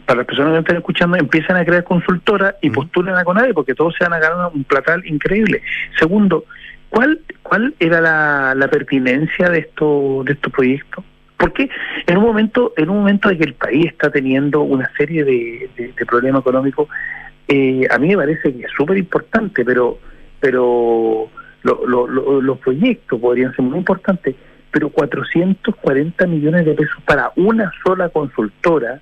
para 0.07 0.18
las 0.18 0.27
personas 0.27 0.53
que 0.53 0.59
están 0.61 0.77
escuchando, 0.77 1.16
empiezan 1.16 1.57
a 1.57 1.64
crear 1.64 1.85
consultoras 1.85 2.55
y 2.61 2.70
postulan 2.70 3.16
a 3.16 3.25
Conade 3.25 3.55
porque 3.55 3.75
todos 3.75 3.94
se 3.97 4.05
van 4.05 4.14
a 4.14 4.18
ganar 4.18 4.51
un 4.53 4.64
platal 4.64 5.05
increíble. 5.07 5.62
Segundo, 5.99 6.44
¿cuál 6.88 7.20
cuál 7.42 7.75
era 7.79 8.01
la, 8.01 8.55
la 8.55 8.68
pertinencia 8.68 9.49
de, 9.49 9.61
esto, 9.61 10.23
de 10.25 10.33
estos 10.33 10.53
proyectos? 10.53 11.05
Porque 11.37 11.68
en 12.07 12.16
un 12.16 12.25
momento 12.25 12.73
en 12.77 12.90
un 12.90 12.99
momento 12.99 13.29
de 13.29 13.38
que 13.38 13.44
el 13.44 13.55
país 13.55 13.87
está 13.87 14.11
teniendo 14.11 14.62
una 14.62 14.90
serie 14.97 15.25
de, 15.25 15.68
de, 15.77 16.07
problemas 16.07 16.40
económicos, 16.40 16.88
eh, 17.49 17.87
a 17.90 17.99
mí 17.99 18.09
me 18.09 18.16
parece 18.16 18.55
que 18.55 18.64
es 18.64 18.73
súper 18.77 18.97
importante, 18.97 19.64
pero 19.64 19.99
pero 20.40 21.29
los 21.62 22.59
proyectos 22.59 23.18
podrían 23.20 23.55
ser 23.55 23.64
muy 23.64 23.79
importantes, 23.79 24.35
pero 24.70 24.90
440 24.90 26.27
millones 26.27 26.66
de 26.66 26.75
pesos 26.75 27.03
para 27.05 27.33
una 27.37 27.73
sola 27.83 28.09
consultora, 28.11 29.01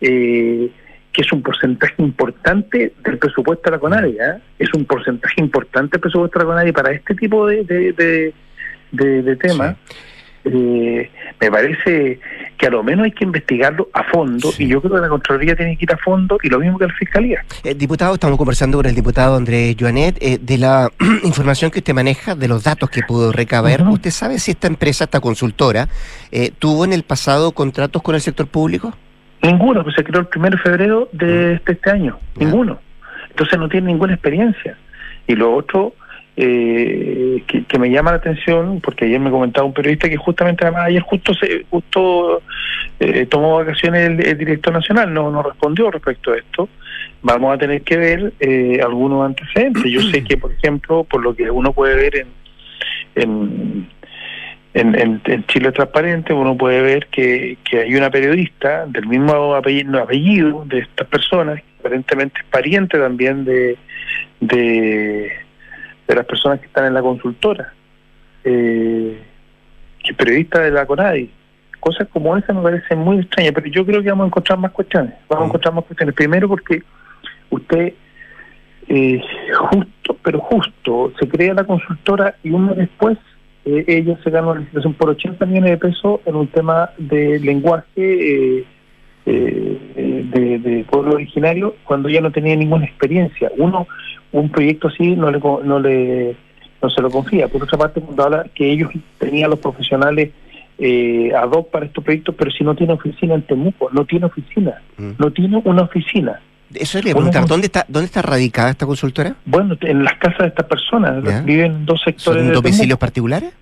eh, 0.00 0.70
que 1.16 1.22
es 1.22 1.32
un 1.32 1.42
porcentaje 1.42 1.94
importante 1.96 2.92
del 3.02 3.16
presupuesto 3.16 3.62
de 3.64 3.70
la 3.70 3.78
CONADI, 3.78 4.10
¿eh? 4.10 4.38
es 4.58 4.68
un 4.74 4.84
porcentaje 4.84 5.40
importante 5.40 5.92
del 5.92 6.00
presupuesto 6.02 6.38
de 6.38 6.44
la 6.44 6.50
CONADI 6.50 6.72
para 6.72 6.92
este 6.92 7.14
tipo 7.14 7.46
de, 7.46 7.64
de, 7.64 8.34
de, 9.22 9.36
temas. 9.36 9.76
Eh, 10.44 11.10
me 11.40 11.50
parece 11.50 12.20
que 12.58 12.66
a 12.66 12.70
lo 12.70 12.82
menos 12.82 13.06
hay 13.06 13.12
que 13.12 13.24
investigarlo 13.24 13.88
a 13.94 14.04
fondo 14.04 14.52
y 14.58 14.68
yo 14.68 14.80
creo 14.80 14.94
que 14.94 15.00
la 15.00 15.08
Contraloría 15.08 15.56
tiene 15.56 15.76
que 15.76 15.86
ir 15.86 15.92
a 15.92 15.96
fondo 15.96 16.38
y 16.42 16.48
lo 16.48 16.60
mismo 16.60 16.78
que 16.78 16.86
la 16.86 16.92
Fiscalía. 16.92 17.44
Eh, 17.64 17.74
diputado, 17.74 18.12
estamos 18.12 18.36
conversando 18.36 18.76
con 18.76 18.84
el 18.84 18.94
diputado 18.94 19.36
Andrés 19.36 19.74
Joanet 19.80 20.18
eh, 20.20 20.38
de 20.38 20.58
la 20.58 20.90
información 21.24 21.70
que 21.70 21.78
usted 21.78 21.94
maneja, 21.94 22.34
de 22.34 22.46
los 22.46 22.62
datos 22.62 22.90
que 22.90 23.02
pudo 23.02 23.32
recabar. 23.32 23.80
¿Usted 23.88 24.10
sabe 24.10 24.38
si 24.38 24.50
esta 24.50 24.66
empresa, 24.66 25.04
esta 25.04 25.20
consultora, 25.20 25.88
tuvo 26.58 26.84
en 26.84 26.92
el 26.92 27.04
pasado 27.04 27.52
contratos 27.52 28.02
con 28.02 28.14
el 28.14 28.20
sector 28.20 28.46
público? 28.46 28.94
Ninguno, 29.42 29.82
pues 29.82 29.94
se 29.94 30.04
creó 30.04 30.20
el 30.20 30.28
1 30.34 30.50
de 30.50 30.58
febrero 30.58 31.08
de 31.12 31.54
este, 31.54 31.72
este 31.72 31.90
año, 31.90 32.18
ninguno. 32.36 32.80
Entonces 33.30 33.58
no 33.58 33.68
tiene 33.68 33.88
ninguna 33.88 34.14
experiencia. 34.14 34.76
Y 35.26 35.34
lo 35.34 35.54
otro 35.54 35.94
eh, 36.38 37.42
que, 37.46 37.78
me 37.78 37.90
llama 37.90 38.10
la 38.10 38.18
atención, 38.18 38.80
porque 38.82 39.06
ayer 39.06 39.18
me 39.18 39.30
comentaba 39.30 39.66
un 39.66 39.72
periodista 39.72 40.08
que 40.08 40.18
justamente 40.18 40.64
además 40.64 40.86
ayer 40.86 41.00
justo 41.00 41.32
se 41.34 41.64
justo 41.70 42.42
eh, 43.00 43.24
tomó 43.26 43.56
vacaciones 43.56 44.10
el, 44.10 44.36
director 44.36 44.72
nacional, 44.72 45.12
no, 45.14 45.30
no 45.30 45.42
respondió 45.42 45.90
respecto 45.90 46.32
a 46.32 46.36
esto. 46.36 46.68
Vamos 47.22 47.54
a 47.54 47.58
tener 47.58 47.82
que 47.82 47.96
ver 47.96 48.32
eh, 48.40 48.80
algunos 48.82 49.24
antecedentes. 49.24 49.84
Yo 49.84 50.02
sé 50.02 50.24
que, 50.28 50.36
por 50.36 50.52
ejemplo, 50.52 51.04
por 51.04 51.22
lo 51.22 51.34
que 51.34 51.50
uno 51.50 51.72
puede 51.72 51.96
ver 51.96 52.16
en, 52.16 52.28
en 53.14 53.88
en, 54.76 55.22
en, 55.24 55.46
Chile 55.46 55.72
Transparente 55.72 56.34
uno 56.34 56.54
puede 56.54 56.82
ver 56.82 57.06
que, 57.06 57.56
que 57.64 57.80
hay 57.80 57.94
una 57.94 58.10
periodista 58.10 58.84
del 58.86 59.06
mismo 59.06 59.54
apellido, 59.54 60.02
apellido 60.02 60.64
de 60.66 60.80
estas 60.80 61.08
personas, 61.08 61.62
aparentemente 61.80 62.40
es 62.40 62.46
pariente 62.50 62.98
también 62.98 63.46
de, 63.46 63.78
de, 64.40 65.32
de 66.06 66.14
las 66.14 66.26
personas 66.26 66.60
que 66.60 66.66
están 66.66 66.84
en 66.84 66.94
la 66.94 67.00
consultora, 67.00 67.72
eh, 68.44 69.18
que 70.04 70.12
periodista 70.12 70.60
de 70.60 70.70
la 70.70 70.84
CONADI. 70.84 71.30
Cosas 71.80 72.08
como 72.08 72.36
esa 72.36 72.52
me 72.52 72.60
parecen 72.60 72.98
muy 72.98 73.20
extrañas, 73.20 73.52
pero 73.54 73.68
yo 73.68 73.86
creo 73.86 74.02
que 74.02 74.10
vamos 74.10 74.24
a 74.24 74.26
encontrar 74.26 74.58
más 74.58 74.72
cuestiones. 74.72 75.14
Vamos 75.28 75.42
a 75.42 75.46
mm. 75.46 75.48
encontrar 75.48 75.74
más 75.74 75.84
cuestiones. 75.84 76.14
Primero 76.14 76.48
porque 76.48 76.82
usted, 77.48 77.94
eh, 78.88 79.22
justo, 79.54 80.18
pero 80.22 80.40
justo, 80.40 81.12
se 81.18 81.26
crea 81.28 81.54
la 81.54 81.64
consultora 81.64 82.34
y 82.42 82.50
un 82.50 82.66
mes 82.66 82.76
después 82.76 83.16
eh, 83.66 83.84
ella 83.88 84.18
se 84.22 84.30
gana 84.30 84.52
una 84.52 84.60
licitación 84.60 84.94
por 84.94 85.10
80 85.10 85.44
millones 85.44 85.72
de 85.72 85.78
pesos 85.78 86.20
en 86.24 86.36
un 86.36 86.46
tema 86.46 86.90
de 86.98 87.40
lenguaje 87.40 87.84
eh, 87.96 88.64
eh, 89.26 89.78
de, 90.32 90.58
de, 90.60 90.84
pueblo 90.84 91.14
originario 91.14 91.74
cuando 91.84 92.08
ella 92.08 92.20
no 92.20 92.30
tenía 92.30 92.54
ninguna 92.54 92.84
experiencia. 92.84 93.50
Uno 93.58 93.88
un 94.32 94.50
proyecto 94.50 94.88
así 94.88 95.16
no 95.16 95.30
le, 95.30 95.40
no 95.40 95.80
le 95.80 96.36
no 96.80 96.90
se 96.90 97.02
lo 97.02 97.10
confía. 97.10 97.48
Por 97.48 97.62
otra 97.62 97.78
parte, 97.78 98.00
cuando 98.00 98.22
habla 98.22 98.46
que 98.54 98.70
ellos 98.70 98.90
tenían 99.18 99.50
los 99.50 99.58
profesionales 99.58 100.30
eh, 100.78 101.32
ad 101.34 101.50
hoc 101.50 101.70
para 101.70 101.86
estos 101.86 102.04
proyectos, 102.04 102.34
pero 102.38 102.50
si 102.50 102.62
no 102.62 102.74
tiene 102.74 102.92
oficina 102.92 103.34
en 103.34 103.42
Temuco, 103.42 103.88
no 103.92 104.04
tiene 104.04 104.26
oficina, 104.26 104.80
mm. 104.98 105.12
no 105.18 105.30
tiene 105.32 105.60
una 105.64 105.82
oficina. 105.82 106.40
Eso 106.80 106.98
le 106.98 107.12
preguntar, 107.12 107.46
¿dónde 107.46 107.66
está, 107.66 107.84
¿dónde 107.88 108.06
está 108.06 108.22
radicada 108.22 108.70
esta 108.70 108.86
consultora? 108.86 109.34
Bueno, 109.44 109.76
en 109.80 110.04
las 110.04 110.14
casas 110.18 110.38
de 110.38 110.46
estas 110.48 110.66
personas, 110.66 111.22
viven 111.44 111.72
en 111.72 111.86
dos 111.86 112.00
sectores. 112.04 112.44
¿Son 112.44 112.52
domicilios 112.52 112.98
particulares? 112.98 113.52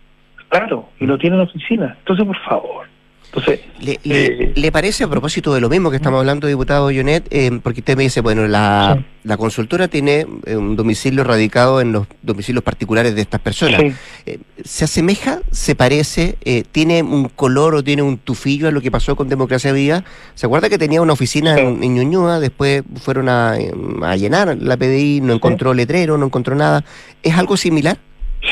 Claro, 0.49 0.89
y 1.01 1.07
no 1.07 1.19
tienen 1.19 1.41
oficina. 1.41 1.97
Entonces, 1.99 2.27
por 2.27 2.39
favor, 2.45 2.87
entonces, 3.35 3.61
¿Le, 3.81 4.53
le, 4.55 4.73
parece 4.73 5.03
a 5.03 5.09
propósito 5.09 5.53
de 5.53 5.61
lo 5.61 5.69
mismo 5.69 5.91
que 5.91 5.97
estamos 5.97 6.21
hablando, 6.21 6.47
diputado 6.47 6.89
Yonet? 6.93 7.27
Eh, 7.31 7.51
porque 7.63 7.81
usted 7.81 7.97
me 7.97 8.05
dice, 8.05 8.21
bueno, 8.21 8.47
la, 8.47 9.03
la 9.25 9.37
consultora 9.37 9.89
tiene 9.89 10.25
eh, 10.47 10.57
un 10.57 10.77
domicilio 10.77 11.25
radicado 11.25 11.81
en 11.81 11.91
los 11.91 12.07
domicilios 12.23 12.63
particulares 12.63 13.17
de 13.17 13.23
estas 13.23 13.41
personas. 13.41 13.83
Eh, 14.25 14.39
¿Se 14.63 14.85
asemeja, 14.85 15.41
se 15.51 15.75
parece, 15.75 16.37
tiene 16.71 17.03
un 17.03 17.29
color 17.29 17.75
o 17.75 17.83
tiene 17.83 18.03
un 18.03 18.19
tufillo 18.19 18.69
a 18.69 18.71
lo 18.71 18.81
que 18.81 18.93
pasó 18.93 19.17
con 19.17 19.29
Democracia 19.29 19.73
Viva? 19.73 20.05
¿Se 20.35 20.47
acuerda 20.47 20.69
que 20.69 20.79
tenía 20.79 21.03
una 21.03 21.15
oficina 21.15 21.59
en, 21.59 21.81
Ñuñoa, 21.81 22.39
después 22.39 22.85
fueron 23.03 23.29
a, 23.29 23.57
a, 24.03 24.17
llenar 24.17 24.57
la 24.61 24.77
PDI, 24.77 25.23
no 25.23 25.33
encontró 25.33 25.75
letrero, 25.75 26.17
no 26.19 26.27
encontró 26.27 26.55
nada? 26.55 26.85
¿Es 27.25 27.37
algo 27.37 27.57
similar? 27.57 27.99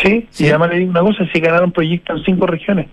Sí, 0.02 0.26
se 0.30 0.48
llama, 0.48 0.66
le 0.66 0.80
digo 0.80 0.90
una 0.90 1.02
cosa, 1.02 1.24
si 1.32 1.38
ganaron 1.38 1.70
proyectos 1.70 2.18
en 2.18 2.24
cinco 2.24 2.46
regiones 2.46 2.88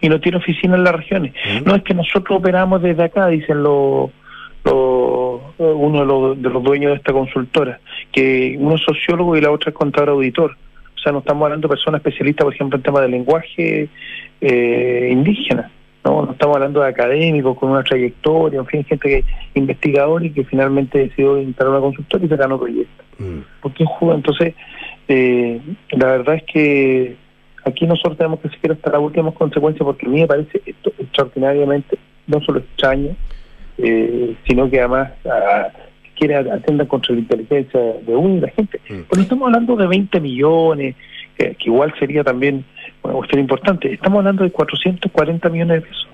y 0.00 0.08
no 0.08 0.20
tiene 0.20 0.38
oficina 0.38 0.76
en 0.76 0.84
las 0.84 0.94
regiones. 0.94 1.34
No 1.64 1.74
es 1.74 1.82
que 1.82 1.94
nosotros 1.94 2.38
operamos 2.38 2.82
desde 2.82 3.04
acá, 3.04 3.28
dicen 3.28 3.62
los 3.62 4.10
uno 5.58 6.00
de 6.00 6.06
los, 6.06 6.42
de 6.42 6.50
los 6.50 6.62
dueños 6.62 6.92
de 6.92 6.96
esta 6.96 7.12
consultora, 7.12 7.80
que 8.12 8.56
uno 8.58 8.76
es 8.76 8.82
sociólogo 8.82 9.36
y 9.36 9.40
la 9.40 9.50
otra 9.50 9.70
es 9.70 9.76
contador 9.76 10.10
auditor. 10.10 10.56
O 10.96 10.98
sea, 11.02 11.12
no 11.12 11.20
estamos 11.20 11.44
hablando 11.44 11.66
de 11.66 11.74
personas 11.74 12.00
especialistas, 12.00 12.44
por 12.44 12.54
ejemplo, 12.54 12.76
en 12.76 12.82
temas 12.82 13.02
de 13.02 13.08
lenguaje 13.08 13.88
eh, 14.40 15.08
indígena. 15.10 15.70
¿no? 16.04 16.26
no 16.26 16.32
estamos 16.32 16.56
hablando 16.56 16.80
de 16.80 16.88
académicos 16.88 17.56
con 17.56 17.70
una 17.70 17.82
trayectoria, 17.82 18.60
en 18.60 18.66
fin, 18.66 18.84
gente 18.84 19.08
que 19.08 19.24
investigador 19.54 20.24
y 20.24 20.30
que 20.30 20.44
finalmente 20.44 20.98
decidió 20.98 21.38
instalar 21.38 21.72
una 21.72 21.80
consultora 21.80 22.24
y 22.24 22.28
se 22.28 22.36
ganó 22.36 22.58
proyecto. 22.58 23.04
Mm. 23.18 23.38
Porque 23.62 23.84
Entonces, 24.02 24.54
eh, 25.08 25.60
la 25.90 26.06
verdad 26.06 26.36
es 26.36 26.42
que 26.44 27.16
aquí 27.70 27.86
nosotros 27.86 28.16
tenemos 28.16 28.40
que 28.40 28.48
seguir 28.50 28.72
hasta 28.72 28.90
las 28.90 29.00
últimas 29.00 29.34
consecuencias 29.34 29.84
porque 29.84 30.06
a 30.06 30.08
mí 30.08 30.20
me 30.20 30.26
parece 30.26 30.60
esto 30.64 30.92
extraordinariamente 30.98 31.98
no 32.26 32.40
solo 32.42 32.60
extraño, 32.60 33.16
eh, 33.78 34.36
sino 34.46 34.70
que 34.70 34.78
además 34.78 35.10
a, 35.26 35.72
quiere 36.14 36.36
atender 36.36 36.86
contra 36.86 37.14
la 37.14 37.20
inteligencia 37.20 37.80
de 37.80 38.14
una 38.14 38.34
y 38.34 38.40
la 38.40 38.48
gente. 38.50 38.78
Mm. 38.88 39.00
Pero 39.08 39.22
estamos 39.22 39.46
hablando 39.46 39.74
de 39.76 39.86
20 39.86 40.20
millones, 40.20 40.94
que, 41.36 41.56
igual 41.60 41.92
sería 41.98 42.22
también 42.22 42.64
una 43.02 43.14
cuestión 43.14 43.40
importante. 43.40 43.92
Estamos 43.92 44.18
hablando 44.18 44.44
de 44.44 44.50
440 44.50 45.48
millones 45.48 45.82
de 45.82 45.88
pesos. 45.88 46.08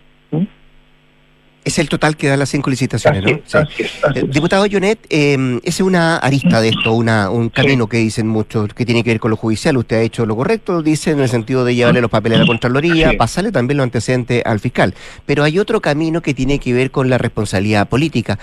Es 1.66 1.80
el 1.80 1.88
total 1.88 2.16
que 2.16 2.28
dan 2.28 2.38
las 2.38 2.48
cinco 2.48 2.70
licitaciones, 2.70 3.24
¿no? 3.24 3.30
Eh, 3.30 4.22
diputado 4.28 4.66
Jonet, 4.70 5.00
eh, 5.10 5.58
es 5.64 5.80
una 5.80 6.16
arista 6.16 6.60
de 6.60 6.68
esto, 6.68 6.92
una, 6.92 7.28
un 7.28 7.48
camino 7.48 7.88
que 7.88 7.96
dicen 7.96 8.28
muchos, 8.28 8.72
que 8.72 8.86
tiene 8.86 9.02
que 9.02 9.10
ver 9.10 9.18
con 9.18 9.32
lo 9.32 9.36
judicial. 9.36 9.76
Usted 9.76 9.96
ha 9.96 10.02
hecho 10.02 10.26
lo 10.26 10.36
correcto, 10.36 10.80
dice, 10.80 11.10
en 11.10 11.18
el 11.18 11.28
sentido 11.28 11.64
de 11.64 11.74
llevarle 11.74 12.00
los 12.00 12.10
papeles 12.10 12.38
a 12.38 12.42
la 12.42 12.46
Contraloría, 12.46 13.14
pasarle 13.18 13.50
también 13.50 13.78
los 13.78 13.84
antecedentes 13.84 14.46
al 14.46 14.60
fiscal. 14.60 14.94
Pero 15.26 15.42
hay 15.42 15.58
otro 15.58 15.80
camino 15.80 16.22
que 16.22 16.34
tiene 16.34 16.60
que 16.60 16.72
ver 16.72 16.92
con 16.92 17.10
la 17.10 17.18
responsabilidad 17.18 17.88
política. 17.88 18.38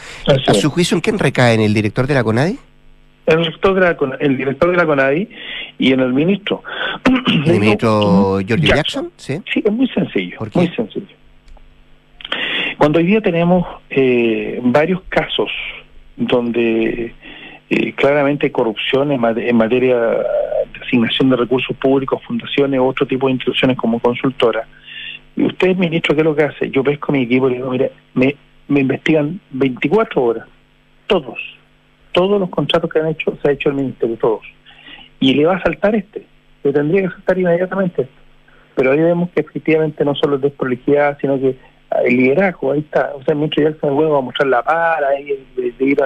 ¿A 0.45 0.53
su 0.53 0.69
juicio 0.69 0.95
en 0.95 1.01
quién 1.01 1.17
recae? 1.17 1.53
¿En 1.53 1.61
el 1.61 1.74
director 1.74 2.05
de 2.05 2.15
la 2.15 2.26
CONADI? 2.26 2.59
El 3.26 3.38
director 3.38 3.74
de 3.74 3.80
la, 3.80 3.97
el 4.19 4.38
director 4.38 4.69
de 4.69 4.76
la 4.76 4.86
CONADI 4.86 5.30
y 5.80 5.93
en 5.93 6.01
el 6.01 6.11
ministro. 6.11 6.61
¿El 7.45 7.59
ministro 7.59 8.39
George 8.45 8.67
Jackson? 8.67 9.11
Sí. 9.15 9.41
sí, 9.53 9.63
es 9.63 9.71
muy 9.71 9.88
sencillo. 9.88 10.38
Muy 10.53 10.67
sencillo. 10.76 11.22
Cuando 12.78 12.99
hoy 12.99 13.05
día 13.05 13.21
tenemos 13.21 13.65
eh, 13.89 14.59
varios 14.63 15.01
casos 15.09 15.51
donde 16.15 17.13
eh, 17.69 17.93
claramente 17.93 18.51
corrupción 18.51 19.11
en, 19.11 19.19
materia 19.19 19.97
de 19.97 20.80
asignación 20.86 21.30
de 21.30 21.38
recursos 21.38 21.76
públicos, 21.78 22.21
fundaciones 22.24 22.80
u 22.80 22.86
otro 22.86 23.05
tipo 23.05 23.28
de 23.28 23.34
instituciones 23.34 23.78
como 23.78 23.99
consultora, 23.99 24.67
y 25.36 25.45
usted, 25.45 25.76
ministro, 25.76 26.13
¿qué 26.13 26.21
es 26.21 26.26
lo 26.26 26.36
que 26.36 26.43
hace? 26.43 26.69
Yo 26.69 26.84
pesco 26.84 27.11
mi 27.11 27.24
equipo 27.24 27.49
y 27.49 27.55
digo, 27.55 27.71
mira, 27.71 27.89
me, 28.13 28.36
me 28.67 28.82
investigan 28.82 29.39
24 29.49 30.21
horas, 30.21 30.47
todos, 31.07 31.39
todos 32.11 32.39
los 32.39 32.49
contratos 32.49 32.91
que 32.91 32.99
han 32.99 33.07
hecho, 33.07 33.36
se 33.41 33.49
ha 33.49 33.53
hecho 33.53 33.69
el 33.69 33.76
ministerio, 33.76 34.15
todos. 34.17 34.45
Y 35.19 35.34
le 35.34 35.45
va 35.45 35.55
a 35.55 35.63
saltar 35.63 35.95
este, 35.95 36.24
le 36.63 36.71
tendría 36.71 37.03
que 37.03 37.09
saltar 37.09 37.39
inmediatamente 37.39 38.03
esto. 38.03 38.13
Pero 38.76 38.91
ahí 38.91 38.99
vemos 38.99 39.30
que 39.32 39.41
efectivamente 39.41 40.05
no 40.05 40.15
solo 40.15 40.36
es 40.36 40.41
desprolijidad, 40.41 41.17
sino 41.19 41.39
que 41.39 41.57
el 42.06 42.18
liderazgo, 42.18 42.72
ahí 42.72 42.80
está. 42.80 43.14
O 43.16 43.24
sea, 43.24 43.36
mientras 43.36 43.74
ya 43.74 43.80
se 43.80 43.89
va 43.89 44.18
a 44.18 44.22
mostrar 44.22 44.48
la 44.48 44.64
para, 44.64 45.10
de, 45.10 45.74
ir 45.80 45.98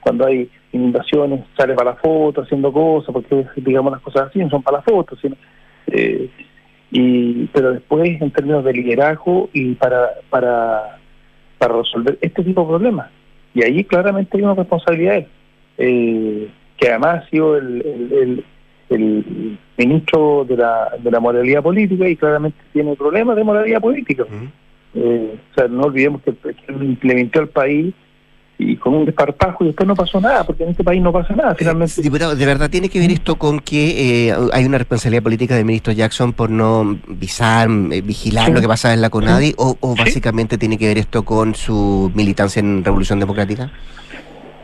cuando 0.00 0.26
hay 0.26 0.50
inundaciones, 0.72 1.40
sale 1.56 1.74
para 1.74 1.90
la 1.90 1.96
foto, 1.96 2.42
haciendo 2.42 2.72
cosas, 2.72 3.12
porque 3.12 3.46
digamos 3.56 3.92
las 3.92 4.02
cosas 4.02 4.28
así, 4.28 4.38
no 4.40 4.50
son 4.50 4.62
para 4.62 4.78
la 4.78 4.82
foto, 4.82 5.16
sino, 5.16 5.36
eh, 5.86 6.28
y, 6.90 7.46
pero 7.46 7.72
después 7.72 8.20
en 8.20 8.30
términos 8.30 8.64
de 8.64 8.72
liderazgo 8.72 9.48
y 9.52 9.74
para, 9.74 10.10
para, 10.30 10.98
para 11.58 11.76
resolver 11.78 12.18
este 12.20 12.44
tipo 12.44 12.62
de 12.62 12.68
problemas. 12.68 13.10
Y 13.54 13.64
ahí 13.64 13.84
claramente 13.84 14.36
hay 14.36 14.42
una 14.42 14.54
responsabilidad 14.54 15.24
eh, 15.78 16.48
que 16.76 16.88
además 16.88 17.24
ha 17.24 17.30
sido 17.30 17.56
el, 17.56 18.44
el, 18.90 19.58
ministro 19.76 20.44
de 20.44 20.56
la, 20.56 20.92
de 21.02 21.10
la 21.10 21.18
moralidad 21.18 21.62
política 21.62 22.08
y 22.08 22.14
claramente 22.14 22.58
tiene 22.72 22.94
problemas 22.94 23.34
de 23.34 23.42
moralidad 23.42 23.80
política. 23.80 24.24
Eh, 24.94 25.38
o 25.50 25.54
sea, 25.54 25.68
no 25.68 25.82
olvidemos 25.84 26.22
que, 26.22 26.34
lo 26.68 26.84
implementó 26.84 27.40
el 27.40 27.48
país 27.48 27.94
y 28.56 28.76
con 28.76 28.94
un 28.94 29.04
desparpajo 29.04 29.64
y 29.64 29.68
después 29.68 29.86
no 29.86 29.96
pasó 29.96 30.20
nada, 30.20 30.44
porque 30.44 30.62
en 30.62 30.70
este 30.70 30.84
país 30.84 31.02
no 31.02 31.12
pasa 31.12 31.34
nada 31.34 31.56
finalmente. 31.56 32.00
diputado, 32.00 32.36
¿de 32.36 32.46
verdad 32.46 32.70
tiene 32.70 32.88
que 32.88 33.00
ver 33.00 33.10
esto 33.10 33.34
con 33.34 33.58
que 33.58 34.28
eh, 34.28 34.34
hay 34.52 34.64
una 34.64 34.78
responsabilidad 34.78 35.24
política 35.24 35.56
del 35.56 35.64
ministro 35.64 35.92
Jackson 35.92 36.32
por 36.32 36.50
no 36.50 36.96
visar, 37.08 37.68
eh, 37.90 38.00
vigilar 38.00 38.50
lo 38.50 38.60
que 38.60 38.68
pasa 38.68 38.94
en 38.94 39.00
la 39.00 39.10
CONADI 39.10 39.54
o, 39.56 39.96
básicamente 39.96 40.56
tiene 40.56 40.78
que 40.78 40.86
ver 40.86 40.98
esto 40.98 41.24
con 41.24 41.56
su 41.56 42.12
militancia 42.14 42.60
en 42.60 42.84
Revolución 42.84 43.18
Democrática? 43.18 43.72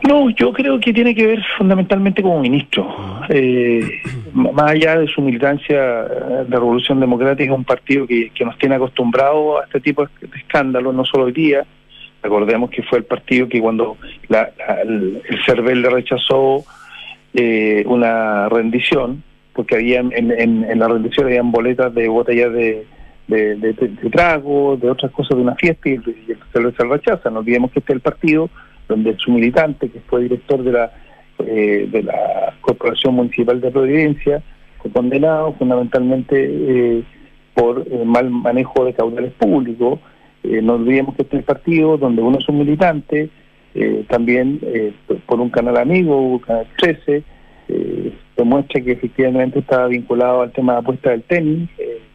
No, 0.07 0.29
yo 0.31 0.51
creo 0.51 0.79
que 0.79 0.93
tiene 0.93 1.13
que 1.13 1.27
ver 1.27 1.43
fundamentalmente 1.57 2.23
como 2.23 2.41
ministro. 2.41 2.87
Eh, 3.29 4.01
más 4.33 4.71
allá 4.71 4.99
de 4.99 5.07
su 5.07 5.21
militancia 5.21 5.79
de 5.79 6.45
Revolución 6.49 6.99
Democrática, 6.99 7.51
es 7.51 7.57
un 7.57 7.65
partido 7.65 8.07
que, 8.07 8.31
nos 8.43 8.57
tiene 8.57 8.75
acostumbrado 8.75 9.59
a 9.59 9.65
este 9.65 9.79
tipo 9.79 10.03
de 10.05 10.11
escándalos, 10.37 10.95
no 10.95 11.05
solo 11.05 11.25
hoy 11.25 11.33
día. 11.33 11.65
Recordemos 12.23 12.69
que 12.71 12.83
fue 12.83 12.99
el 12.99 13.03
partido 13.03 13.47
que 13.47 13.61
cuando 13.61 13.97
el, 14.29 15.21
CERVEL 15.45 15.81
le 15.81 15.89
rechazó 15.89 16.63
eh, 17.33 17.83
una 17.85 18.49
rendición, 18.49 19.23
porque 19.53 19.75
había 19.75 19.99
en, 19.99 20.79
la 20.79 20.87
rendición 20.87 21.27
habían 21.27 21.51
boletas 21.51 21.93
de 21.93 22.07
botellas 22.07 22.51
de, 22.53 22.85
de, 23.27 24.09
trago, 24.11 24.77
de 24.77 24.89
otras 24.89 25.11
cosas 25.11 25.37
de 25.37 25.43
una 25.43 25.55
fiesta 25.55 25.89
y, 25.89 25.93
el 25.93 26.37
CERVEL 26.51 26.75
se 26.75 26.85
rechaza. 26.85 27.29
No 27.29 27.39
olvidemos 27.39 27.71
que 27.71 27.79
este 27.79 27.93
es 27.93 27.97
el 27.97 28.01
partido 28.01 28.49
donde 28.91 29.15
su 29.17 29.31
militante, 29.31 29.89
que 29.89 30.01
fue 30.01 30.23
director 30.23 30.61
de 30.63 30.71
la, 30.73 30.91
eh, 31.39 31.87
de 31.89 32.03
la 32.03 32.53
Corporación 32.59 33.15
Municipal 33.15 33.61
de 33.61 33.71
Providencia, 33.71 34.43
fue 34.79 34.91
condenado 34.91 35.53
fundamentalmente 35.53 36.35
eh, 36.37 37.03
por 37.53 37.85
eh, 37.89 38.03
mal 38.05 38.29
manejo 38.29 38.83
de 38.85 38.93
caudales 38.93 39.31
públicos. 39.33 39.99
no 40.43 40.73
olvidemos 40.73 41.15
que 41.15 41.21
este 41.21 41.37
es 41.37 41.39
el 41.39 41.45
partido 41.45 41.97
donde 41.97 42.21
uno 42.21 42.37
es 42.39 42.49
un 42.49 42.57
militante, 42.59 43.29
también 44.09 44.59
por 45.27 45.39
un 45.39 45.49
canal 45.49 45.77
amigo, 45.77 46.41
Canal 46.41 46.67
13, 46.77 47.23
demuestra 48.35 48.81
que 48.81 48.91
efectivamente 48.91 49.59
estaba 49.59 49.87
vinculado 49.87 50.41
al 50.41 50.51
tema 50.51 50.73
de 50.73 50.79
apuesta 50.79 51.11
del 51.11 51.23
tenis, 51.23 51.69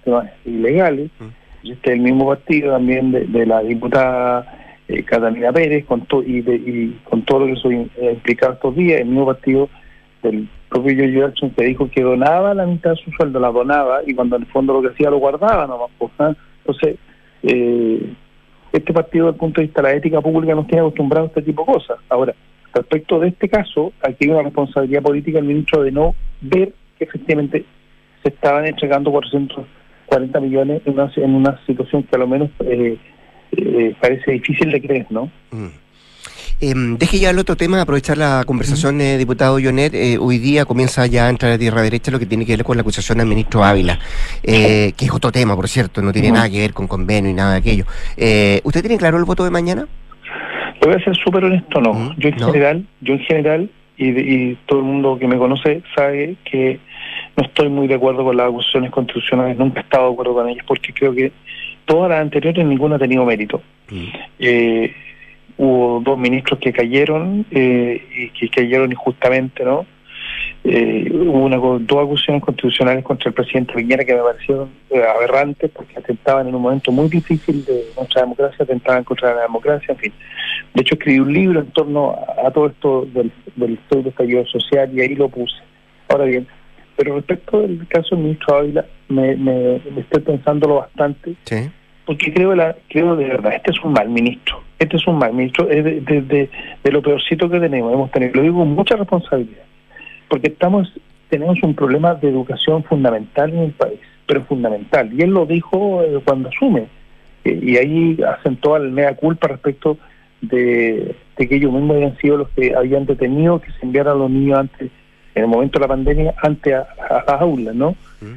temas 0.04 0.28
ilegales. 0.44 1.10
Mm. 1.18 1.70
Este 1.70 1.90
es 1.90 1.96
el 1.96 2.00
mismo 2.00 2.26
partido 2.26 2.72
también 2.72 3.12
de 3.12 3.46
la 3.46 3.62
diputada 3.62 4.65
eh, 4.88 5.02
Catalina 5.02 5.52
Pérez 5.52 5.84
con 5.84 6.06
y, 6.26 6.38
y, 6.38 7.00
con 7.04 7.22
todo 7.22 7.40
lo 7.40 7.46
que 7.46 7.60
soy 7.60 7.90
eh, 7.96 8.12
implicado 8.12 8.54
estos 8.54 8.76
días, 8.76 9.00
el 9.00 9.06
mismo 9.06 9.26
partido 9.26 9.68
del 10.22 10.48
propio 10.68 10.94
George 10.94 11.18
Jackson 11.18 11.50
que 11.50 11.64
dijo 11.64 11.90
que 11.90 12.02
donaba 12.02 12.54
la 12.54 12.66
mitad 12.66 12.90
de 12.90 12.96
su 12.96 13.10
sueldo, 13.12 13.40
la 13.40 13.50
donaba 13.50 14.00
y 14.06 14.14
cuando 14.14 14.36
en 14.36 14.42
el 14.42 14.48
fondo 14.48 14.74
lo 14.74 14.82
que 14.82 14.94
hacía 14.94 15.10
lo 15.10 15.18
guardaba 15.18 15.66
nomás. 15.66 15.90
Pues, 15.98 16.12
¿ah? 16.18 16.34
Entonces, 16.58 16.98
eh, 17.42 18.12
este 18.72 18.92
partido 18.92 19.26
desde 19.26 19.36
el 19.36 19.40
punto 19.40 19.60
de 19.60 19.66
vista 19.66 19.82
de 19.82 19.88
la 19.88 19.94
ética 19.94 20.20
pública 20.20 20.54
nos 20.54 20.66
tiene 20.66 20.80
acostumbrado 20.80 21.26
a 21.26 21.28
este 21.28 21.42
tipo 21.42 21.64
de 21.64 21.72
cosas. 21.72 21.98
Ahora, 22.08 22.34
respecto 22.74 23.18
de 23.18 23.28
este 23.28 23.48
caso, 23.48 23.92
aquí 24.02 24.24
hay 24.24 24.30
una 24.30 24.42
responsabilidad 24.42 25.02
política 25.02 25.38
del 25.38 25.48
ministro 25.48 25.82
de 25.82 25.92
no 25.92 26.14
ver 26.40 26.72
que 26.98 27.04
efectivamente 27.04 27.64
se 28.22 28.28
estaban 28.28 28.66
entregando 28.66 29.10
440 29.10 30.40
millones 30.40 30.82
en 30.84 30.92
una, 30.92 31.12
en 31.16 31.34
una 31.34 31.66
situación 31.66 32.04
que 32.04 32.14
a 32.14 32.18
lo 32.20 32.28
menos... 32.28 32.50
Eh, 32.60 32.98
eh, 33.52 33.94
parece 34.00 34.32
difícil 34.32 34.70
de 34.70 34.80
creer, 34.80 35.06
¿no? 35.10 35.30
Mm. 35.50 35.66
Em, 36.58 36.96
deje 36.96 37.18
ya 37.18 37.30
el 37.30 37.38
otro 37.38 37.54
tema, 37.54 37.82
aprovechar 37.82 38.16
la 38.16 38.42
conversación, 38.46 38.98
eh, 39.02 39.18
diputado 39.18 39.58
Jonet. 39.62 39.92
Eh, 39.92 40.16
hoy 40.18 40.38
día 40.38 40.64
comienza 40.64 41.06
ya 41.06 41.26
a 41.26 41.30
entrar 41.30 41.52
a 41.52 41.58
tierra 41.58 41.82
derecha 41.82 42.10
lo 42.10 42.18
que 42.18 42.24
tiene 42.24 42.46
que 42.46 42.56
ver 42.56 42.64
con 42.64 42.78
la 42.78 42.80
acusación 42.80 43.20
al 43.20 43.26
ministro 43.26 43.62
Ávila, 43.62 43.98
que 44.42 44.94
es 44.96 45.10
otro 45.12 45.30
tema, 45.30 45.54
por 45.54 45.68
cierto, 45.68 46.00
no 46.00 46.12
tiene 46.12 46.32
nada 46.32 46.48
que 46.48 46.60
ver 46.60 46.72
con 46.72 46.88
convenio 46.88 47.30
y 47.30 47.34
nada 47.34 47.52
de 47.52 47.58
aquello. 47.58 47.84
¿Usted 48.64 48.80
tiene 48.80 48.96
claro 48.96 49.18
el 49.18 49.24
voto 49.24 49.44
de 49.44 49.50
mañana? 49.50 49.86
voy 50.86 50.94
a 50.94 51.04
ser 51.04 51.16
súper 51.16 51.44
honesto, 51.44 51.80
no. 51.80 52.14
Yo 52.16 52.28
en 52.28 52.38
general, 52.38 52.86
yo 53.00 53.14
en 53.14 53.20
general, 53.20 53.70
y, 53.96 54.08
y 54.08 54.58
todo 54.66 54.80
el 54.80 54.84
mundo 54.84 55.18
que 55.18 55.26
me 55.26 55.36
conoce 55.36 55.82
sabe 55.94 56.36
que 56.44 56.78
no 57.36 57.44
estoy 57.44 57.68
muy 57.68 57.86
de 57.88 57.94
acuerdo 57.94 58.24
con 58.24 58.36
las 58.36 58.48
acusaciones 58.48 58.90
constitucionales, 58.90 59.58
nunca 59.58 59.80
he 59.80 59.82
estado 59.82 60.08
de 60.08 60.12
acuerdo 60.12 60.34
con 60.34 60.48
ellas, 60.48 60.64
porque 60.66 60.92
creo 60.92 61.14
que 61.14 61.32
todas 61.86 62.10
las 62.10 62.20
anteriores 62.20 62.66
ninguna 62.66 62.96
ha 62.96 62.98
tenido 62.98 63.24
mérito. 63.24 63.62
Mm. 63.90 64.04
Eh, 64.38 64.94
hubo 65.56 66.00
dos 66.00 66.18
ministros 66.18 66.60
que 66.60 66.72
cayeron 66.72 67.46
eh, 67.50 68.02
y 68.14 68.28
que 68.30 68.48
cayeron 68.50 68.92
injustamente, 68.92 69.64
¿no? 69.64 69.86
Eh, 70.64 71.08
hubo 71.12 71.44
una, 71.44 71.56
dos 71.56 72.04
acusaciones 72.04 72.42
constitucionales 72.42 73.04
contra 73.04 73.28
el 73.28 73.34
presidente 73.34 73.72
Piñera 73.72 74.04
que 74.04 74.14
me 74.14 74.22
parecieron 74.22 74.68
aberrantes 75.16 75.70
porque 75.70 75.96
atentaban 75.96 76.48
en 76.48 76.56
un 76.56 76.62
momento 76.62 76.90
muy 76.90 77.08
difícil 77.08 77.64
de 77.64 77.84
nuestra 77.96 78.22
democracia, 78.22 78.64
atentaban 78.64 79.04
contra 79.04 79.34
la 79.34 79.42
democracia, 79.42 79.92
en 79.92 79.98
fin. 79.98 80.12
De 80.74 80.82
hecho, 80.82 80.96
escribí 80.96 81.20
un 81.20 81.32
libro 81.32 81.60
en 81.60 81.70
torno 81.70 82.16
a, 82.44 82.50
todo 82.50 82.66
esto 82.66 83.06
del, 83.06 83.30
del 83.54 83.78
de 83.88 84.08
estallido 84.08 84.44
social 84.46 84.90
y 84.92 85.00
ahí 85.00 85.14
lo 85.14 85.28
puse. 85.28 85.56
Ahora 86.08 86.24
bien, 86.24 86.46
pero 86.96 87.16
respecto 87.16 87.60
del 87.60 87.86
caso 87.88 88.14
del 88.16 88.24
ministro 88.24 88.56
Ávila, 88.56 88.86
me, 89.08 89.36
me, 89.36 89.76
estoy 89.76 90.22
pensándolo 90.22 90.76
bastante, 90.76 91.34
porque 92.04 92.32
creo, 92.32 92.54
la, 92.54 92.74
creo 92.88 93.16
de 93.16 93.26
verdad, 93.26 93.54
este 93.54 93.72
es 93.72 93.84
un 93.84 93.92
mal 93.92 94.08
ministro, 94.08 94.62
este 94.78 94.96
es 94.96 95.06
un 95.06 95.18
mal 95.18 95.32
ministro, 95.32 95.68
es 95.70 95.84
de, 95.84 96.00
de, 96.82 96.92
lo 96.92 97.02
peorcito 97.02 97.50
que 97.50 97.60
tenemos, 97.60 97.92
hemos 97.92 98.10
tenido, 98.10 98.32
lo 98.34 98.42
digo 98.42 98.58
con 98.58 98.70
mucha 98.70 98.96
responsabilidad, 98.96 99.64
porque 100.28 100.48
estamos 100.48 100.92
tenemos 101.28 101.60
un 101.64 101.74
problema 101.74 102.14
de 102.14 102.28
educación 102.28 102.84
fundamental 102.84 103.50
en 103.50 103.58
el 103.58 103.72
país, 103.72 103.98
pero 104.26 104.44
fundamental, 104.44 105.10
y 105.12 105.22
él 105.22 105.30
lo 105.30 105.44
dijo 105.44 106.02
eh, 106.02 106.20
cuando 106.24 106.48
asume, 106.48 106.86
eh, 107.44 107.60
y 107.62 107.76
ahí 107.76 108.18
acentó 108.22 108.74
al 108.74 108.90
mea 108.90 109.14
culpa 109.16 109.48
respecto 109.48 109.98
de, 110.40 111.14
de 111.36 111.48
que 111.48 111.56
ellos 111.56 111.72
mismos 111.72 111.96
habían 111.96 112.16
sido 112.18 112.36
los 112.38 112.48
que 112.50 112.74
habían 112.74 113.06
detenido 113.06 113.60
que 113.60 113.72
se 113.72 113.84
enviaran 113.84 114.14
a 114.14 114.18
los 114.18 114.30
niños 114.30 114.60
antes 114.60 114.90
en 115.36 115.42
el 115.44 115.48
momento 115.48 115.78
de 115.78 115.84
la 115.84 115.88
pandemia 115.88 116.34
ante 116.42 116.74
a, 116.74 116.86
las 117.28 117.40
aulas, 117.40 117.74
¿no? 117.74 117.90
Mm. 118.20 118.34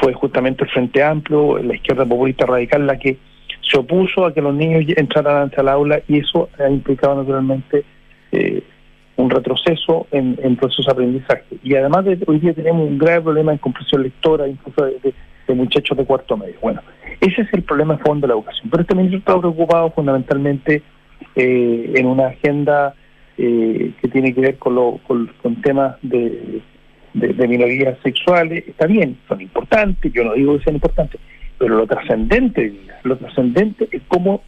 fue 0.00 0.14
justamente 0.14 0.64
el 0.64 0.70
Frente 0.70 1.02
Amplio, 1.02 1.58
la 1.58 1.74
izquierda 1.74 2.06
populista 2.06 2.46
radical, 2.46 2.86
la 2.86 2.96
que 2.98 3.18
se 3.68 3.78
opuso 3.78 4.24
a 4.24 4.32
que 4.32 4.40
los 4.40 4.54
niños 4.54 4.84
entraran 4.96 5.42
ante 5.42 5.60
el 5.60 5.68
aula 5.68 6.00
y 6.08 6.18
eso 6.20 6.48
ha 6.58 6.68
implicado 6.70 7.16
naturalmente 7.16 7.84
eh, 8.32 8.62
un 9.16 9.28
retroceso 9.28 10.06
en, 10.12 10.38
en 10.42 10.56
procesos 10.56 10.86
de 10.86 10.92
aprendizaje. 10.92 11.44
Y 11.64 11.74
además 11.74 12.04
de 12.04 12.18
hoy 12.26 12.38
día 12.38 12.54
tenemos 12.54 12.88
un 12.88 12.96
grave 12.98 13.22
problema 13.22 13.52
en 13.52 13.58
comprensión 13.58 14.02
lectora, 14.02 14.46
incluso 14.48 14.84
de, 14.84 14.98
de- 15.02 15.14
de 15.48 15.54
muchachos 15.54 15.96
de 15.96 16.04
cuarto 16.04 16.36
medio. 16.36 16.56
Bueno, 16.60 16.80
ese 17.20 17.42
es 17.42 17.48
el 17.52 17.62
problema 17.62 17.96
fondo 17.98 18.26
de 18.26 18.32
la 18.32 18.34
educación. 18.34 18.68
Pero 18.68 18.82
este 18.82 18.96
ministro 18.96 19.18
está 19.20 19.38
preocupado 19.38 19.90
fundamentalmente 19.92 20.82
eh, 21.36 21.92
en 21.94 22.06
una 22.06 22.26
agenda 22.28 22.94
eh, 23.38 23.92
que 24.00 24.08
tiene 24.08 24.34
que 24.34 24.40
ver 24.40 24.56
con, 24.56 24.74
lo- 24.74 24.98
con, 25.06 25.30
con 25.42 25.60
temas 25.62 25.96
de, 26.02 26.60
de- 27.14 27.32
de 27.32 27.48
minorías 27.48 27.98
sexuales. 28.02 28.64
Está 28.66 28.86
bien, 28.86 29.16
son 29.28 29.40
importantes, 29.40 30.12
yo 30.12 30.24
no 30.24 30.34
digo 30.34 30.56
que 30.58 30.64
sean 30.64 30.76
importantes, 30.76 31.20
pero 31.58 31.76
lo 31.76 31.86
trascendente, 31.86 32.72
lo 33.04 33.16
trascendente 33.16 33.88
es 33.92 34.02
cómo 34.08 34.42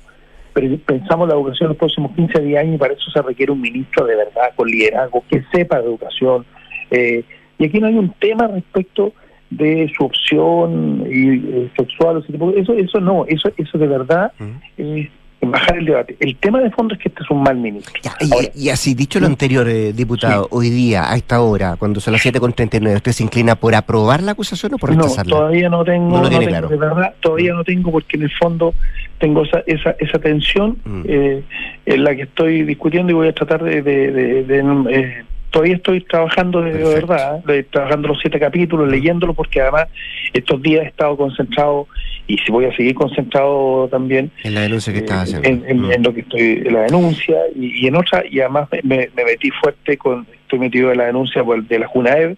pensamos 0.87 1.29
la 1.29 1.35
educación 1.35 1.67
en 1.67 1.69
los 1.69 1.77
próximos 1.77 2.13
15 2.17 2.41
10 2.41 2.61
años 2.61 2.75
y 2.75 2.79
para 2.79 2.95
eso 2.95 3.11
se 3.13 3.23
requiere 3.23 3.53
un 3.53 3.61
ministro 3.61 4.05
de 4.07 4.17
verdad, 4.17 4.51
con 4.57 4.69
liderazgo, 4.69 5.23
que 5.31 5.43
sepa 5.53 5.79
de 5.79 5.85
educación. 5.87 6.45
Eh, 6.91 7.23
y 7.59 7.65
aquí 7.67 7.79
no 7.79 7.87
hay 7.87 7.95
un 7.95 8.13
tema 8.19 8.49
respecto 8.49 9.13
de 9.51 9.91
su 9.97 10.05
opción 10.05 11.05
y, 11.11 11.37
eh, 11.37 11.71
sexual, 11.77 12.17
o 12.17 12.19
ese 12.21 12.33
tipo 12.33 12.51
de- 12.51 12.61
eso, 12.61 12.73
eso 12.75 13.01
no, 13.01 13.25
eso, 13.27 13.51
eso 13.57 13.79
de 13.79 13.87
verdad 13.87 14.33
es 14.77 15.09
bajar 15.41 15.79
el 15.79 15.87
debate. 15.87 16.17
El 16.21 16.37
tema 16.37 16.61
de 16.61 16.71
fondo 16.71 16.95
es 16.95 17.01
que 17.01 17.09
este 17.09 17.23
es 17.23 17.31
un 17.31 17.43
mal 17.43 17.57
ministro. 17.57 17.95
Y, 18.21 18.65
y 18.67 18.69
así, 18.71 18.95
dicho 18.95 19.21
lo 19.21 19.27
anterior, 19.27 19.69
eh, 19.69 19.93
diputado, 19.93 20.49
hoy 20.51 20.69
día, 20.71 21.11
a 21.11 21.17
esta 21.17 21.41
hora, 21.41 21.77
cuando 21.77 22.01
son 22.01 22.13
las 22.13 22.25
7.39, 22.27 22.97
¿usted 22.97 23.13
se 23.13 23.23
inclina 23.23 23.55
por 23.55 23.75
aprobar 23.75 24.23
la 24.23 24.33
acusación 24.33 24.75
o 24.75 24.79
por 24.79 24.91
No, 24.91 25.03
rechazarla? 25.03 25.37
todavía 25.37 25.69
no 25.69 25.85
tengo, 25.85 26.09
No 26.17 26.23
no 26.23 26.29
tiene 26.29 26.47
tengo, 26.47 26.51
claro. 26.59 26.69
de 26.69 26.77
verdad, 26.77 27.15
todavía 27.21 27.53
no 27.55 27.65
tengo 27.65 27.91
porque 27.93 28.17
en 28.17 28.25
el 28.25 28.31
fondo 28.33 28.75
tengo 29.19 29.43
esa 29.45 29.63
esa, 29.67 29.91
esa 29.99 30.19
tensión 30.19 30.77
Mm. 30.85 31.03
eh, 31.07 31.43
en 31.87 32.05
la 32.05 32.15
que 32.17 32.23
estoy 32.23 32.63
discutiendo 32.65 33.13
y 33.13 33.15
voy 33.15 33.29
a 33.29 33.33
tratar 33.33 33.63
de... 33.63 33.83
de- 33.83 34.11
de- 34.13 34.43
de, 34.45 34.59
eh, 34.91 35.25
todavía 35.51 35.77
estoy 35.77 36.01
trabajando 36.03 36.61
de, 36.63 36.73
verdad, 36.73 37.43
¿eh? 37.49 37.65
trabajando 37.71 38.09
los 38.09 38.19
siete 38.21 38.39
capítulos, 38.39 38.89
leyéndolo 38.91 39.35
porque 39.35 39.61
además 39.61 39.87
estos 40.33 40.61
días 40.63 40.85
he 40.85 40.89
estado 40.89 41.17
concentrado 41.17 41.87
y 42.27 42.37
si 42.39 42.53
voy 42.53 42.67
a 42.67 42.77
seguir 42.77 42.95
concentrado 42.95 43.89
también 43.89 44.31
En 44.45 44.55
la 44.55 44.61
denuncia 44.63 44.93
que 44.93 44.99
estaba 45.01 45.23
haciendo. 45.23 45.49
en, 45.49 45.65
en- 45.67 45.93
en 45.93 46.03
lo 46.03 46.13
que 46.13 46.21
estoy 46.21 46.63
en 46.67 46.73
la 46.75 46.81
denuncia 46.83 47.37
y, 47.55 47.85
y 47.85 47.87
en 47.87 47.97
otra 47.97 48.23
y 48.29 48.41
además 48.41 48.69
me, 48.71 48.81
me- 48.83 49.09
me 49.17 49.25
metí 49.25 49.51
fuerte 49.51 49.97
con 49.97 50.27
estoy 50.43 50.59
metido 50.59 50.93
en 50.93 50.99
la 50.99 51.07
denuncia 51.07 51.43
por 51.43 51.63
de 51.63 51.79
la 51.79 51.87
Junaev 51.87 52.37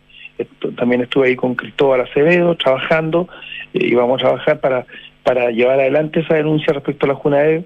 también 0.77 1.03
estuve 1.03 1.29
ahí 1.29 1.37
con 1.37 1.55
Cristóbal 1.55 2.01
Acevedo 2.01 2.55
trabajando 2.55 3.29
eh, 3.75 3.87
y 3.87 3.95
vamos 3.95 4.21
a 4.21 4.25
trabajar 4.27 4.61
para 4.61 4.87
para 5.23 5.51
llevar 5.51 5.79
adelante 5.81 6.21
esa 6.21 6.35
denuncia 6.35 6.73
respecto 6.73 7.05
a 7.05 7.09
la 7.11 7.15
Junaev 7.15 7.65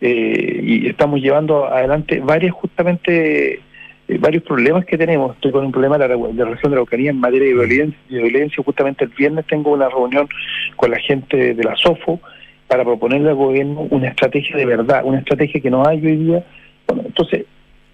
eh, 0.00 0.60
y 0.62 0.88
estamos 0.88 1.20
llevando 1.20 1.66
adelante 1.66 2.20
varias 2.20 2.52
justamente 2.52 3.60
eh, 4.08 4.18
varios 4.18 4.42
problemas 4.44 4.84
que 4.84 4.96
tenemos. 4.98 5.34
Estoy 5.34 5.52
con 5.52 5.64
un 5.66 5.72
problema 5.72 5.98
de 5.98 6.08
la, 6.08 6.16
de 6.16 6.32
la 6.32 6.50
región 6.50 6.70
de 6.70 6.76
la 6.76 6.82
Araucanía 6.82 7.10
en 7.10 7.20
materia 7.20 7.48
de 7.48 7.54
violencia, 7.54 7.98
de 8.08 8.22
violencia. 8.22 8.62
Justamente 8.64 9.04
el 9.04 9.10
viernes 9.10 9.46
tengo 9.46 9.72
una 9.72 9.88
reunión 9.88 10.28
con 10.76 10.90
la 10.90 10.98
gente 10.98 11.54
de 11.54 11.64
la 11.64 11.74
SOFO 11.76 12.20
para 12.68 12.84
proponerle 12.84 13.28
al 13.30 13.36
gobierno 13.36 13.82
una 13.90 14.08
estrategia 14.08 14.56
de 14.56 14.66
verdad, 14.66 15.02
una 15.04 15.18
estrategia 15.18 15.60
que 15.60 15.70
no 15.70 15.86
hay 15.86 16.04
hoy 16.04 16.16
día. 16.16 16.44
Bueno, 16.86 17.02
entonces, 17.06 17.44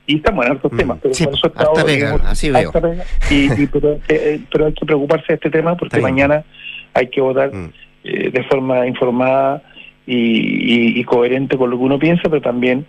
y 0.07 0.17
estamos 0.17 0.45
en 0.47 0.53
otros 0.53 0.73
temas, 0.77 0.99
pero 1.01 1.13
Mm. 1.13 1.15
sí, 1.15 1.25
por 1.25 1.35
eso 1.35 1.47
he 1.47 1.51
harta 1.51 1.63
estado, 1.63 1.87
pega, 1.87 1.97
digamos, 1.97 2.21
así 2.27 2.51
veo. 2.51 2.69
harta 2.69 2.81
pega, 2.81 3.05
y, 3.31 3.63
y- 3.63 3.67
pero, 3.67 3.93
eh, 3.95 4.01
eh, 4.09 4.41
pero 4.51 4.67
hay 4.67 4.73
que 4.73 4.85
preocuparse 4.87 5.27
de 5.29 5.35
este 5.35 5.51
tema 5.51 5.77
porque 5.77 5.97
Está. 5.97 6.09
Mm. 6.09 6.11
mañana 6.11 6.45
hay 6.95 7.07
que 7.09 7.21
votar 7.21 7.51
eh, 8.05 8.31
de 8.31 8.43
forma 8.45 8.87
informada 8.87 9.63
y, 10.07 10.17
y- 10.17 11.01
y 11.01 11.05
coherente 11.05 11.57
con 11.57 11.71
lo 11.71 11.79
que 11.79 11.85
uno 11.85 11.99
piensa, 11.99 12.23
pero 12.25 12.41
también 12.43 12.85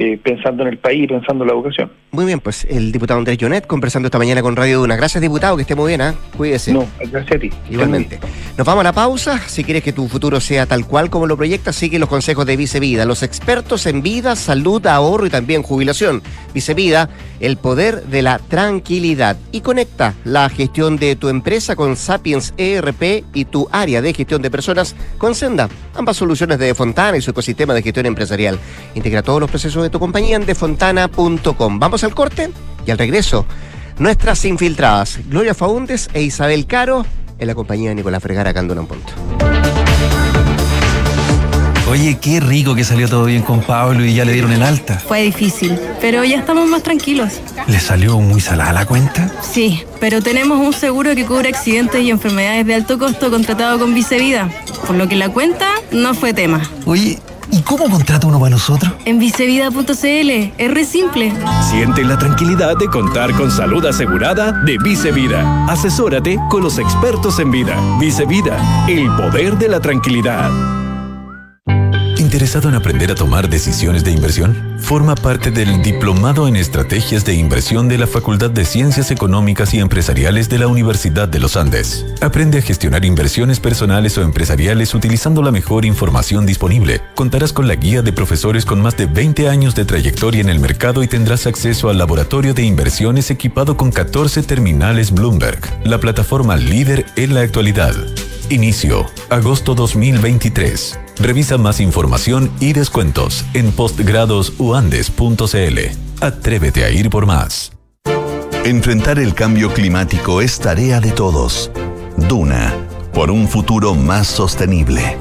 eh, 0.00 0.16
pensando 0.22 0.62
en 0.62 0.68
el 0.68 0.78
país 0.78 1.02
y 1.02 1.06
pensando 1.08 1.42
en 1.42 1.48
la 1.48 1.54
educación. 1.54 1.90
Muy 2.12 2.24
bien, 2.24 2.38
pues 2.38 2.64
el 2.70 2.92
diputado 2.92 3.18
Andrés 3.18 3.36
Jonet 3.40 3.66
conversando 3.66 4.06
esta 4.06 4.16
mañana 4.16 4.42
con 4.42 4.54
Radio 4.54 4.78
Duna. 4.78 4.94
Gracias, 4.94 5.20
diputado, 5.20 5.56
que 5.56 5.62
esté 5.62 5.74
muy 5.74 5.88
bien, 5.88 6.00
¿ah? 6.00 6.14
Cuídese. 6.36 6.72
No, 6.72 6.86
gracias 7.10 7.36
a 7.36 7.38
ti. 7.40 7.50
Igualmente. 7.68 8.20
Nos 8.56 8.64
vamos 8.64 8.82
a 8.82 8.84
la 8.84 8.92
pausa. 8.92 9.40
Si 9.48 9.64
quieres 9.64 9.82
que 9.82 9.92
tu 9.92 10.06
futuro 10.06 10.38
sea 10.40 10.66
tal 10.66 10.86
cual 10.86 11.10
como 11.10 11.26
lo 11.26 11.36
proyectas, 11.36 11.74
sigue 11.74 11.98
los 11.98 12.08
consejos 12.08 12.46
de 12.46 12.56
Vicevida, 12.56 13.06
los 13.06 13.24
expertos 13.24 13.86
en 13.86 14.02
vida, 14.02 14.36
salud, 14.36 14.86
ahorro 14.86 15.26
y 15.26 15.30
también 15.30 15.64
jubilación. 15.64 16.22
Vicevida, 16.54 17.10
el 17.40 17.56
poder 17.56 18.04
de 18.04 18.22
la 18.22 18.38
tranquilidad. 18.38 19.36
Y 19.50 19.62
conecta 19.62 20.14
la 20.24 20.48
gestión 20.48 20.96
de 20.96 21.16
tu 21.16 21.28
empresa 21.28 21.74
con 21.74 21.96
Sapiens 21.96 22.54
ERP 22.56 23.24
y 23.34 23.46
tu 23.46 23.68
área 23.72 24.00
de 24.00 24.14
gestión 24.14 24.42
de 24.42 24.50
personas 24.50 24.94
con 25.18 25.34
Senda. 25.34 25.68
Ambas 25.94 26.16
soluciones 26.16 26.60
de 26.60 26.72
Fontana 26.74 27.16
y 27.16 27.20
su 27.20 27.32
ecosistema 27.32 27.74
de 27.74 27.82
gestión 27.82 28.06
empresarial. 28.06 28.58
Integra 28.94 29.22
todos 29.22 29.40
los 29.40 29.50
procesos 29.50 29.82
de 29.82 29.87
tu 29.90 29.98
compañía 29.98 30.36
en 30.36 30.46
defontana.com. 30.46 31.78
Vamos 31.78 32.04
al 32.04 32.14
corte 32.14 32.50
y 32.86 32.90
al 32.90 32.98
regreso. 32.98 33.46
Nuestras 33.98 34.44
infiltradas, 34.44 35.18
Gloria 35.28 35.54
Faúndes 35.54 36.08
e 36.12 36.22
Isabel 36.22 36.66
Caro, 36.66 37.04
en 37.38 37.46
la 37.46 37.54
compañía 37.54 37.90
de 37.90 37.96
Nicolás 37.96 38.22
en 38.24 38.68
Duna 38.68 38.80
en 38.82 38.86
Punto. 38.86 39.12
Oye, 41.90 42.18
qué 42.20 42.38
rico 42.38 42.74
que 42.74 42.84
salió 42.84 43.08
todo 43.08 43.24
bien 43.24 43.40
con 43.40 43.62
Pablo 43.62 44.04
y 44.04 44.14
ya 44.14 44.26
le 44.26 44.34
dieron 44.34 44.52
el 44.52 44.62
alta. 44.62 44.98
Fue 44.98 45.22
difícil, 45.22 45.78
pero 46.02 46.22
ya 46.22 46.36
estamos 46.36 46.68
más 46.68 46.82
tranquilos. 46.82 47.40
¿Le 47.66 47.80
salió 47.80 48.20
muy 48.20 48.42
salada 48.42 48.74
la 48.74 48.84
cuenta? 48.84 49.32
Sí, 49.40 49.82
pero 49.98 50.20
tenemos 50.20 50.58
un 50.58 50.74
seguro 50.74 51.14
que 51.14 51.24
cubre 51.24 51.48
accidentes 51.48 52.02
y 52.02 52.10
enfermedades 52.10 52.66
de 52.66 52.74
alto 52.74 52.98
costo 52.98 53.30
contratado 53.30 53.78
con 53.78 53.94
Vicevida, 53.94 54.50
por 54.86 54.96
lo 54.96 55.08
que 55.08 55.16
la 55.16 55.30
cuenta 55.30 55.66
no 55.90 56.12
fue 56.12 56.34
tema. 56.34 56.60
Oye, 56.84 57.20
¿y 57.50 57.62
cómo 57.62 57.88
contrata 57.90 58.26
uno 58.26 58.38
para 58.38 58.50
nosotros? 58.50 58.92
En 59.04 59.18
vicevida.cl, 59.18 60.30
es 60.58 60.70
re 60.70 60.84
simple. 60.84 61.32
Siente 61.70 62.04
la 62.04 62.18
tranquilidad 62.18 62.76
de 62.76 62.88
contar 62.88 63.32
con 63.34 63.50
salud 63.50 63.84
asegurada 63.86 64.52
de 64.52 64.78
Vicevida. 64.78 65.66
Asesórate 65.66 66.38
con 66.50 66.62
los 66.62 66.78
expertos 66.78 67.38
en 67.38 67.50
vida. 67.50 67.76
Vicevida, 67.98 68.86
el 68.88 69.06
poder 69.16 69.58
de 69.58 69.68
la 69.68 69.80
tranquilidad. 69.80 70.77
¿Interesado 72.28 72.68
en 72.68 72.74
aprender 72.74 73.10
a 73.10 73.14
tomar 73.14 73.48
decisiones 73.48 74.04
de 74.04 74.10
inversión? 74.10 74.76
Forma 74.80 75.14
parte 75.14 75.50
del 75.50 75.80
Diplomado 75.80 76.46
en 76.46 76.56
Estrategias 76.56 77.24
de 77.24 77.32
Inversión 77.32 77.88
de 77.88 77.96
la 77.96 78.06
Facultad 78.06 78.50
de 78.50 78.66
Ciencias 78.66 79.10
Económicas 79.10 79.72
y 79.72 79.78
Empresariales 79.78 80.50
de 80.50 80.58
la 80.58 80.66
Universidad 80.66 81.26
de 81.26 81.38
los 81.38 81.56
Andes. 81.56 82.04
Aprende 82.20 82.58
a 82.58 82.60
gestionar 82.60 83.06
inversiones 83.06 83.60
personales 83.60 84.18
o 84.18 84.22
empresariales 84.22 84.94
utilizando 84.94 85.40
la 85.40 85.52
mejor 85.52 85.86
información 85.86 86.44
disponible. 86.44 87.00
Contarás 87.14 87.54
con 87.54 87.66
la 87.66 87.76
guía 87.76 88.02
de 88.02 88.12
profesores 88.12 88.66
con 88.66 88.82
más 88.82 88.94
de 88.98 89.06
20 89.06 89.48
años 89.48 89.74
de 89.74 89.86
trayectoria 89.86 90.42
en 90.42 90.50
el 90.50 90.60
mercado 90.60 91.02
y 91.02 91.08
tendrás 91.08 91.46
acceso 91.46 91.88
al 91.88 91.96
laboratorio 91.96 92.52
de 92.52 92.62
inversiones 92.62 93.30
equipado 93.30 93.78
con 93.78 93.90
14 93.90 94.42
terminales 94.42 95.12
Bloomberg, 95.12 95.60
la 95.86 95.98
plataforma 95.98 96.58
líder 96.58 97.06
en 97.16 97.32
la 97.32 97.40
actualidad. 97.40 97.94
Inicio, 98.50 99.06
agosto 99.28 99.74
2023. 99.74 100.98
Revisa 101.20 101.58
más 101.58 101.80
información 101.80 102.50
y 102.60 102.72
descuentos 102.72 103.44
en 103.52 103.72
postgradosuandes.cl. 103.72 105.78
Atrévete 106.22 106.84
a 106.84 106.90
ir 106.90 107.10
por 107.10 107.26
más. 107.26 107.72
Enfrentar 108.64 109.18
el 109.18 109.34
cambio 109.34 109.74
climático 109.74 110.40
es 110.40 110.58
tarea 110.58 110.98
de 111.00 111.12
todos. 111.12 111.70
Duna, 112.16 112.74
por 113.12 113.30
un 113.30 113.48
futuro 113.48 113.94
más 113.94 114.28
sostenible. 114.28 115.18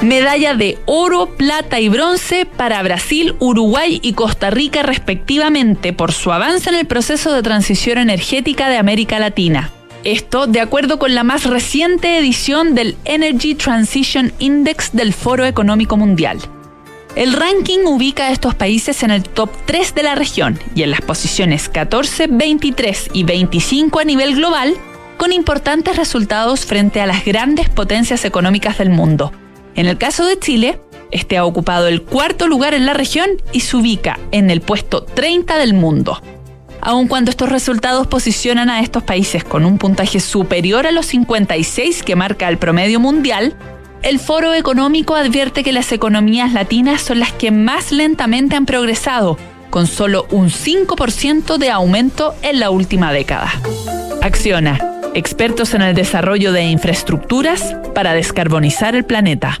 Medalla 0.00 0.54
de 0.54 0.78
oro, 0.86 1.36
plata 1.36 1.78
y 1.80 1.90
bronce 1.90 2.46
para 2.46 2.82
Brasil, 2.82 3.36
Uruguay 3.38 4.00
y 4.02 4.14
Costa 4.14 4.48
Rica 4.48 4.82
respectivamente 4.82 5.92
por 5.92 6.12
su 6.12 6.32
avance 6.32 6.70
en 6.70 6.76
el 6.76 6.86
proceso 6.86 7.34
de 7.34 7.42
transición 7.42 7.98
energética 7.98 8.70
de 8.70 8.78
América 8.78 9.18
Latina. 9.18 9.75
Esto 10.04 10.46
de 10.46 10.60
acuerdo 10.60 10.98
con 10.98 11.14
la 11.14 11.24
más 11.24 11.44
reciente 11.44 12.18
edición 12.18 12.74
del 12.74 12.96
Energy 13.04 13.54
Transition 13.54 14.32
Index 14.38 14.92
del 14.92 15.12
Foro 15.12 15.44
Económico 15.44 15.96
Mundial. 15.96 16.38
El 17.16 17.32
ranking 17.32 17.80
ubica 17.86 18.26
a 18.26 18.30
estos 18.30 18.54
países 18.54 19.02
en 19.02 19.10
el 19.10 19.22
top 19.22 19.50
3 19.64 19.94
de 19.94 20.02
la 20.02 20.14
región 20.14 20.58
y 20.74 20.82
en 20.82 20.90
las 20.90 21.00
posiciones 21.00 21.68
14, 21.68 22.26
23 22.28 23.10
y 23.14 23.24
25 23.24 23.98
a 23.98 24.04
nivel 24.04 24.36
global, 24.36 24.74
con 25.16 25.32
importantes 25.32 25.96
resultados 25.96 26.66
frente 26.66 27.00
a 27.00 27.06
las 27.06 27.24
grandes 27.24 27.70
potencias 27.70 28.24
económicas 28.24 28.78
del 28.78 28.90
mundo. 28.90 29.32
En 29.74 29.86
el 29.86 29.98
caso 29.98 30.26
de 30.26 30.38
Chile, 30.38 30.78
este 31.10 31.36
ha 31.36 31.44
ocupado 31.44 31.88
el 31.88 32.02
cuarto 32.02 32.46
lugar 32.48 32.74
en 32.74 32.86
la 32.86 32.94
región 32.94 33.30
y 33.52 33.60
se 33.60 33.76
ubica 33.76 34.18
en 34.30 34.50
el 34.50 34.60
puesto 34.60 35.02
30 35.02 35.56
del 35.56 35.74
mundo. 35.74 36.20
Aun 36.86 37.08
cuando 37.08 37.32
estos 37.32 37.48
resultados 37.48 38.06
posicionan 38.06 38.70
a 38.70 38.78
estos 38.78 39.02
países 39.02 39.42
con 39.42 39.64
un 39.64 39.76
puntaje 39.76 40.20
superior 40.20 40.86
a 40.86 40.92
los 40.92 41.06
56 41.06 42.04
que 42.04 42.14
marca 42.14 42.48
el 42.48 42.58
promedio 42.58 43.00
mundial, 43.00 43.56
el 44.02 44.20
Foro 44.20 44.54
Económico 44.54 45.16
advierte 45.16 45.64
que 45.64 45.72
las 45.72 45.90
economías 45.90 46.52
latinas 46.52 47.02
son 47.02 47.18
las 47.18 47.32
que 47.32 47.50
más 47.50 47.90
lentamente 47.90 48.54
han 48.54 48.66
progresado, 48.66 49.36
con 49.68 49.88
solo 49.88 50.28
un 50.30 50.48
5% 50.48 51.58
de 51.58 51.70
aumento 51.72 52.36
en 52.42 52.60
la 52.60 52.70
última 52.70 53.12
década. 53.12 53.50
Acciona, 54.22 54.78
expertos 55.12 55.74
en 55.74 55.82
el 55.82 55.96
desarrollo 55.96 56.52
de 56.52 56.66
infraestructuras 56.66 57.74
para 57.96 58.14
descarbonizar 58.14 58.94
el 58.94 59.04
planeta. 59.04 59.60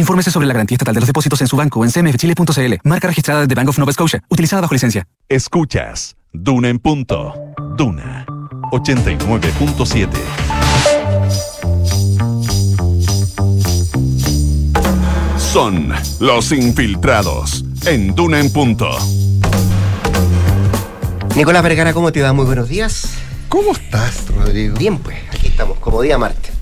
Infórmese 0.01 0.31
sobre 0.31 0.47
la 0.47 0.53
garantía 0.53 0.77
estatal 0.77 0.95
de 0.95 1.01
los 1.01 1.07
depósitos 1.07 1.39
en 1.41 1.47
su 1.47 1.55
banco 1.55 1.79
o 1.79 1.85
en 1.85 1.91
cmfchile.cl. 1.91 2.73
Marca 2.83 3.07
registrada 3.07 3.45
de 3.45 3.53
Bank 3.53 3.69
of 3.69 3.77
Nova 3.77 3.93
Scotia, 3.93 4.23
utilizada 4.29 4.63
bajo 4.63 4.73
licencia. 4.73 5.07
Escuchas 5.29 6.15
Duna 6.33 6.69
en 6.69 6.79
punto. 6.79 7.35
Duna 7.77 8.25
89.7. 8.71 10.09
Son 15.37 15.93
los 16.19 16.51
infiltrados 16.51 17.63
en 17.85 18.15
Duna 18.15 18.39
en 18.39 18.51
punto. 18.51 18.89
Nicolás 21.35 21.61
Vergara, 21.61 21.93
¿cómo 21.93 22.11
te 22.11 22.23
va? 22.23 22.33
Muy 22.33 22.45
buenos 22.45 22.67
días. 22.69 23.07
¿Cómo 23.49 23.73
estás, 23.73 24.25
Rodrigo? 24.35 24.75
Bien, 24.79 24.97
pues, 24.97 25.17
aquí 25.31 25.49
estamos, 25.49 25.77
como 25.77 26.01
día 26.01 26.17
martes. 26.17 26.60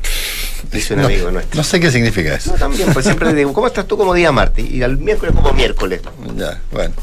Dice 0.72 0.94
un 0.94 1.02
No, 1.02 1.08
amigo 1.08 1.32
nuestro. 1.32 1.58
No 1.58 1.64
sé 1.64 1.80
qué 1.80 1.92
significa 1.92 2.36
eso. 2.36 2.52
No, 2.52 2.58
también, 2.58 2.92
pues 2.94 3.06
siempre 3.06 3.30
le 3.30 3.36
digo, 3.36 3.54
¿cómo 3.54 3.68
estás 3.68 3.88
tú 3.88 3.98
como 3.98 4.14
día 4.14 4.32
martes? 4.32 4.70
Y 4.70 4.84
al 4.84 4.98
miércoles 4.98 5.34
como 5.36 5.52
miércoles. 5.54 6.02
Ya, 6.36 6.60
bueno. 6.72 6.94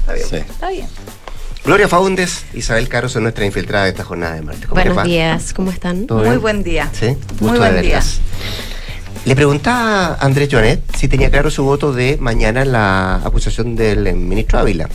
Está 0.00 0.12
bien. 0.14 0.26
Sí. 0.28 0.36
Está 0.36 0.68
bien. 0.70 0.88
Gloria 1.64 1.88
Faúndes, 1.88 2.44
Isabel 2.54 2.88
Caro 2.88 3.08
son 3.08 3.24
nuestra 3.24 3.44
infiltrada 3.44 3.84
de 3.84 3.90
esta 3.90 4.04
jornada 4.04 4.34
de 4.36 4.42
martes. 4.42 4.66
¿Cómo 4.66 4.76
les 4.80 4.86
Buenos 4.94 5.04
días, 5.04 5.52
¿cómo 5.52 5.70
están? 5.72 6.06
¿Todo 6.06 6.18
Muy 6.18 6.28
bien? 6.28 6.40
buen 6.40 6.62
día. 6.62 6.90
Sí, 6.92 7.06
Muy 7.06 7.16
gusto 7.40 7.52
de 7.54 7.58
buen 7.58 7.72
día. 7.72 7.80
verlas. 7.82 8.20
Le 9.24 9.34
preguntaba 9.34 10.06
a 10.14 10.24
Andrés 10.24 10.48
Jonet 10.50 10.80
si 10.96 11.08
tenía 11.08 11.28
claro 11.30 11.50
su 11.50 11.64
voto 11.64 11.92
de 11.92 12.16
mañana 12.20 12.64
la 12.64 13.16
acusación 13.16 13.74
del 13.74 14.14
ministro 14.14 14.60
Ávila. 14.60 14.88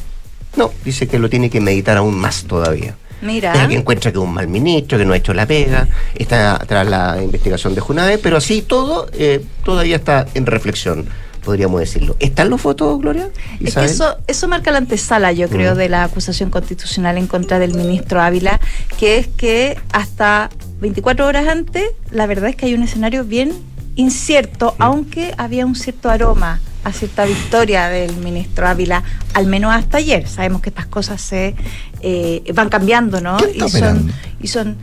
No, 0.56 0.72
dice 0.86 1.08
que 1.10 1.20
lo 1.20 1.30
tiene 1.30 1.50
que 1.50 1.60
meditar 1.60 1.98
aún 1.98 2.18
más 2.18 2.44
todavía. 2.44 2.96
Mira. 3.22 3.54
Dice 3.54 3.68
que 3.68 3.76
encuentra 3.76 4.12
que 4.12 4.18
es 4.18 4.24
un 4.24 4.34
mal 4.34 4.48
ministro, 4.48 4.98
que 4.98 5.06
no 5.06 5.14
ha 5.14 5.18
hecho 5.18 5.34
la 5.34 5.46
pega, 5.46 5.88
está 6.16 6.58
tras 6.68 6.88
la 6.88 7.22
investigación 7.22 7.76
de 7.76 7.82
Junave, 7.82 8.18
pero 8.18 8.38
así 8.38 8.62
todo 8.62 9.08
eh, 9.14 9.44
todavía 9.64 9.96
está 9.98 10.26
en 10.34 10.46
reflexión, 10.46 11.06
podríamos 11.44 11.80
decirlo. 11.80 12.16
¿Están 12.20 12.50
los 12.50 12.62
votos, 12.64 13.00
Gloria? 13.00 13.30
Es 13.60 13.76
que 13.76 13.86
eso, 13.86 14.18
eso 14.28 14.48
marca 14.48 14.72
la 14.72 14.80
antesala, 14.80 15.32
yo 15.32 15.48
creo, 15.50 15.76
Mm. 15.76 15.78
de 15.78 15.90
la 15.90 16.04
acusación 16.04 16.50
constitucional 16.50 17.18
en 17.18 17.28
contra 17.28 17.60
del 17.60 17.74
ministro 17.76 18.22
Ávila, 18.22 18.60
que 18.98 19.18
es 19.18 19.28
que 19.28 19.78
hasta 19.92 20.50
24 20.80 21.28
horas 21.28 21.48
antes, 21.48 21.84
la 22.10 22.26
verdad 22.26 22.50
es 22.50 22.56
que 22.56 22.66
hay 22.66 22.74
un 22.74 22.84
escenario 22.84 23.24
bien 23.24 23.54
incierto, 23.96 24.76
aunque 24.80 25.34
había 25.38 25.66
un 25.66 25.76
cierto 25.76 26.10
aroma 26.10 26.60
a 26.84 26.92
cierta 26.94 27.26
victoria 27.26 27.90
del 27.90 28.16
ministro 28.18 28.68
Ávila, 28.68 29.04
al 29.34 29.46
menos 29.48 29.74
hasta 29.74 29.98
ayer. 29.98 30.28
Sabemos 30.28 30.62
que 30.62 30.70
estas 30.70 30.88
cosas 30.88 31.22
se 31.22 31.56
eh, 32.02 32.44
van 32.54 32.70
cambiando, 32.70 33.22
¿no? 33.22 33.38
¿Quién 33.38 33.52
está 33.52 33.66
y 33.66 33.70
son, 33.82 34.14
y 34.42 34.48
son 34.48 34.78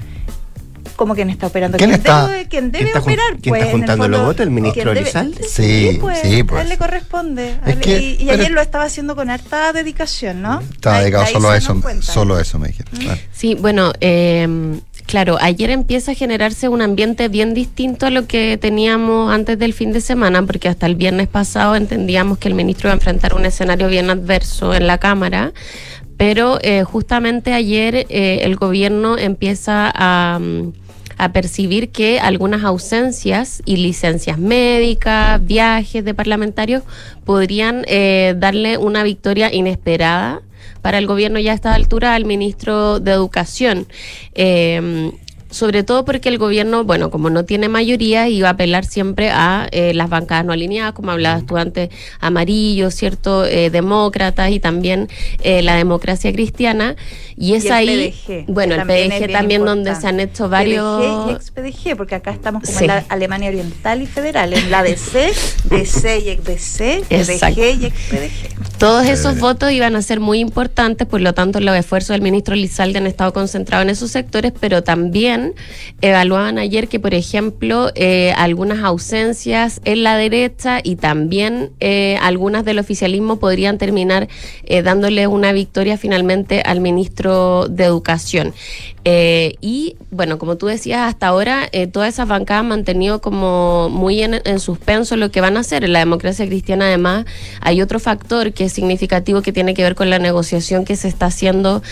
como 0.96 1.14
quien 1.14 1.30
está 1.30 1.46
operando. 1.46 1.78
¿Quién 1.78 1.90
¿Quién 1.90 2.00
está- 2.00 2.26
debe, 2.26 2.38
quien 2.48 2.48
quién 2.48 2.72
debe 2.72 2.86
está 2.86 2.98
operar? 3.00 3.36
quién 3.40 3.52
pues, 3.52 3.60
está 3.62 3.70
en 3.70 3.74
el 3.76 3.80
juntando 3.80 4.08
los 4.08 4.16
fondo, 4.18 4.26
votos? 4.28 4.40
¿El 4.46 4.50
ministro 4.50 4.82
¿quién 4.82 4.94
debe- 4.94 5.00
Elizalde? 5.00 5.42
Sí, 5.48 5.98
pues, 6.00 6.18
sí, 6.22 6.42
pues. 6.42 6.58
A 6.58 6.62
él 6.62 6.68
le 6.70 6.76
corresponde. 6.78 7.56
Él- 7.66 7.78
que- 7.78 8.00
y, 8.00 8.12
y 8.14 8.16
pero- 8.26 8.32
ayer 8.32 8.50
lo 8.50 8.60
estaba 8.60 8.84
haciendo 8.84 9.14
con 9.14 9.30
harta 9.30 9.72
dedicación, 9.72 10.42
¿no? 10.42 10.58
Estaba 10.60 10.96
Ahí- 10.96 11.02
dedicado 11.02 11.24
ahí 11.24 11.32
solo 11.32 11.50
a 11.50 11.56
eso. 11.56 11.80
cuenta. 11.80 12.02
Solo 12.12 12.34
a 12.36 12.42
eso 12.42 12.58
me 12.58 12.68
dijeron. 12.68 12.92
Claro. 12.98 13.20
Sí, 13.32 13.54
bueno, 13.54 13.92
eh, 14.00 14.80
claro, 15.08 15.38
ayer 15.40 15.70
empieza 15.70 16.12
a 16.12 16.14
generarse 16.14 16.68
un 16.68 16.82
ambiente 16.82 17.28
bien 17.28 17.54
distinto 17.54 18.06
a 18.06 18.10
lo 18.10 18.26
que 18.26 18.58
teníamos 18.58 19.32
antes 19.32 19.58
del 19.58 19.72
fin 19.72 19.92
de 19.92 20.02
semana, 20.02 20.44
porque 20.44 20.68
hasta 20.68 20.86
el 20.86 20.96
viernes 20.96 21.28
pasado 21.28 21.74
entendíamos 21.74 22.36
que 22.36 22.48
el 22.48 22.54
ministro 22.54 22.88
iba 22.88 22.92
a 22.92 22.98
enfrentar 22.98 23.34
un 23.34 23.46
escenario 23.46 23.88
bien 23.88 24.10
adverso 24.10 24.74
en 24.74 24.86
la 24.86 24.98
Cámara. 24.98 25.52
Pero 26.18 26.58
eh, 26.62 26.84
justamente 26.84 27.54
ayer 27.54 28.06
eh, 28.10 28.40
el 28.42 28.56
gobierno 28.56 29.16
empieza 29.16 29.90
a, 29.94 30.38
mm, 30.38 30.72
percibir 31.32 31.88
que 31.90 32.20
algunas 32.20 32.62
ausencias 32.62 33.62
y 33.64 33.78
licencias 33.78 34.38
médicas, 34.38 35.44
viajes 35.44 36.04
de 36.04 36.14
parlamentarios 36.14 36.82
podrían 37.24 37.84
eh, 37.88 38.34
darle 38.36 38.78
una 38.78 39.02
victoria 39.02 39.52
inesperada 39.52 40.42
para 40.82 40.98
el 40.98 41.06
gobierno 41.06 41.38
ya 41.38 41.52
a 41.52 41.54
esta 41.54 41.74
altura 41.74 42.14
al 42.14 42.24
ministro 42.24 43.00
de 43.00 43.12
Educación. 43.12 43.86
Eh, 44.34 45.12
sobre 45.50 45.82
todo 45.82 46.04
porque 46.04 46.28
el 46.28 46.38
gobierno, 46.38 46.84
bueno, 46.84 47.10
como 47.10 47.30
no 47.30 47.44
tiene 47.44 47.68
mayoría, 47.68 48.28
iba 48.28 48.48
a 48.48 48.52
apelar 48.52 48.84
siempre 48.84 49.30
a 49.30 49.68
eh, 49.72 49.94
las 49.94 50.08
bancadas 50.10 50.44
no 50.44 50.52
alineadas, 50.52 50.92
como 50.92 51.10
hablabas 51.10 51.46
tú 51.46 51.56
antes, 51.56 51.88
amarillos, 52.20 52.94
¿cierto? 52.94 53.44
Eh, 53.46 53.70
demócratas 53.70 54.50
y 54.50 54.60
también 54.60 55.08
eh, 55.42 55.62
la 55.62 55.76
democracia 55.76 56.32
cristiana. 56.32 56.96
Y 57.36 57.54
es 57.54 57.64
Y 57.64 57.68
el 57.68 57.72
ahí, 57.72 58.14
PDG, 58.26 58.52
bueno, 58.52 58.74
el 58.74 58.80
también 58.80 59.08
PDG 59.10 59.18
bien 59.18 59.32
también 59.32 59.64
donde 59.64 59.94
se 59.94 60.06
han 60.06 60.20
hecho 60.20 60.44
PDG 60.44 60.48
y 60.48 60.50
varios... 60.50 61.30
ex-PDG, 61.36 61.96
porque 61.96 62.14
acá 62.16 62.30
estamos 62.32 62.62
como 62.62 62.78
Sí. 62.78 62.84
en 62.84 62.88
la 62.88 63.04
Alemania 63.08 63.48
Oriental 63.48 64.02
y 64.02 64.06
Federal, 64.06 64.52
en 64.52 64.70
la 64.70 64.82
DC, 64.82 65.32
DC 65.64 66.18
y 66.20 66.28
ex-DC. 66.30 67.04
PDG 67.08 67.82
y 67.82 67.86
ex-PDG. 67.86 68.78
Todos 68.78 69.06
esos 69.06 69.38
votos 69.40 69.72
iban 69.72 69.96
a 69.96 70.02
ser 70.02 70.20
muy 70.20 70.40
importantes, 70.40 71.06
por 71.06 71.20
lo 71.20 71.32
tanto 71.32 71.58
los 71.60 71.74
esfuerzos 71.76 72.10
del 72.10 72.22
ministro 72.22 72.54
Lizalde 72.54 72.98
han 72.98 73.06
estado 73.06 73.32
concentrados 73.32 73.84
en 73.84 73.90
esos 73.90 74.10
sectores, 74.10 74.52
pero 74.58 74.82
también 74.82 75.37
evaluaban 76.00 76.58
ayer 76.58 76.88
que, 76.88 77.00
por 77.00 77.14
ejemplo, 77.14 77.90
eh, 77.94 78.32
algunas 78.36 78.84
ausencias 78.84 79.80
en 79.84 80.04
la 80.04 80.16
derecha 80.16 80.80
y 80.82 80.96
también 80.96 81.70
eh, 81.80 82.16
algunas 82.22 82.64
del 82.64 82.78
oficialismo 82.78 83.38
podrían 83.38 83.78
terminar 83.78 84.28
eh, 84.64 84.82
dándole 84.82 85.26
una 85.26 85.52
victoria 85.52 85.98
finalmente 85.98 86.62
al 86.64 86.80
ministro 86.80 87.66
de 87.68 87.84
Educación. 87.84 88.54
Y 89.10 89.96
bueno, 90.10 90.36
como 90.36 90.56
tú 90.58 90.66
decías, 90.66 91.00
hasta 91.08 91.28
ahora 91.28 91.70
todas 91.92 92.12
esas 92.12 92.28
bancadas 92.28 92.60
han 92.60 92.68
mantenido 92.68 93.22
como 93.22 93.88
muy 93.88 94.22
en, 94.22 94.42
en 94.44 94.60
suspenso 94.60 95.16
lo 95.16 95.30
que 95.30 95.40
van 95.40 95.56
a 95.56 95.60
hacer. 95.60 95.82
En 95.82 95.94
la 95.94 96.00
democracia 96.00 96.44
cristiana, 96.44 96.88
además, 96.88 97.24
hay 97.62 97.80
otro 97.80 98.00
factor 98.00 98.52
que 98.52 98.66
es 98.66 98.72
significativo 98.74 99.40
que 99.40 99.50
tiene 99.50 99.72
que 99.72 99.82
ver 99.82 99.94
con 99.94 100.10
la 100.10 100.18
negociación 100.18 100.84
que 100.84 100.94
se 100.94 101.08
está 101.08 101.24
haciendo 101.24 101.82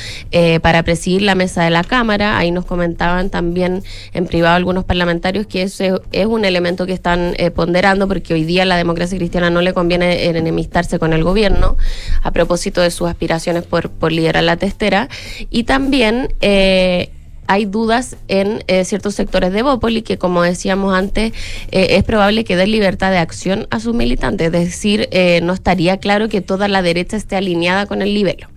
para 0.60 0.82
presidir 0.82 1.22
la 1.22 1.34
mesa 1.34 1.64
de 1.64 1.70
la 1.70 1.84
Cámara. 1.84 2.36
Ahí 2.36 2.50
nos 2.50 2.66
comentaban 2.66 3.30
también 3.30 3.35
en 3.38 4.26
privado 4.26 4.56
algunos 4.56 4.84
parlamentarios 4.84 5.46
que 5.46 5.62
ese 5.62 5.92
es 6.12 6.26
un 6.26 6.44
elemento 6.44 6.86
que 6.86 6.92
están 6.92 7.34
eh, 7.38 7.50
ponderando 7.50 8.08
porque 8.08 8.34
hoy 8.34 8.44
día 8.44 8.64
la 8.64 8.76
democracia 8.76 9.18
cristiana 9.18 9.50
no 9.50 9.60
le 9.60 9.72
conviene 9.72 10.26
enemistarse 10.26 10.98
con 10.98 11.12
el 11.12 11.24
gobierno 11.24 11.76
a 12.22 12.30
propósito 12.30 12.80
de 12.80 12.90
sus 12.90 13.08
aspiraciones 13.08 13.64
por, 13.64 13.90
por 13.90 14.12
liderar 14.12 14.44
la 14.44 14.56
testera. 14.56 15.08
Y 15.50 15.64
también... 15.64 16.34
eh, 16.40 17.10
hay 17.46 17.64
dudas 17.64 18.16
en 18.28 18.64
eh, 18.66 18.84
ciertos 18.84 19.14
sectores 19.14 19.52
de 19.52 19.62
Bópoli 19.62 20.02
que, 20.02 20.18
como 20.18 20.42
decíamos 20.42 20.94
antes, 20.94 21.32
eh, 21.70 21.88
es 21.90 22.04
probable 22.04 22.44
que 22.44 22.56
den 22.56 22.70
libertad 22.70 23.10
de 23.10 23.18
acción 23.18 23.66
a 23.70 23.80
sus 23.80 23.94
militantes. 23.94 24.46
Es 24.46 24.52
decir, 24.52 25.08
eh, 25.10 25.40
no 25.42 25.52
estaría 25.52 25.98
claro 25.98 26.28
que 26.28 26.40
toda 26.40 26.68
la 26.68 26.82
derecha 26.82 27.16
esté 27.16 27.36
alineada 27.36 27.86
con 27.86 28.02
el 28.02 28.14
libelo. 28.14 28.48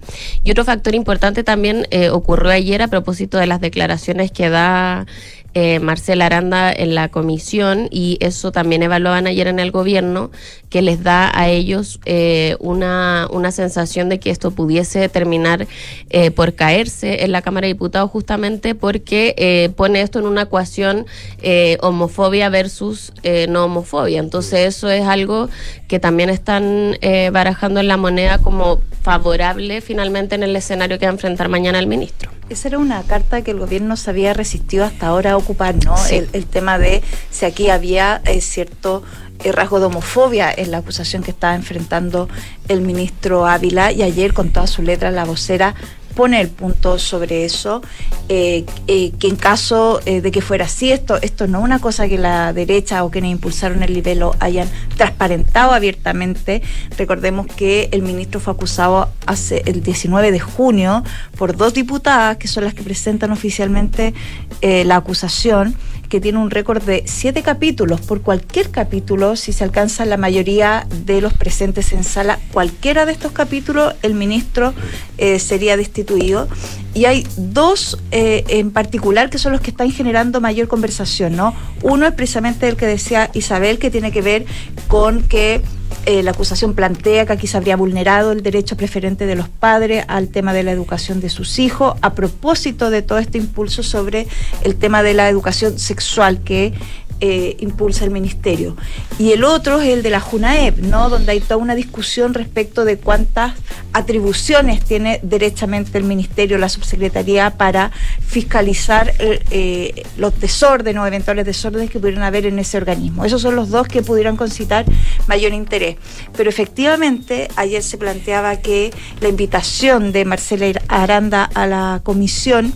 Y 0.43 0.51
otro 0.51 0.65
factor 0.65 0.95
importante 0.95 1.43
también 1.43 1.85
ocurrió 2.11 2.51
ayer 2.51 2.81
a 2.81 2.87
propósito 2.87 3.37
de 3.37 3.45
las 3.45 3.61
declaraciones 3.61 4.31
que 4.31 4.49
da 4.49 5.05
eh, 5.53 5.79
Marcela 5.79 6.27
Aranda 6.27 6.71
en 6.71 6.95
la 6.95 7.09
comisión 7.09 7.87
y 7.91 8.17
eso 8.21 8.51
también 8.51 8.83
evaluaban 8.83 9.27
ayer 9.27 9.47
en 9.47 9.59
el 9.59 9.71
gobierno 9.71 10.31
que 10.69 10.81
les 10.81 11.03
da 11.03 11.31
a 11.33 11.49
ellos 11.49 11.99
eh, 12.05 12.55
una, 12.59 13.27
una 13.31 13.51
sensación 13.51 14.07
de 14.09 14.19
que 14.19 14.29
esto 14.29 14.51
pudiese 14.51 15.09
terminar 15.09 15.67
eh, 16.09 16.31
por 16.31 16.53
caerse 16.53 17.23
en 17.23 17.31
la 17.31 17.41
Cámara 17.41 17.65
de 17.65 17.73
Diputados 17.73 18.11
justamente 18.11 18.75
porque 18.75 19.33
eh, 19.37 19.69
pone 19.75 20.01
esto 20.01 20.19
en 20.19 20.25
una 20.25 20.43
ecuación 20.43 21.05
eh, 21.41 21.77
homofobia 21.81 22.49
versus 22.49 23.13
eh, 23.23 23.47
no 23.49 23.65
homofobia. 23.65 24.19
Entonces 24.19 24.67
eso 24.67 24.89
es 24.89 25.05
algo 25.05 25.49
que 25.87 25.99
también 25.99 26.29
están 26.29 26.97
barajando 27.31 27.79
en 27.79 27.87
la 27.87 27.97
moneda 27.97 28.37
como 28.37 28.79
favorable 29.01 29.81
finalmente 29.81 30.35
en 30.35 30.43
el 30.43 30.55
escenario 30.55 30.99
que 30.99 31.05
va 31.05 31.11
a 31.11 31.13
enfrentar 31.13 31.49
mañana 31.49 31.79
el 31.79 31.87
ministro. 31.87 32.38
Esa 32.49 32.69
era 32.69 32.79
una 32.79 33.03
carta 33.03 33.41
que 33.41 33.51
el 33.51 33.59
gobierno 33.59 33.95
se 33.95 34.09
había 34.09 34.33
resistido 34.33 34.85
hasta 34.85 35.07
ahora 35.07 35.31
a 35.31 35.37
ocupar, 35.37 35.75
¿no? 35.85 35.95
Sí. 35.97 36.15
El, 36.15 36.29
el 36.33 36.45
tema 36.45 36.77
de 36.79 37.01
si 37.29 37.45
aquí 37.45 37.69
había 37.69 38.21
eh, 38.25 38.41
cierto 38.41 39.03
eh, 39.43 39.53
rasgo 39.53 39.79
de 39.79 39.85
homofobia 39.85 40.51
en 40.55 40.71
la 40.71 40.79
acusación 40.79 41.23
que 41.23 41.31
estaba 41.31 41.55
enfrentando 41.55 42.27
el 42.67 42.81
ministro 42.81 43.47
Ávila 43.47 43.91
y 43.91 44.03
ayer 44.03 44.33
con 44.33 44.49
toda 44.49 44.67
su 44.67 44.81
letra 44.81 45.11
la 45.11 45.23
vocera 45.23 45.75
pone 46.19 46.41
el 46.41 46.49
punto 46.49 46.99
sobre 46.99 47.45
eso, 47.45 47.81
eh, 48.27 48.65
eh, 48.87 49.13
que 49.17 49.29
en 49.29 49.37
caso 49.37 50.01
eh, 50.05 50.19
de 50.19 50.31
que 50.31 50.41
fuera 50.41 50.65
así, 50.65 50.91
esto, 50.91 51.17
esto 51.21 51.47
no 51.47 51.59
es 51.59 51.63
una 51.63 51.79
cosa 51.79 52.09
que 52.09 52.17
la 52.17 52.51
derecha 52.51 53.05
o 53.05 53.09
quienes 53.09 53.31
impulsaron 53.31 53.83
el 53.83 53.93
libelo 53.93 54.35
hayan 54.41 54.67
transparentado 54.97 55.71
abiertamente. 55.71 56.61
Recordemos 56.97 57.47
que 57.47 57.87
el 57.93 58.01
ministro 58.01 58.41
fue 58.41 58.51
acusado 58.51 59.07
hace 59.27 59.63
el 59.65 59.81
19 59.81 60.33
de 60.33 60.41
junio 60.41 61.05
por 61.37 61.55
dos 61.55 61.73
diputadas, 61.73 62.35
que 62.35 62.49
son 62.49 62.65
las 62.65 62.73
que 62.73 62.83
presentan 62.83 63.31
oficialmente 63.31 64.13
la 64.61 64.97
acusación 64.97 65.77
que 66.09 66.19
tiene 66.19 66.39
un 66.39 66.49
récord 66.49 66.81
de 66.83 67.03
siete 67.05 67.43
capítulos. 67.43 68.01
Por 68.01 68.21
cualquier 68.21 68.71
capítulo, 68.71 69.35
si 69.35 69.53
se 69.53 69.63
alcanza 69.63 70.05
la 70.05 70.17
mayoría 70.17 70.87
de 71.05 71.21
los 71.21 71.33
presentes 71.33 71.93
en 71.93 72.03
sala, 72.03 72.39
cualquiera 72.51 73.05
de 73.05 73.11
estos 73.11 73.31
capítulos, 73.31 73.93
el 74.01 74.15
ministro 74.15 74.73
eh, 75.17 75.39
sería 75.39 75.77
destituido. 75.77 76.47
Y 76.93 77.05
hay 77.05 77.27
dos 77.37 77.99
eh, 78.11 78.43
en 78.47 78.71
particular 78.71 79.29
que 79.29 79.37
son 79.37 79.51
los 79.51 79.61
que 79.61 79.69
están 79.69 79.91
generando 79.91 80.41
mayor 80.41 80.67
conversación, 80.67 81.35
¿no? 81.35 81.53
Uno 81.83 82.07
es 82.07 82.13
precisamente 82.13 82.67
el 82.67 82.75
que 82.75 82.87
decía 82.87 83.29
Isabel, 83.33 83.77
que 83.77 83.91
tiene 83.91 84.11
que 84.11 84.21
ver 84.21 84.45
con 84.87 85.21
que 85.21 85.61
eh, 86.09 86.23
la 86.23 86.31
acusación 86.31 86.73
plantea 86.73 87.27
que 87.27 87.33
aquí 87.33 87.45
se 87.45 87.55
habría 87.55 87.77
vulnerado 87.77 88.31
el 88.31 88.41
derecho 88.41 88.75
preferente 88.75 89.27
de 89.27 89.35
los 89.35 89.47
padres 89.47 90.05
al 90.07 90.29
tema 90.29 90.53
de 90.53 90.63
la 90.63 90.71
educación 90.71 91.21
de 91.21 91.29
sus 91.29 91.59
hijos, 91.59 91.93
a 92.01 92.15
propósito 92.15 92.89
de 92.89 93.03
todo 93.03 93.19
este 93.19 93.37
impulso 93.37 93.83
sobre 93.83 94.25
el 94.63 94.75
tema 94.75 95.03
de 95.03 95.13
la 95.13 95.29
educación 95.29 95.77
sexual 95.77 96.41
que 96.41 96.73
eh, 97.21 97.57
impulsa 97.59 98.05
el 98.05 98.11
ministerio. 98.11 98.75
Y 99.17 99.31
el 99.31 99.43
otro 99.43 99.81
es 99.81 99.89
el 99.89 100.03
de 100.03 100.09
la 100.09 100.19
JUNAEP, 100.19 100.79
¿no? 100.79 101.09
donde 101.09 101.33
hay 101.33 101.39
toda 101.39 101.57
una 101.57 101.75
discusión 101.75 102.33
respecto 102.33 102.85
de 102.85 102.97
cuántas 102.97 103.53
atribuciones 103.93 104.83
tiene 104.83 105.19
derechamente 105.23 105.97
el 105.97 106.03
ministerio, 106.03 106.57
la 106.57 106.69
subsecretaría, 106.69 107.51
para 107.51 107.91
fiscalizar 108.25 109.13
eh, 109.19 109.43
eh, 109.51 110.03
los 110.17 110.39
desórdenes 110.39 111.01
o 111.01 111.07
eventuales 111.07 111.45
desórdenes 111.45 111.89
que 111.89 111.99
pudieran 111.99 112.23
haber 112.23 112.45
en 112.45 112.59
ese 112.59 112.77
organismo. 112.77 113.25
Esos 113.25 113.41
son 113.41 113.55
los 113.55 113.69
dos 113.69 113.87
que 113.87 114.01
pudieran 114.01 114.37
concitar 114.37 114.85
mayor 115.27 115.53
interés. 115.53 115.97
Pero 116.37 116.49
efectivamente, 116.49 117.49
ayer 117.55 117.83
se 117.83 117.97
planteaba 117.97 118.57
que 118.57 118.91
la 119.21 119.29
invitación 119.29 120.11
de 120.11 120.25
Marcela 120.25 120.59
Aranda 120.87 121.49
a 121.53 121.67
la 121.67 122.01
comisión 122.03 122.73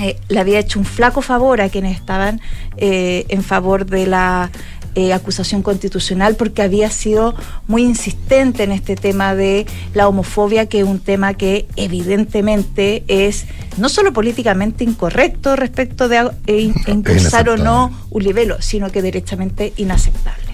eh, 0.00 0.18
le 0.28 0.40
había 0.40 0.58
hecho 0.58 0.78
un 0.78 0.84
flaco 0.84 1.22
favor 1.22 1.60
a 1.60 1.68
quienes 1.68 1.96
estaban 1.96 2.40
eh, 2.76 3.26
en 3.28 3.42
favor 3.42 3.86
de 3.86 4.06
la 4.06 4.50
eh, 4.94 5.12
acusación 5.12 5.62
constitucional 5.62 6.34
porque 6.34 6.60
había 6.60 6.90
sido 6.90 7.36
muy 7.68 7.84
insistente 7.84 8.64
en 8.64 8.72
este 8.72 8.96
tema 8.96 9.36
de 9.36 9.64
la 9.94 10.08
homofobia, 10.08 10.66
que 10.66 10.80
es 10.80 10.84
un 10.84 10.98
tema 10.98 11.34
que 11.34 11.68
evidentemente 11.76 13.04
es 13.06 13.46
no 13.76 13.88
solo 13.88 14.12
políticamente 14.12 14.82
incorrecto 14.82 15.54
respecto 15.54 16.08
de 16.08 16.28
eh, 16.48 16.72
impulsar 16.88 17.48
o 17.50 17.56
no 17.56 17.92
un 18.10 18.24
libelo, 18.24 18.60
sino 18.60 18.90
que 18.90 19.00
derechamente 19.00 19.72
inaceptable. 19.76 20.47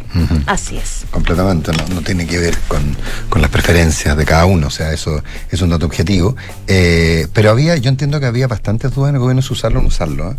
Así 0.47 0.77
es. 0.77 1.05
Completamente, 1.11 1.73
no, 1.73 1.95
no 1.95 2.01
tiene 2.03 2.27
que 2.27 2.39
ver 2.39 2.57
con, 2.69 2.97
con 3.29 3.43
las 3.43 3.51
preferencias 3.51 4.17
de 4.17 4.25
cada 4.25 4.47
uno, 4.47 4.69
o 4.69 4.71
sea, 4.71 4.93
eso 4.93 5.23
es 5.51 5.61
un 5.63 5.71
dato 5.71 5.87
objetivo. 5.87 6.37
Eh, 6.67 7.27
pero 7.33 7.51
había, 7.51 7.77
yo 7.77 7.89
entiendo 7.89 8.21
que 8.21 8.27
había 8.27 8.47
bastantes 8.47 8.95
dudas 8.95 9.11
en 9.11 9.17
el 9.17 9.21
gobierno 9.21 9.43
si 9.43 9.53
usarlo 9.53 9.81
o 9.81 9.83
no 9.83 9.89
usarlo. 9.89 10.33
¿eh? 10.33 10.37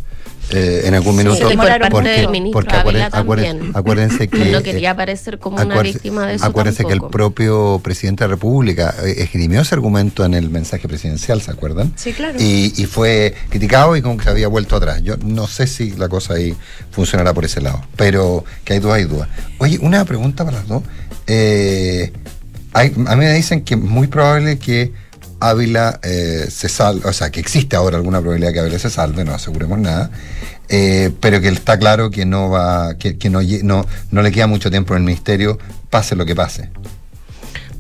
Eh, 0.52 0.84
en 0.86 0.94
algún 0.94 1.14
Sí, 1.18 1.24
minuto. 1.24 1.50
por 1.50 1.90
parte 1.90 2.10
del 2.10 2.30
ministro 2.30 2.64
Ávila 2.70 3.10
acuérdense, 3.74 4.28
que. 4.30 4.52
No 4.52 4.62
quería 4.62 4.92
aparecer 4.92 5.40
como 5.40 5.58
una 5.58 5.82
víctima 5.82 6.28
de 6.28 6.36
eso 6.36 6.46
Acuérdense 6.46 6.86
que 6.86 6.94
el 6.94 7.02
propio 7.02 7.80
presidente 7.84 8.24
de 8.24 8.28
la 8.30 8.36
República 8.36 8.94
eh, 9.04 9.16
esgrimió 9.24 9.62
ese 9.62 9.74
argumento 9.74 10.24
en 10.24 10.34
el 10.36 10.50
mensaje 10.52 10.88
presidencial, 10.88 11.42
¿se 11.42 11.50
acuerdan? 11.52 11.94
Sí, 11.96 12.14
claro. 12.14 12.38
Y, 12.40 12.74
y 12.78 12.86
fue 12.86 13.34
criticado 13.50 13.96
y 13.96 14.02
como 14.04 14.18
que 14.18 14.24
se 14.26 14.30
había 14.30 14.48
vuelto 14.48 14.76
atrás. 14.76 15.02
Yo 15.02 15.18
no 15.18 15.48
sé 15.48 15.66
si 15.66 15.92
la 15.92 16.10
cosa 16.10 16.36
ahí 16.36 16.56
funcionará 16.92 17.34
por 17.34 17.44
ese 17.46 17.60
lado, 17.62 17.82
pero 17.96 18.44
que 18.64 18.74
hay 18.74 18.80
dudas, 18.80 18.98
hay 18.98 19.06
dudas. 19.06 19.28
Oye, 19.58 19.80
una 19.82 20.06
pregunta 20.06 20.46
para 20.46 20.58
las 20.58 20.68
dos. 20.68 20.84
Eh, 21.28 22.14
hay- 22.74 22.94
a 23.08 23.16
mí 23.16 23.26
me 23.26 23.34
dicen 23.34 23.62
que 23.64 23.74
es 23.74 23.80
muy 23.80 24.08
probable 24.08 24.60
que 24.60 24.92
Ávila 25.50 26.00
eh, 26.04 26.48
se 26.50 26.70
salve, 26.70 27.08
o 27.08 27.14
sea, 27.14 27.30
que 27.30 27.40
existe 27.40 27.76
ahora 27.76 27.98
alguna 27.98 28.20
probabilidad 28.20 28.54
que 28.54 28.60
Ávila 28.60 28.80
se 28.80 28.90
salve, 28.90 29.24
no 29.24 29.34
aseguremos 29.34 29.80
nada, 29.80 30.12
eh, 30.70 31.12
pero 31.20 31.42
que 31.42 31.50
está 31.50 31.78
claro 31.78 32.10
que 32.10 32.26
no 32.26 32.50
va, 32.50 32.96
que, 32.98 33.18
no 33.30 34.22
le 34.22 34.32
queda 34.32 34.48
mucho 34.48 34.70
tiempo 34.72 34.94
en 34.94 35.00
el 35.00 35.06
ministerio, 35.06 35.58
pase 35.90 36.16
lo 36.16 36.26
que 36.26 36.36
pase. 36.36 36.70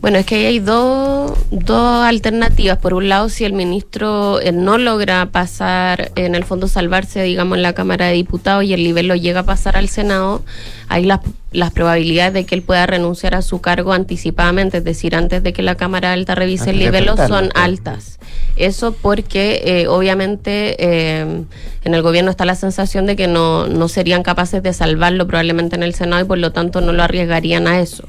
Bueno, 0.05 0.19
es 0.19 0.27
que 0.27 0.35
ahí 0.35 0.45
hay 0.45 0.59
dos, 0.59 1.33
dos 1.49 2.05
alternativas. 2.05 2.77
Por 2.77 2.93
un 2.93 3.09
lado, 3.09 3.27
si 3.27 3.43
el 3.43 3.53
ministro 3.53 4.39
eh, 4.39 4.51
no 4.51 4.77
logra 4.77 5.31
pasar, 5.31 6.11
en 6.15 6.35
el 6.35 6.43
fondo 6.43 6.67
salvarse, 6.67 7.23
digamos, 7.23 7.57
en 7.57 7.63
la 7.63 7.73
Cámara 7.73 8.05
de 8.05 8.13
Diputados 8.13 8.63
y 8.65 8.73
el 8.73 8.83
nivel 8.83 9.07
lo 9.07 9.15
llega 9.15 9.39
a 9.39 9.45
pasar 9.45 9.77
al 9.77 9.89
Senado, 9.89 10.43
ahí 10.89 11.05
las, 11.05 11.21
las 11.55 11.71
probabilidades 11.71 12.33
de 12.33 12.45
que 12.45 12.55
él 12.55 12.61
pueda 12.61 12.85
renunciar 12.85 13.35
a 13.35 13.41
su 13.41 13.61
cargo 13.61 13.93
anticipadamente, 13.93 14.77
es 14.77 14.83
decir, 14.83 15.15
antes 15.15 15.41
de 15.41 15.53
que 15.53 15.61
la 15.61 15.75
Cámara 15.75 16.13
Alta 16.13 16.35
revise 16.35 16.71
el 16.71 16.85
apretarlo, 16.85 17.27
son 17.27 17.49
altas. 17.55 18.19
Eso 18.55 18.93
porque 18.93 19.61
eh, 19.65 19.87
obviamente 19.87 20.75
eh, 20.79 21.43
en 21.83 21.93
el 21.93 22.01
gobierno 22.01 22.31
está 22.31 22.45
la 22.45 22.55
sensación 22.55 23.05
de 23.05 23.15
que 23.15 23.27
no, 23.27 23.67
no 23.67 23.87
serían 23.87 24.23
capaces 24.23 24.63
de 24.63 24.73
salvarlo 24.73 25.27
probablemente 25.27 25.75
en 25.75 25.83
el 25.83 25.93
Senado 25.93 26.23
y 26.23 26.27
por 26.27 26.37
lo 26.37 26.51
tanto 26.51 26.81
no 26.81 26.91
lo 26.93 27.03
arriesgarían 27.03 27.67
a 27.67 27.79
eso. 27.79 28.07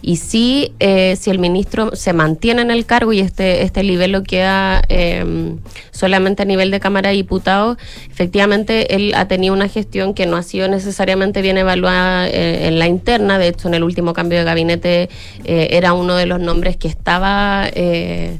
Y 0.00 0.16
sí, 0.16 0.72
eh, 0.78 1.16
si 1.16 1.30
el 1.30 1.38
ministro 1.38 1.94
se 1.94 2.12
mantiene 2.12 2.62
en 2.62 2.70
el 2.70 2.86
cargo 2.86 3.12
y 3.12 3.20
este, 3.20 3.62
este 3.62 3.82
nivel 3.82 4.12
lo 4.12 4.22
queda 4.22 4.82
eh, 4.88 5.56
solamente 5.90 6.42
a 6.42 6.46
nivel 6.46 6.70
de 6.70 6.80
Cámara 6.80 7.10
de 7.10 7.16
Diputados, 7.16 7.78
efectivamente 8.10 8.94
él 8.94 9.12
ha 9.14 9.26
tenido 9.28 9.52
una 9.54 9.68
gestión 9.68 10.14
que 10.14 10.26
no 10.26 10.36
ha 10.36 10.42
sido 10.42 10.68
necesariamente 10.68 11.42
bien 11.42 11.58
evaluada 11.58 12.28
eh, 12.28 12.68
en 12.68 12.78
la 12.78 12.86
interna. 12.88 13.38
De 13.38 13.48
hecho, 13.48 13.68
en 13.68 13.74
el 13.74 13.84
último 13.84 14.12
cambio 14.12 14.38
de 14.38 14.44
gabinete 14.44 15.08
eh, 15.44 15.68
era 15.70 15.92
uno 15.92 16.16
de 16.16 16.26
los 16.26 16.40
nombres 16.40 16.76
que 16.76 16.88
estaba... 16.88 17.68
eh, 17.72 18.38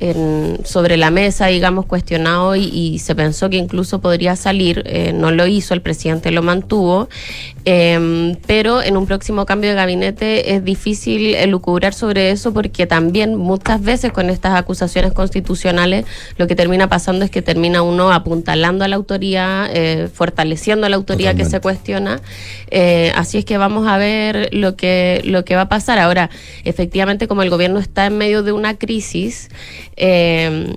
en- 0.00 0.58
sobre 0.64 0.96
la 0.96 1.10
mesa, 1.10 1.46
digamos, 1.46 1.86
cuestionado 1.86 2.56
y, 2.56 2.64
y 2.66 2.98
se 2.98 3.14
pensó 3.14 3.48
que 3.50 3.56
incluso 3.56 4.00
podría 4.00 4.36
salir, 4.36 4.82
eh, 4.86 5.12
no 5.14 5.30
lo 5.30 5.46
hizo, 5.46 5.74
el 5.74 5.80
presidente 5.82 6.30
lo 6.30 6.42
mantuvo, 6.42 7.08
eh, 7.64 8.36
pero 8.46 8.82
en 8.82 8.96
un 8.96 9.06
próximo 9.06 9.44
cambio 9.46 9.70
de 9.70 9.76
gabinete 9.76 10.54
es 10.54 10.64
difícil 10.64 11.34
elucubrar 11.34 11.94
sobre 11.94 12.30
eso 12.30 12.52
porque 12.52 12.86
también 12.86 13.34
muchas 13.34 13.82
veces 13.82 14.12
con 14.12 14.30
estas 14.30 14.54
acusaciones 14.54 15.12
constitucionales 15.12 16.04
lo 16.36 16.46
que 16.46 16.54
termina 16.54 16.88
pasando 16.88 17.24
es 17.24 17.30
que 17.30 17.42
termina 17.42 17.82
uno 17.82 18.12
apuntalando 18.12 18.84
a 18.84 18.88
la 18.88 18.96
autoridad, 18.96 19.68
eh, 19.72 20.08
fortaleciendo 20.12 20.86
a 20.86 20.90
la 20.90 20.96
autoridad 20.96 21.34
que 21.34 21.44
se 21.44 21.60
cuestiona, 21.60 22.20
eh, 22.70 23.12
así 23.16 23.38
es 23.38 23.44
que 23.44 23.58
vamos 23.58 23.88
a 23.88 23.98
ver 23.98 24.50
lo 24.52 24.76
que, 24.76 25.20
lo 25.24 25.44
que 25.44 25.56
va 25.56 25.62
a 25.62 25.68
pasar. 25.68 25.98
Ahora, 25.98 26.30
efectivamente, 26.64 27.26
como 27.28 27.42
el 27.42 27.50
gobierno 27.50 27.78
está 27.78 28.06
en 28.06 28.18
medio 28.18 28.42
de 28.42 28.52
una 28.52 28.74
crisis, 28.76 29.48
eh, 29.96 30.74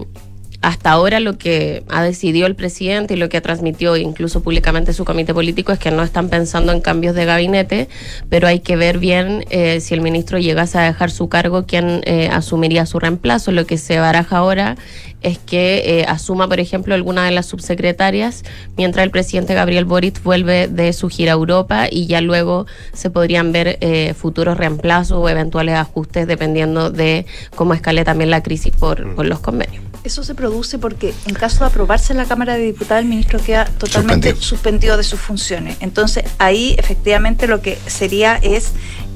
hasta 0.62 0.92
ahora 0.92 1.20
lo 1.20 1.38
que 1.38 1.84
ha 1.88 2.04
decidido 2.04 2.46
el 2.46 2.56
presidente 2.56 3.14
y 3.14 3.18
lo 3.18 3.30
que 3.30 3.38
ha 3.38 3.42
transmitido 3.42 3.96
incluso 3.96 4.42
públicamente 4.44 4.94
su 4.94 5.06
comité 5.06 5.34
político 5.34 5.72
es 5.72 5.80
que 5.80 5.92
no 5.92 6.04
están 6.04 6.30
pensando 6.30 6.74
en 6.74 6.82
cambios 6.82 7.16
de 7.16 7.26
gabinete, 7.26 7.88
pero 8.30 8.48
hay 8.48 8.60
que 8.60 8.76
ver 8.76 8.98
bien 8.98 9.46
eh, 9.50 9.80
si 9.80 9.94
el 9.94 10.02
ministro 10.02 10.38
llegase 10.38 10.78
a 10.78 10.82
dejar 10.82 11.12
su 11.12 11.30
cargo, 11.30 11.66
quién 11.66 12.02
eh, 12.06 12.30
asumiría 12.32 12.86
su 12.86 13.00
reemplazo. 13.00 13.52
Lo 13.52 13.66
que 13.66 13.78
se 13.78 14.00
baraja 14.00 14.38
ahora 14.38 14.76
es 15.22 15.38
que 15.38 16.00
eh, 16.00 16.06
asuma, 16.08 16.48
por 16.48 16.60
ejemplo, 16.60 16.94
alguna 16.94 17.26
de 17.26 17.32
las 17.32 17.46
subsecretarias, 17.46 18.44
mientras 18.78 19.04
el 19.04 19.12
presidente 19.12 19.54
Gabriel 19.54 19.86
Boric 19.86 20.22
vuelve 20.24 20.68
de 20.68 20.94
su 20.94 21.10
gira 21.10 21.34
a 21.34 21.36
Europa 21.36 21.88
y 21.90 22.08
ya 22.08 22.22
luego 22.22 22.66
se 22.94 23.10
podrían 23.10 23.52
ver 23.52 23.78
eh, 23.82 24.14
futuros 24.14 24.58
reemplazos 24.58 25.18
o 25.18 25.30
eventuales 25.30 25.76
ajustes 25.76 26.28
dependiendo 26.28 26.90
de 26.90 27.26
cómo 27.56 27.74
escale 27.74 28.04
también 28.04 28.30
la 28.30 28.44
crisis 28.44 28.74
por, 28.74 29.16
por 29.16 29.26
los 29.26 29.40
convenios. 29.40 29.89
Eso 30.04 30.24
se 30.24 30.34
produce 30.36 30.80
porque 30.80 31.14
en 31.28 31.36
caso 31.36 31.60
de 31.60 31.66
aprobarse 31.66 32.14
en 32.14 32.18
la 32.18 32.26
Cámara 32.26 32.56
de 32.56 32.62
Diputados, 32.64 33.04
el 33.04 33.10
ministro 33.10 33.40
queda 33.40 33.66
totalmente 33.66 34.30
Suspendido. 34.30 34.42
suspendido, 34.42 34.98
de 34.98 35.04
sus 35.04 35.20
funciones. 35.20 35.78
Entonces, 35.82 36.24
ahí 36.38 36.76
efectivamente 36.78 37.48
lo 37.48 37.62
que 37.62 37.78
sería 37.88 38.38
es 38.38 38.72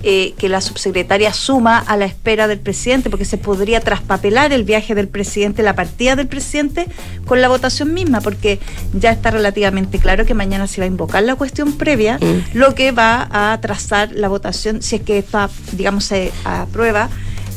eh, 0.05 0.33
que 0.37 0.49
la 0.49 0.59
subsecretaria 0.59 1.31
suma 1.31 1.79
a 1.79 1.95
la 1.95 2.03
espera 2.03 2.49
del 2.49 2.59
presidente, 2.59 3.09
porque 3.09 3.23
se 3.23 3.37
podría 3.37 3.79
traspapelar 3.79 4.51
el 4.51 4.65
viaje 4.65 4.95
del 4.95 5.07
presidente, 5.07 5.63
la 5.63 5.75
partida 5.75 6.17
del 6.17 6.27
presidente, 6.27 6.87
con 7.25 7.39
la 7.39 7.47
votación 7.47 7.93
misma, 7.93 8.19
porque 8.19 8.59
ya 8.91 9.11
está 9.11 9.31
relativamente 9.31 9.99
claro 9.99 10.25
que 10.25 10.33
mañana 10.33 10.67
se 10.67 10.81
va 10.81 10.85
a 10.85 10.87
invocar 10.87 11.23
la 11.23 11.35
cuestión 11.35 11.71
previa, 11.77 12.19
lo 12.53 12.75
que 12.75 12.91
va 12.91 13.29
a 13.31 13.53
atrasar 13.53 14.11
la 14.11 14.27
votación, 14.27 14.81
si 14.81 14.97
es 14.97 15.01
que 15.03 15.19
esta, 15.19 15.49
digamos, 15.71 16.03
se 16.03 16.33
aprueba 16.43 17.09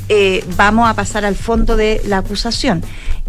eh, 0.09 0.45
vamos 0.57 0.89
a 0.89 0.95
pasar 0.95 1.25
al 1.25 1.37
fondo 1.37 1.77
de 1.77 2.01
la 2.07 2.19
acusación. 2.19 2.83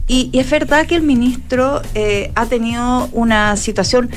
Y, 0.07 0.29
y 0.31 0.39
es 0.39 0.49
verdad 0.49 0.85
que 0.87 0.95
el 0.95 1.01
ministro 1.01 1.81
eh, 1.93 2.31
ha 2.35 2.45
tenido 2.45 3.09
una 3.11 3.57
situación, 3.57 4.09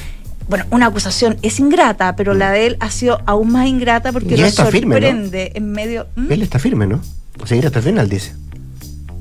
bueno, 0.49 0.65
una 0.71 0.87
acusación 0.87 1.37
es 1.43 1.59
ingrata, 1.59 2.15
pero 2.15 2.35
la 2.35 2.53
de 2.53 2.69
él 2.69 2.77
ha 2.81 2.91
sido 2.91 3.21
aún 3.27 3.51
más 3.53 3.67
ingrata 3.67 4.13
porque 4.13 4.37
lo 4.37 4.47
está 4.47 4.67
firme, 4.67 5.01
¿no? 5.01 5.07
sorprende 5.07 5.53
en 5.55 5.73
medio... 5.73 6.07
¿Mm? 6.15 6.31
Él 6.31 6.43
está 6.43 6.59
firme, 6.59 6.87
¿no? 6.87 7.01
O 7.41 7.47
sea, 7.47 7.57
ir 7.57 7.67
hasta 7.67 7.81
el 7.81 7.85
final, 7.87 8.09
dice. 8.09 8.35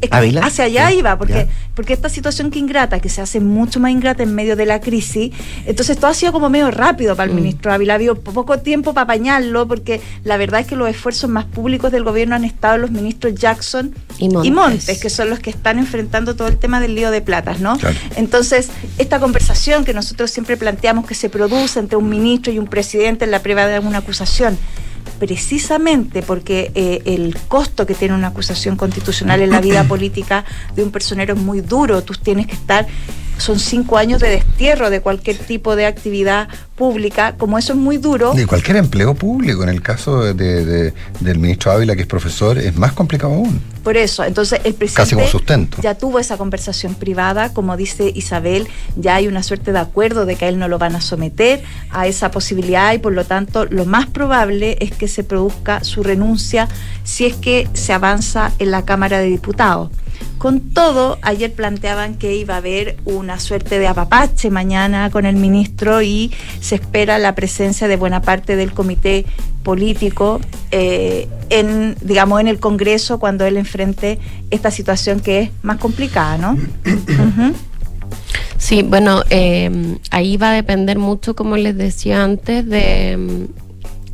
Es 0.02 0.10
hacia 0.12 0.66
allá 0.66 0.90
Ya, 0.90 0.94
iba, 0.94 1.18
porque, 1.18 1.34
ya. 1.34 1.48
porque 1.76 1.94
esta 1.94 2.10
situación 2.10 2.52
que 2.52 2.60
ingrata, 2.60 3.00
que 3.00 3.10
se 3.10 3.22
hace 3.22 3.40
mucho 3.40 3.80
más 3.80 3.92
ingrata 3.92 4.24
en 4.24 4.34
medio 4.34 4.56
de 4.56 4.66
la 4.66 4.80
crisis, 4.80 5.32
entonces 5.66 5.98
todo 5.98 6.08
ha 6.08 6.14
sido 6.14 6.32
como 6.32 6.50
medio 6.50 6.72
rápido 6.72 7.16
para 7.16 7.30
el 7.30 7.36
ministro 7.36 7.72
Ávila. 7.74 7.94
Ha 7.94 7.96
habido 7.96 8.16
poco 8.16 8.60
tiempo 8.60 8.94
para 8.94 9.04
apañarlo, 9.04 9.68
porque 9.68 10.02
la 10.24 10.38
verdad 10.38 10.62
es 10.62 10.68
que 10.68 10.76
los 10.76 10.90
esfuerzos 10.90 11.30
más 11.30 11.46
públicos 11.46 11.92
del 11.92 12.04
gobierno 12.04 12.36
han 12.36 12.46
estado 12.46 12.78
los 12.78 12.92
ministros 12.92 13.36
Jackson 13.36 13.94
Y 14.18 14.30
Montes. 14.30 14.52
Montes, 14.52 15.00
que 15.00 15.10
son 15.10 15.30
los 15.30 15.40
que 15.40 15.50
están 15.50 15.80
enfrentando 15.80 16.36
todo 16.36 16.48
el 16.48 16.58
tema 16.58 16.80
del 16.80 16.96
lío 16.96 17.12
de 17.12 17.22
platas, 17.22 17.60
¿no? 17.60 17.78
Claro. 17.78 17.98
Entonces, 18.16 18.70
esta 18.98 19.20
conversación 19.20 19.86
que 19.86 19.94
nosotros 19.94 20.32
siempre 20.32 20.58
planteamos 20.58 21.06
que 21.06 21.16
se 21.16 21.30
produce 21.30 21.80
entre 21.80 21.98
un 21.98 22.10
ministro 22.10 22.52
y 22.52 22.60
un 22.60 22.68
presidente 22.68 23.26
en 23.26 23.32
la 23.32 23.42
prueba 23.42 23.66
de 23.66 23.76
alguna 23.76 24.00
acusación, 24.00 24.58
precisamente 25.20 26.22
porque 26.22 26.72
eh, 26.74 27.02
el 27.06 27.38
costo 27.48 27.86
que 27.86 27.94
tiene 27.94 28.16
una 28.16 28.28
acusación 28.28 28.76
constitucional 28.76 29.42
en 29.42 29.52
la 29.52 29.62
vida 29.62 29.84
política 29.88 30.46
de 30.76 30.84
un 30.84 30.92
personero 30.92 31.36
es 31.36 31.40
muy 31.40 31.62
duro. 31.62 32.02
Tú 32.04 32.14
tienes 32.14 32.48
que 32.48 32.54
estar, 32.54 32.88
son 33.40 33.58
cinco 33.60 33.98
años 33.98 34.22
de 34.22 34.30
destierro 34.30 34.90
de 34.90 35.02
cualquier 35.02 35.38
tipo 35.38 35.76
de 35.76 35.86
actividad 35.86 36.48
pública. 36.76 37.36
Como 37.38 37.58
eso 37.58 37.74
es 37.74 37.80
muy 37.80 37.98
duro, 37.98 38.34
De 38.34 38.46
cualquier 38.48 38.78
empleo 38.78 39.14
público, 39.16 39.64
en 39.64 39.70
el 39.70 39.82
caso 39.82 40.22
de- 40.34 40.34
de- 40.66 40.94
del 41.20 41.40
ministro 41.40 41.72
Ávila, 41.72 41.96
que 41.96 42.02
es 42.02 42.08
profesor, 42.08 42.58
es 42.58 42.76
más 42.78 42.94
complicado 42.94 43.34
aún. 43.34 43.62
Por 43.84 43.98
eso, 43.98 44.24
entonces 44.24 44.60
el 44.66 44.74
presidente 44.76 44.96
Casi 45.04 45.16
como 45.16 45.28
sustento. 45.28 45.78
ya 45.82 45.96
tuvo 45.96 46.20
esa 46.20 46.38
conversación 46.38 46.96
privada, 46.96 47.54
como 47.54 47.76
dice 47.78 48.12
Isabel, 48.14 48.68
ya 48.98 49.16
hay 49.16 49.28
una 49.28 49.42
suerte 49.42 49.72
de 49.72 49.80
acuerdo 49.80 50.26
de 50.26 50.36
que 50.36 50.46
a 50.46 50.50
él 50.50 50.60
no 50.60 50.68
lo 50.68 50.78
van 50.78 50.96
a 50.96 51.02
someter 51.02 51.64
a 51.90 52.06
esa 52.08 52.30
posibilidad 52.32 52.94
y 52.94 53.00
por 53.00 53.14
lo 53.14 53.26
tanto 53.26 53.66
lo 53.66 53.86
más 53.86 54.06
probable 54.08 54.78
es 54.82 54.92
que 54.92 55.08
se 55.08 55.24
produzca 55.24 55.84
su 55.84 56.04
renuncia 56.04 56.68
si 57.04 57.26
es 57.26 57.36
que 57.36 57.68
se 57.74 57.94
avanza 57.94 58.52
en 58.60 58.72
la 58.72 58.84
Cámara 58.86 59.20
de 59.20 59.26
Diputados. 59.28 59.90
Con 60.38 60.62
todo, 60.62 61.18
ayer 61.22 61.52
planteaban 61.54 62.16
que 62.16 62.36
iba 62.36 62.54
a 62.54 62.58
haber 62.58 62.98
una 63.06 63.40
suerte 63.40 63.78
de 63.78 63.88
apapache 63.88 64.50
mañana 64.50 65.10
con 65.10 65.26
el 65.26 65.36
ministro 65.36 66.02
y 66.02 66.32
se 66.62 66.76
espera 66.76 67.18
la 67.18 67.36
presencia 67.36 67.88
de 67.88 67.98
buena 67.98 68.22
parte 68.22 68.56
del 68.56 68.72
comité 68.74 69.26
político 69.64 70.40
eh, 70.72 71.28
en, 71.50 71.96
digamos, 72.02 72.40
en 72.40 72.48
el 72.48 72.60
Congreso 72.60 73.20
cuando 73.20 73.46
él 73.46 73.58
enfrente 73.58 74.20
esta 74.50 74.72
situación 74.72 75.20
que 75.20 75.40
es 75.42 75.52
más 75.62 75.78
complicada, 75.78 76.38
¿no? 76.38 76.58
Sí, 78.58 78.84
bueno, 78.84 79.24
eh, 79.30 79.98
ahí 80.12 80.36
va 80.36 80.52
a 80.52 80.54
depender 80.54 81.00
mucho, 81.00 81.34
como 81.34 81.56
les 81.56 81.78
decía 81.78 82.26
antes, 82.26 82.68
de, 82.68 83.48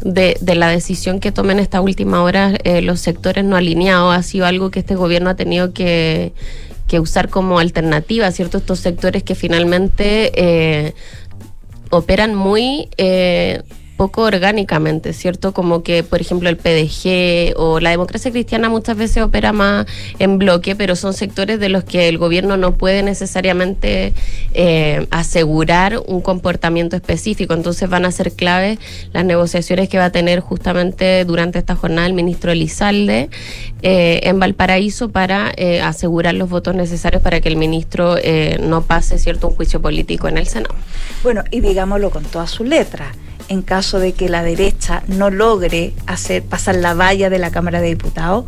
de, 0.06 0.38
de 0.40 0.56
la 0.56 0.70
decisión 0.70 1.20
que 1.20 1.34
tomen 1.34 1.60
esta 1.60 1.82
última 1.82 2.24
hora 2.24 2.54
eh, 2.64 2.82
los 2.82 3.02
sectores 3.02 3.44
no 3.44 3.58
alineados. 3.58 4.16
Ha 4.16 4.24
sido 4.24 4.46
algo 4.46 4.72
que 4.72 4.80
este 4.80 4.96
gobierno 4.96 5.30
ha 5.30 5.36
tenido 5.36 5.74
que, 5.74 6.32
que 6.88 7.02
usar 7.02 7.28
como 7.28 7.60
alternativa, 7.60 8.32
¿cierto? 8.32 8.60
Estos 8.60 8.80
sectores 8.80 9.24
que 9.24 9.36
finalmente 9.36 10.32
eh, 10.36 10.94
operan 11.90 12.36
muy... 12.36 12.88
eh, 12.96 13.64
poco 13.98 14.24
orgánicamente, 14.24 15.14
¿cierto? 15.14 15.54
Como 15.54 15.84
que, 15.84 16.04
por 16.04 16.22
ejemplo, 16.22 16.50
el 16.50 16.58
PDG 16.58 17.58
o 17.58 17.80
la 17.80 17.92
democracia 17.92 18.32
cristiana 18.32 18.70
muchas 18.70 18.98
veces 18.98 19.24
opera 19.24 19.54
más 19.54 19.86
en 20.20 20.38
bloque, 20.38 20.76
pero 20.76 20.96
son 20.96 21.14
sectores 21.14 21.60
de 21.60 21.70
los 21.70 21.84
que 21.84 22.08
el 22.08 22.18
gobierno 22.18 22.58
no 22.58 22.76
puede 22.76 23.04
necesariamente 23.04 24.14
eh, 24.54 25.08
asegurar 25.12 26.02
un 26.08 26.22
comportamiento 26.22 26.96
específico. 26.96 27.54
Entonces 27.54 27.90
van 27.90 28.06
a 28.06 28.12
ser 28.12 28.34
claves 28.34 28.80
las 29.14 29.26
negociaciones 29.26 29.90
que 29.90 29.98
va 29.98 30.06
a 30.06 30.12
tener 30.12 30.40
justamente 30.40 31.24
durante 31.26 31.60
esta 31.60 31.76
jornada 31.76 32.08
el 32.08 32.14
ministro 32.14 32.52
Elizalde 32.52 33.30
eh, 33.82 34.22
en 34.24 34.40
Valparaíso 34.40 35.10
para 35.10 35.52
eh, 35.58 35.82
asegurar 35.82 36.34
los 36.34 36.50
votos 36.50 36.76
necesarios 36.76 37.22
para 37.22 37.42
que 37.42 37.50
el 37.50 37.56
ministro 37.56 38.18
eh, 38.18 38.58
no 38.62 38.82
pase, 38.82 39.18
¿cierto?, 39.20 39.48
un 39.48 39.56
juicio 39.56 39.82
político 39.82 40.28
en 40.28 40.38
el 40.38 40.48
Senado. 40.48 40.76
Bueno, 41.24 41.44
y 41.52 41.62
digámoslo 41.62 42.10
con 42.10 42.24
toda 42.24 42.48
su 42.48 42.64
letra. 42.64 43.12
En 43.48 43.62
caso 43.62 44.00
de 44.00 44.14
que 44.14 44.30
la 44.30 44.44
derecha 44.44 45.04
no 45.08 45.30
logre 45.30 45.94
hacer 46.08 46.44
pasar 46.44 46.76
la 46.76 46.94
valla 46.94 47.30
de 47.30 47.40
la 47.40 47.52
Cámara 47.52 47.80
de 47.80 47.90
Diputados, 47.90 48.46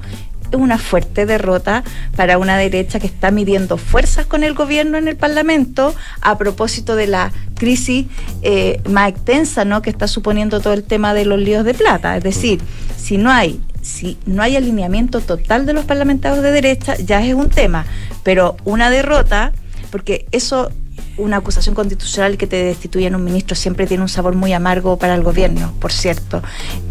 es 0.52 0.58
una 0.58 0.78
fuerte 0.78 1.26
derrota 1.26 1.84
para 2.16 2.38
una 2.38 2.58
derecha 2.58 3.00
que 3.00 3.08
está 3.08 3.32
midiendo 3.32 3.78
fuerzas 3.78 4.26
con 4.26 4.43
el 4.43 4.54
gobierno 4.54 4.98
en 4.98 5.08
el 5.08 5.18
Parlamento 5.18 5.93
a 6.22 6.38
propósito 6.38 6.95
de 6.95 7.08
la 7.08 7.32
crisis 7.56 8.08
eh, 8.41 8.82
más 8.89 9.10
extensa 9.10 9.66
¿no? 9.66 9.82
que 9.82 9.89
está 9.89 10.08
suponiendo 10.08 10.62
todo 10.62 10.74
el 10.74 10.84
tema 10.84 11.14
de 11.14 11.26
los 11.26 11.39
líos 11.39 11.66
de 11.66 11.74
plata. 11.74 12.16
Es 12.18 12.24
decir, 12.24 12.62
si 12.98 13.18
no 13.18 13.32
hay 13.32 13.62
si 13.82 14.18
no 14.26 14.43
hay 14.43 14.58
alineamiento 14.58 15.22
total 15.22 15.66
de 15.66 15.72
los 15.72 15.86
parlamentarios 15.86 16.43
de 16.43 16.52
derecha, 16.52 16.95
ya 16.98 17.26
es 17.26 17.34
un 17.34 17.50
tema, 17.50 17.86
pero 18.22 18.58
una 18.66 18.89
derrota, 18.89 19.54
porque 19.91 20.26
eso 20.32 20.72
una 21.18 21.38
acusación 21.38 21.76
constitucional 21.76 22.38
que 22.38 22.47
te 22.47 22.63
destituyen 22.63 23.15
un 23.15 23.24
ministro 23.24 23.55
siempre 23.55 23.88
tiene 23.88 24.03
un 24.03 24.09
sabor 24.09 24.36
muy 24.36 24.53
amargo 24.53 24.97
para 24.97 25.15
el 25.15 25.24
gobierno, 25.24 25.74
por 25.80 25.91
cierto. 25.91 26.41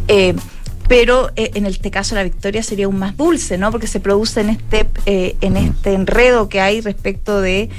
Eh, 0.09 0.35
pero 0.89 1.31
eh, 1.35 1.51
en 1.55 1.66
este 1.66 1.91
caso 1.91 2.14
la 2.14 2.22
victoria 2.22 2.62
sería 2.62 2.87
aún 2.87 2.99
más 2.99 3.16
dulce, 3.16 3.59
¿no? 3.59 3.72
Porque 3.72 3.87
se 3.89 3.99
produce 3.99 4.41
en 4.41 4.51
este, 4.51 4.87
eh, 5.07 5.37
en 5.41 5.57
este 5.57 5.95
enredo 5.95 6.49
que 6.49 6.61
hay 6.61 6.81
respecto 6.81 7.41
de 7.41 7.70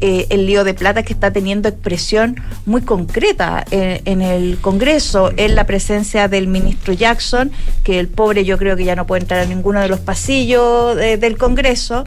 el 0.00 0.44
lío 0.46 0.64
de 0.64 0.74
plata 0.74 1.02
que 1.02 1.14
está 1.14 1.32
teniendo 1.32 1.66
expresión 1.66 2.36
muy 2.66 2.82
concreta 2.82 3.64
en, 3.70 4.02
en 4.04 4.20
el 4.20 4.58
Congreso, 4.60 5.32
en 5.38 5.54
la 5.54 5.64
presencia 5.64 6.28
del 6.28 6.46
ministro 6.46 6.92
Jackson, 6.92 7.50
que 7.84 8.00
el 8.00 8.08
pobre 8.08 8.44
yo 8.44 8.58
creo 8.58 8.76
que 8.76 8.84
ya 8.84 8.96
no 8.96 9.06
puede 9.06 9.22
entrar 9.22 9.40
a 9.40 9.46
ninguno 9.46 9.80
de 9.80 9.88
los 9.88 10.00
pasillos 10.00 10.94
de- 10.96 11.16
del 11.16 11.38
Congreso, 11.38 12.04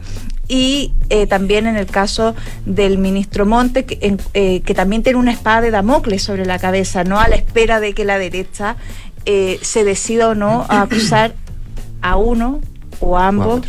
y 0.48 0.94
eh, 1.10 1.28
también 1.28 1.68
en 1.68 1.76
el 1.76 1.88
caso 1.88 2.36
del 2.66 2.98
ministro 2.98 3.46
Monte, 3.46 3.86
que, 3.86 4.18
eh, 4.34 4.62
que 4.62 4.74
también 4.74 5.04
tiene 5.04 5.20
una 5.20 5.32
espada 5.32 5.62
de 5.62 5.72
Damocles 5.72 6.24
sobre 6.24 6.46
la 6.46 6.60
cabeza, 6.60 7.04
no 7.04 7.20
a 7.20 7.28
la 7.28 7.36
espera 7.36 7.80
de 7.80 7.94
que 7.94 8.06
la 8.06 8.18
derecha 8.18 8.78
eh, 9.26 9.60
se 9.62 9.84
decida 9.84 10.30
o 10.30 10.36
no 10.36 10.66
a 10.70 10.82
acusar 10.84 11.34
a 12.02 12.16
uno 12.16 12.62
o 13.00 13.18
ambos 13.18 13.62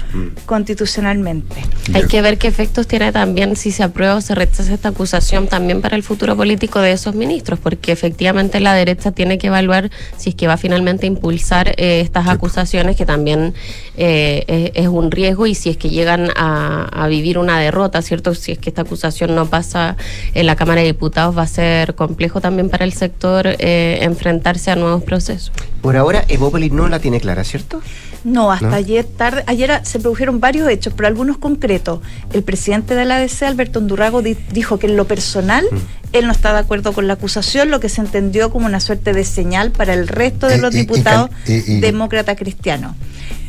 constitucionalmente. 0.47 1.57
Hay 1.95 2.05
que 2.05 2.23
ver 2.23 2.39
qué 2.39 2.49
efectos 2.49 2.87
tiene 2.87 3.13
también 3.13 3.57
si 3.57 3.71
se 3.71 3.83
aprueba 3.83 4.17
o 4.17 4.21
se 4.21 4.35
rechaza 4.35 4.73
esta 4.73 4.89
acusación 4.89 5.49
también 5.49 5.81
para 5.81 5.97
el 5.97 6.03
futuro 6.03 6.37
político 6.37 6.81
de 6.81 6.93
esos 6.93 7.15
ministros, 7.15 7.59
porque 7.59 7.93
efectivamente 7.93 8.61
la 8.61 8.75
derecha 8.75 9.13
tiene 9.13 9.39
que 9.39 9.49
evaluar 9.49 9.91
si 10.17 10.31
es 10.31 10.35
que 10.35 10.47
va 10.47 10.57
finalmente 10.57 11.07
a 11.07 11.09
impulsar 11.09 11.75
eh, 11.77 12.01
estas 12.01 12.29
acusaciones, 12.29 12.97
que 12.97 13.07
también 13.07 13.55
eh, 13.97 14.45
es, 14.75 14.85
es 14.85 14.89
un 14.89 15.11
riesgo, 15.11 15.47
y 15.47 15.55
si 15.55 15.71
es 15.71 15.77
que 15.77 15.91
llegan 15.91 16.31
a, 16.37 16.85
a 16.85 17.09
vivir 17.09 17.39
una 17.39 17.59
derrota, 17.59 18.03
¿cierto? 18.03 18.35
Si 18.35 18.53
es 18.53 18.59
que 18.59 18.71
esta 18.71 18.83
acusación 18.83 19.35
no 19.35 19.47
pasa 19.47 19.97
en 20.35 20.47
la 20.47 20.57
Cámara 20.57 20.81
de 20.81 20.89
Diputados, 20.89 21.37
va 21.37 21.43
a 21.43 21.47
ser 21.47 21.95
complejo 21.95 22.41
también 22.41 22.71
para 22.71 22.85
el 22.85 22.93
sector 22.93 23.47
eh, 23.47 23.99
enfrentarse 24.03 24.71
a 24.71 24.77
nuevos 24.77 25.03
procesos. 25.03 25.53
Por 25.81 25.97
ahora, 25.97 26.25
Evópolis 26.29 26.73
no 26.73 26.89
la 26.89 26.99
tiene 26.99 27.21
clara, 27.21 27.45
¿cierto? 27.45 27.81
No, 28.25 28.51
hasta 28.51 28.69
¿No? 28.69 28.75
ayer 28.75 29.05
tarde, 29.05 29.45
ayer 29.47 29.71
a- 29.71 29.85
se 29.85 29.99
produjeron 30.01 30.41
varios 30.41 30.69
hechos, 30.69 30.93
pero 30.97 31.07
algunos 31.07 31.39
concretos. 31.39 32.01
El 32.33 32.43
presidente 32.43 32.95
de 32.95 33.05
la 33.05 33.17
ADC, 33.17 33.43
Alberto 33.47 33.79
Undurrago, 33.79 34.23
di- 34.23 34.37
dijo 34.53 34.79
que 34.79 34.87
en 34.89 34.97
lo 34.97 35.07
personal 35.07 35.65
Mm. 35.71 35.77
él 36.15 36.27
no 36.27 36.33
está 36.33 36.53
de 36.53 36.59
acuerdo 36.59 36.93
con 36.93 37.07
la 37.07 37.15
acusación, 37.15 37.71
lo 37.71 37.81
que 37.81 37.89
se 37.89 38.01
entendió 38.01 38.51
como 38.51 38.67
una 38.67 38.81
suerte 38.81 39.13
de 39.13 39.25
señal 39.25 39.71
para 39.71 39.95
el 39.95 40.09
resto 40.09 40.49
de 40.49 40.59
los 40.59 40.73
diputados 40.75 41.31
demócratas 41.81 42.37
cristianos. 42.37 42.95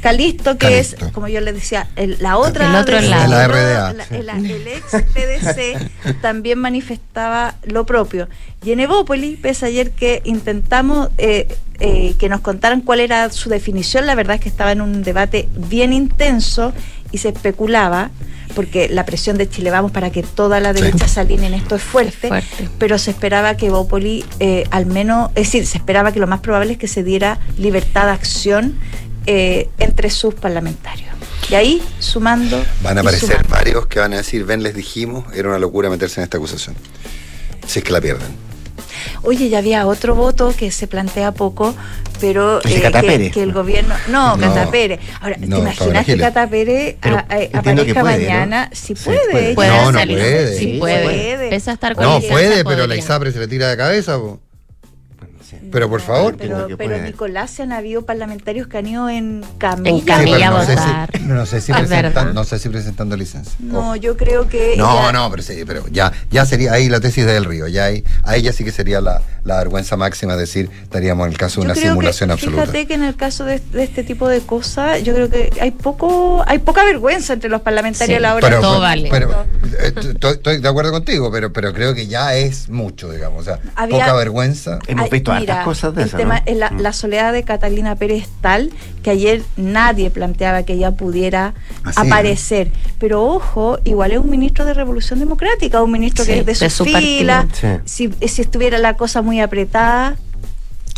Calisto, 0.01 0.57
que 0.57 0.67
Calisto. 0.67 1.05
es, 1.07 1.11
como 1.11 1.27
yo 1.27 1.41
les 1.41 1.53
decía, 1.53 1.87
el- 1.95 2.17
la 2.19 2.37
otra 2.37 2.69
El 2.69 2.75
otro 2.75 2.97
ADC, 2.97 3.09
lado. 3.09 3.29
La 3.31 3.47
RDA, 3.47 3.93
la- 3.93 4.05
sí. 4.05 4.15
el, 4.15 4.29
el 4.29 4.67
ex 4.67 4.85
PDC 5.13 6.19
también 6.21 6.59
manifestaba 6.59 7.55
lo 7.63 7.85
propio. 7.85 8.27
Y 8.63 8.71
en 8.71 8.79
Evópolis, 8.79 9.37
pese 9.39 9.65
ayer 9.67 9.91
que 9.91 10.21
intentamos 10.25 11.09
eh, 11.17 11.47
eh, 11.79 12.15
que 12.17 12.29
nos 12.29 12.41
contaran 12.41 12.81
cuál 12.81 12.99
era 12.99 13.29
su 13.31 13.49
definición, 13.49 14.05
la 14.05 14.15
verdad 14.15 14.35
es 14.35 14.41
que 14.41 14.49
estaba 14.49 14.71
en 14.71 14.81
un 14.81 15.03
debate 15.03 15.47
bien 15.55 15.93
intenso 15.93 16.73
y 17.11 17.17
se 17.19 17.29
especulaba, 17.29 18.11
porque 18.55 18.89
la 18.89 19.05
presión 19.05 19.37
de 19.37 19.49
Chile 19.49 19.71
Vamos 19.71 19.91
para 19.91 20.09
que 20.11 20.21
toda 20.23 20.59
la 20.59 20.73
derecha 20.73 21.07
se 21.07 21.19
alinee 21.21 21.47
en 21.47 21.53
esto 21.55 21.75
es 21.75 21.81
fuerte, 21.83 22.27
Fuerte. 22.27 22.69
pero 22.79 22.97
se 22.97 23.11
esperaba 23.11 23.55
que 23.55 23.67
Evópolis, 23.67 24.25
eh, 24.39 24.65
al 24.71 24.85
menos, 24.85 25.29
es 25.35 25.45
decir, 25.47 25.65
se 25.65 25.77
esperaba 25.77 26.11
que 26.11 26.19
lo 26.19 26.27
más 26.27 26.39
probable 26.41 26.73
es 26.73 26.77
que 26.77 26.87
se 26.87 27.03
diera 27.03 27.39
libertad 27.57 28.05
de 28.05 28.11
acción 28.11 28.75
eh, 29.31 29.69
entre 29.77 30.09
sus 30.09 30.33
parlamentarios. 30.33 31.09
Y 31.51 31.53
ahí, 31.55 31.83
sumando... 31.99 32.63
Van 32.81 32.97
a 32.97 33.01
aparecer 33.01 33.29
sumando. 33.29 33.49
varios 33.49 33.85
que 33.87 33.99
van 33.99 34.13
a 34.13 34.17
decir, 34.17 34.43
ven, 34.43 34.63
les 34.63 34.73
dijimos, 34.75 35.25
era 35.35 35.49
una 35.49 35.59
locura 35.59 35.87
meterse 35.89 36.19
en 36.19 36.23
esta 36.23 36.37
acusación. 36.37 36.75
Si 37.67 37.77
es 37.79 37.85
que 37.85 37.91
la 37.91 38.01
pierden. 38.01 38.27
Oye, 39.21 39.49
ya 39.49 39.59
había 39.59 39.85
otro 39.85 40.15
voto 40.15 40.53
que 40.57 40.71
se 40.71 40.87
plantea 40.87 41.31
poco, 41.31 41.75
pero 42.19 42.59
eh, 42.65 42.81
Cata 42.81 43.01
que, 43.01 43.29
que 43.31 43.43
el 43.43 43.53
gobierno. 43.53 43.93
No, 44.09 44.35
No. 44.35 44.41
Cata 44.53 44.71
Pérez. 44.71 44.99
Ahora, 45.21 45.35
¿te 45.35 45.45
No, 45.47 45.57
imaginas 45.59 45.77
Paola 45.77 46.03
que. 46.03 46.17
Cata 46.17 46.49
Pérez 46.49 46.95
Pero 46.99 47.17
a- 47.17 47.25
a- 47.29 47.37
entiendo 47.39 47.85
que 47.85 47.91
aparezca 47.91 48.01
puede, 48.01 48.17
¿no? 48.25 48.29
mañana? 48.31 48.69
Si 48.73 48.95
Sí, 48.95 49.03
puede. 49.05 49.19
puede. 49.31 49.45
ella 49.47 49.55
Puede 49.55 49.69
No, 49.69 49.91
no 49.91 49.99
salir. 49.99 50.17
puede. 50.17 50.53
Sí, 50.57 50.59
Sí, 50.73 50.77
puede. 50.79 51.03
puede. 51.03 51.49
Pese 51.49 51.69
a 51.69 51.73
estar 51.73 51.95
con 51.95 52.03
No, 52.05 52.19
puede, 52.21 52.63
pero 52.65 52.87
la. 52.87 52.95
ISAPRE 52.95 53.31
se 53.31 53.39
le 53.39 53.47
tira 53.47 53.69
de 53.69 53.77
cabeza. 53.77 54.17
po. 54.17 54.39
Pero 55.71 55.89
por 55.89 56.01
favor. 56.01 56.35
Pero, 56.37 56.65
pero 56.77 56.77
puede. 56.77 57.01
Nicolás, 57.03 57.51
se 57.51 57.63
han 57.63 57.71
habido 57.71 58.03
parlamentarios 58.05 58.67
que 58.67 58.77
han 58.77 58.87
ido 58.87 59.09
en 59.09 59.43
camilla. 59.57 59.89
En 59.97 60.01
camilla 60.01 60.37
Sí, 60.37 60.43
pero 60.43 60.55
a 60.55 60.59
no 60.59 60.65
sé 60.65 60.75
votar. 60.75 61.09
si, 61.17 61.23
no 61.25 61.45
sé 61.45 61.61
si 61.61 61.71
Es 61.71 61.77
presentan- 61.77 61.89
verdad. 62.03 62.33
no 62.33 62.43
sé 62.43 62.59
si 62.59 62.69
presentando 62.69 63.15
licencia. 63.17 63.53
No, 63.59 63.95
yo 63.95 64.17
creo 64.17 64.47
que. 64.47 64.75
No, 64.77 65.11
no, 65.11 65.29
pero 65.31 65.43
sí, 65.43 65.63
pero 65.65 65.83
ya, 65.89 66.11
ya 66.31 66.45
sería 66.45 66.73
ahí 66.73 66.89
la 66.89 66.99
tesis 66.99 67.25
del 67.25 67.45
río, 67.45 67.67
ya 67.67 67.85
ahí, 67.85 68.03
a 68.23 68.35
ella 68.35 68.51
sí 68.53 68.63
que 68.63 68.71
sería 68.71 69.01
la, 69.01 69.21
la 69.43 69.57
vergüenza 69.57 69.95
máxima 69.97 70.35
decir 70.35 70.69
estaríamos 70.83 71.25
en 71.27 71.31
el 71.33 71.37
caso 71.37 71.61
de 71.61 71.67
Yo 71.67 71.71
una 71.73 71.81
simulación 71.81 72.27
que, 72.29 72.33
absoluta. 72.33 72.61
Fíjate 72.63 72.87
que 72.87 72.93
en 72.93 73.03
el 73.03 73.15
caso 73.15 73.45
de, 73.45 73.59
de 73.59 73.83
este 73.83 74.03
tipo 74.03 74.27
de 74.27 74.41
cosas, 74.41 75.03
yo 75.03 75.13
creo 75.13 75.29
que 75.29 75.49
hay 75.61 75.71
poco, 75.71 76.43
hay 76.47 76.59
poca 76.59 76.83
vergüenza 76.83 77.33
entre 77.33 77.49
los 77.49 77.61
parlamentarios 77.61 78.17
a 78.17 78.21
la 78.21 78.35
hora 78.35 78.47
pero, 78.47 78.79
de 78.81 79.07
pero- 79.09 79.29
pero, 79.29 79.45
eh, 79.79 79.93
estoy, 80.13 80.31
estoy 80.33 80.57
de 80.61 80.67
acuerdo 80.69 80.91
contigo, 80.91 81.31
pero, 81.31 81.51
pero 81.53 81.73
creo 81.73 81.93
que 81.93 82.07
ya 82.07 82.35
es 82.35 82.69
mucho, 82.69 83.11
digamos. 83.11 83.41
O 83.41 83.43
sea, 83.43 83.59
Había- 83.75 83.99
poca 84.05 84.13
vergüenza. 84.13 84.79
Hemos 84.87 85.09
visto 85.09 85.31
mira, 85.39 85.63
cosas 85.63 85.93
de 85.95 86.03
el 86.03 86.11
tema 86.11 86.43
la, 86.45 86.71
la 86.71 86.93
soledad 86.93 87.33
de 87.33 87.43
Catalina 87.43 87.95
Pérez 87.95 88.23
es 88.23 88.29
tal 88.41 88.71
que 89.03 89.11
ayer 89.11 89.41
nadie 89.57 90.09
planteaba 90.09 90.63
que 90.63 90.73
ella 90.73 90.91
pudiera 90.91 91.53
Así, 91.83 91.99
aparecer. 91.99 92.71
Pero 92.99 93.23
ojo, 93.23 93.79
igual 93.83 94.11
es 94.11 94.19
un 94.19 94.29
ministro 94.29 94.65
de 94.65 94.73
Revolución 94.73 95.19
Democrática, 95.19 95.81
un 95.81 95.91
ministro 95.91 96.25
Sí, 96.25 96.31
que 96.31 96.39
es 96.39 96.45
de, 96.45 96.53
de 96.53 96.69
su 96.69 96.85
fila. 96.85 97.47
Si, 97.85 98.09
si 98.27 98.41
estuviera 98.41 98.77
la 98.77 98.95
cosa 98.95 99.21
muy 99.21 99.39
apretada, 99.39 100.17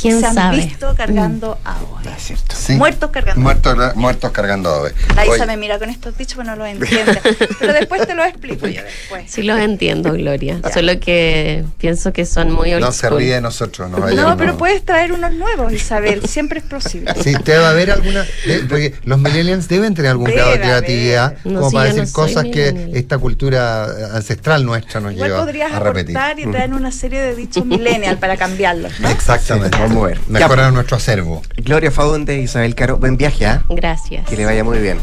¿Quién 0.01 0.19
se 0.19 0.25
han 0.27 0.33
sabe? 0.33 0.57
visto 0.57 0.93
cargando 0.95 1.57
agua. 1.63 2.01
Sí. 2.17 2.73
Muertos 2.73 3.09
cargando. 3.11 3.41
Muertos, 3.41 3.95
muertos 3.95 4.31
cargando 4.31 4.69
ave. 4.73 4.93
La 5.15 5.25
Isa 5.25 5.45
me 5.45 5.57
mira 5.57 5.77
con 5.79 5.89
estos 5.89 6.17
dichos, 6.17 6.35
pero 6.37 6.49
no 6.49 6.55
lo 6.55 6.65
entiende. 6.65 7.19
pero 7.59 7.73
después 7.73 8.05
te 8.07 8.15
lo 8.15 8.23
explico 8.23 8.67
yo 8.67 8.81
después. 8.83 9.29
Sí 9.31 9.43
los 9.43 9.59
entiendo, 9.59 10.13
Gloria. 10.13 10.59
Solo 10.73 10.99
que 10.99 11.63
pienso 11.77 12.13
que 12.13 12.25
son 12.25 12.51
muy 12.51 12.73
old 12.73 12.83
no 12.83 12.91
se 12.91 13.09
ríe 13.09 13.35
de 13.35 13.41
nosotros. 13.41 13.89
No, 13.89 13.97
No, 14.11 14.37
pero 14.37 14.57
puedes 14.57 14.83
traer 14.85 15.11
unos 15.13 15.33
nuevos, 15.33 15.71
Isabel. 15.73 16.25
Siempre 16.27 16.59
es 16.59 16.65
posible. 16.65 17.13
Sí, 17.23 17.33
te 17.43 17.57
va 17.57 17.67
a 17.67 17.71
haber 17.71 17.91
alguna. 17.91 18.25
de- 18.45 18.59
porque 18.67 18.95
los 19.05 19.19
millennials 19.19 19.67
deben 19.67 19.93
tener 19.93 20.11
algún 20.11 20.25
grado 20.31 20.51
de 20.51 20.59
creatividad 20.59 21.35
No, 21.43 21.59
como 21.59 21.69
sí, 21.69 21.75
para 21.75 21.89
no 21.89 21.95
decir 21.95 22.13
cosas 22.13 22.43
que 22.45 22.91
esta 22.93 23.17
cultura 23.17 23.85
ancestral 24.15 24.65
nuestra 24.65 24.99
nos 24.99 25.13
Igual 25.13 25.29
lleva 25.29 25.41
podrías 25.41 25.71
a 25.73 25.79
repetir. 25.79 26.17
aportar 26.17 26.39
y 26.39 26.51
traer 26.51 26.73
una 26.73 26.91
serie 26.91 27.19
de 27.21 27.35
dichos 27.35 27.65
millennial 27.65 28.17
para 28.17 28.37
cambiarlos, 28.37 28.99
¿no? 28.99 29.09
Exactamente. 29.09 29.77
Vamos 29.93 30.05
a 30.05 30.07
ver. 30.07 30.19
Mejorar 30.27 30.73
nuestro 30.73 30.97
acervo. 30.97 31.41
Gloria 31.57 31.91
Faunde, 31.91 32.37
Isabel 32.39 32.75
Caro, 32.75 32.97
buen 32.97 33.17
viaje, 33.17 33.45
¿ah? 33.45 33.63
Gracias. 33.69 34.27
Que 34.27 34.35
le 34.37 34.45
vaya 34.45 34.63
muy 34.63 34.79
bien. 34.79 34.97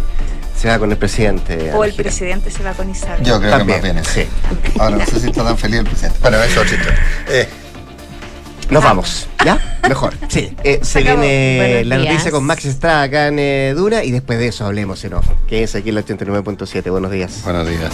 Se 0.56 0.66
va 0.68 0.78
con 0.78 0.90
el 0.90 0.96
presidente. 0.96 1.72
O 1.72 1.84
el 1.84 1.92
gira. 1.92 2.02
presidente 2.02 2.50
se 2.50 2.62
va 2.64 2.72
con 2.72 2.90
Isabel. 2.90 3.24
Yo 3.24 3.38
creo 3.38 3.50
También, 3.58 3.80
que 3.80 3.92
más 3.92 4.14
bien 4.14 4.28
sí. 4.28 4.78
Ahora 4.78 4.96
no 4.96 5.06
sé 5.06 5.20
si 5.20 5.28
está 5.28 5.44
tan 5.44 5.56
feliz 5.56 5.78
el 5.80 5.84
presidente. 5.86 6.18
Pero 6.20 6.42
eso 6.42 6.62
es. 6.62 6.72
Eh, 7.28 7.48
Nos 8.70 8.82
vamos, 8.82 9.28
¿ya? 9.44 9.78
Mejor. 9.88 10.14
Sí. 10.28 10.52
Eh, 10.64 10.80
se 10.82 10.98
acabó. 10.98 11.20
viene 11.20 11.84
Buenos 11.84 11.86
la 11.86 11.98
noticia 11.98 12.30
con 12.32 12.44
Max 12.44 12.64
Estrada 12.64 13.02
acá 13.02 13.28
en 13.28 13.38
eh, 13.38 13.72
Dura 13.76 14.02
y 14.02 14.10
después 14.10 14.38
de 14.40 14.48
eso 14.48 14.66
hablemos 14.66 15.04
en 15.04 15.14
off. 15.14 15.26
Que 15.46 15.62
es 15.62 15.74
aquí 15.76 15.90
en 15.90 15.94
la 15.94 16.04
89.7. 16.04 16.90
Buenos 16.90 17.12
días. 17.12 17.40
buenos 17.44 17.66
días. 17.68 17.92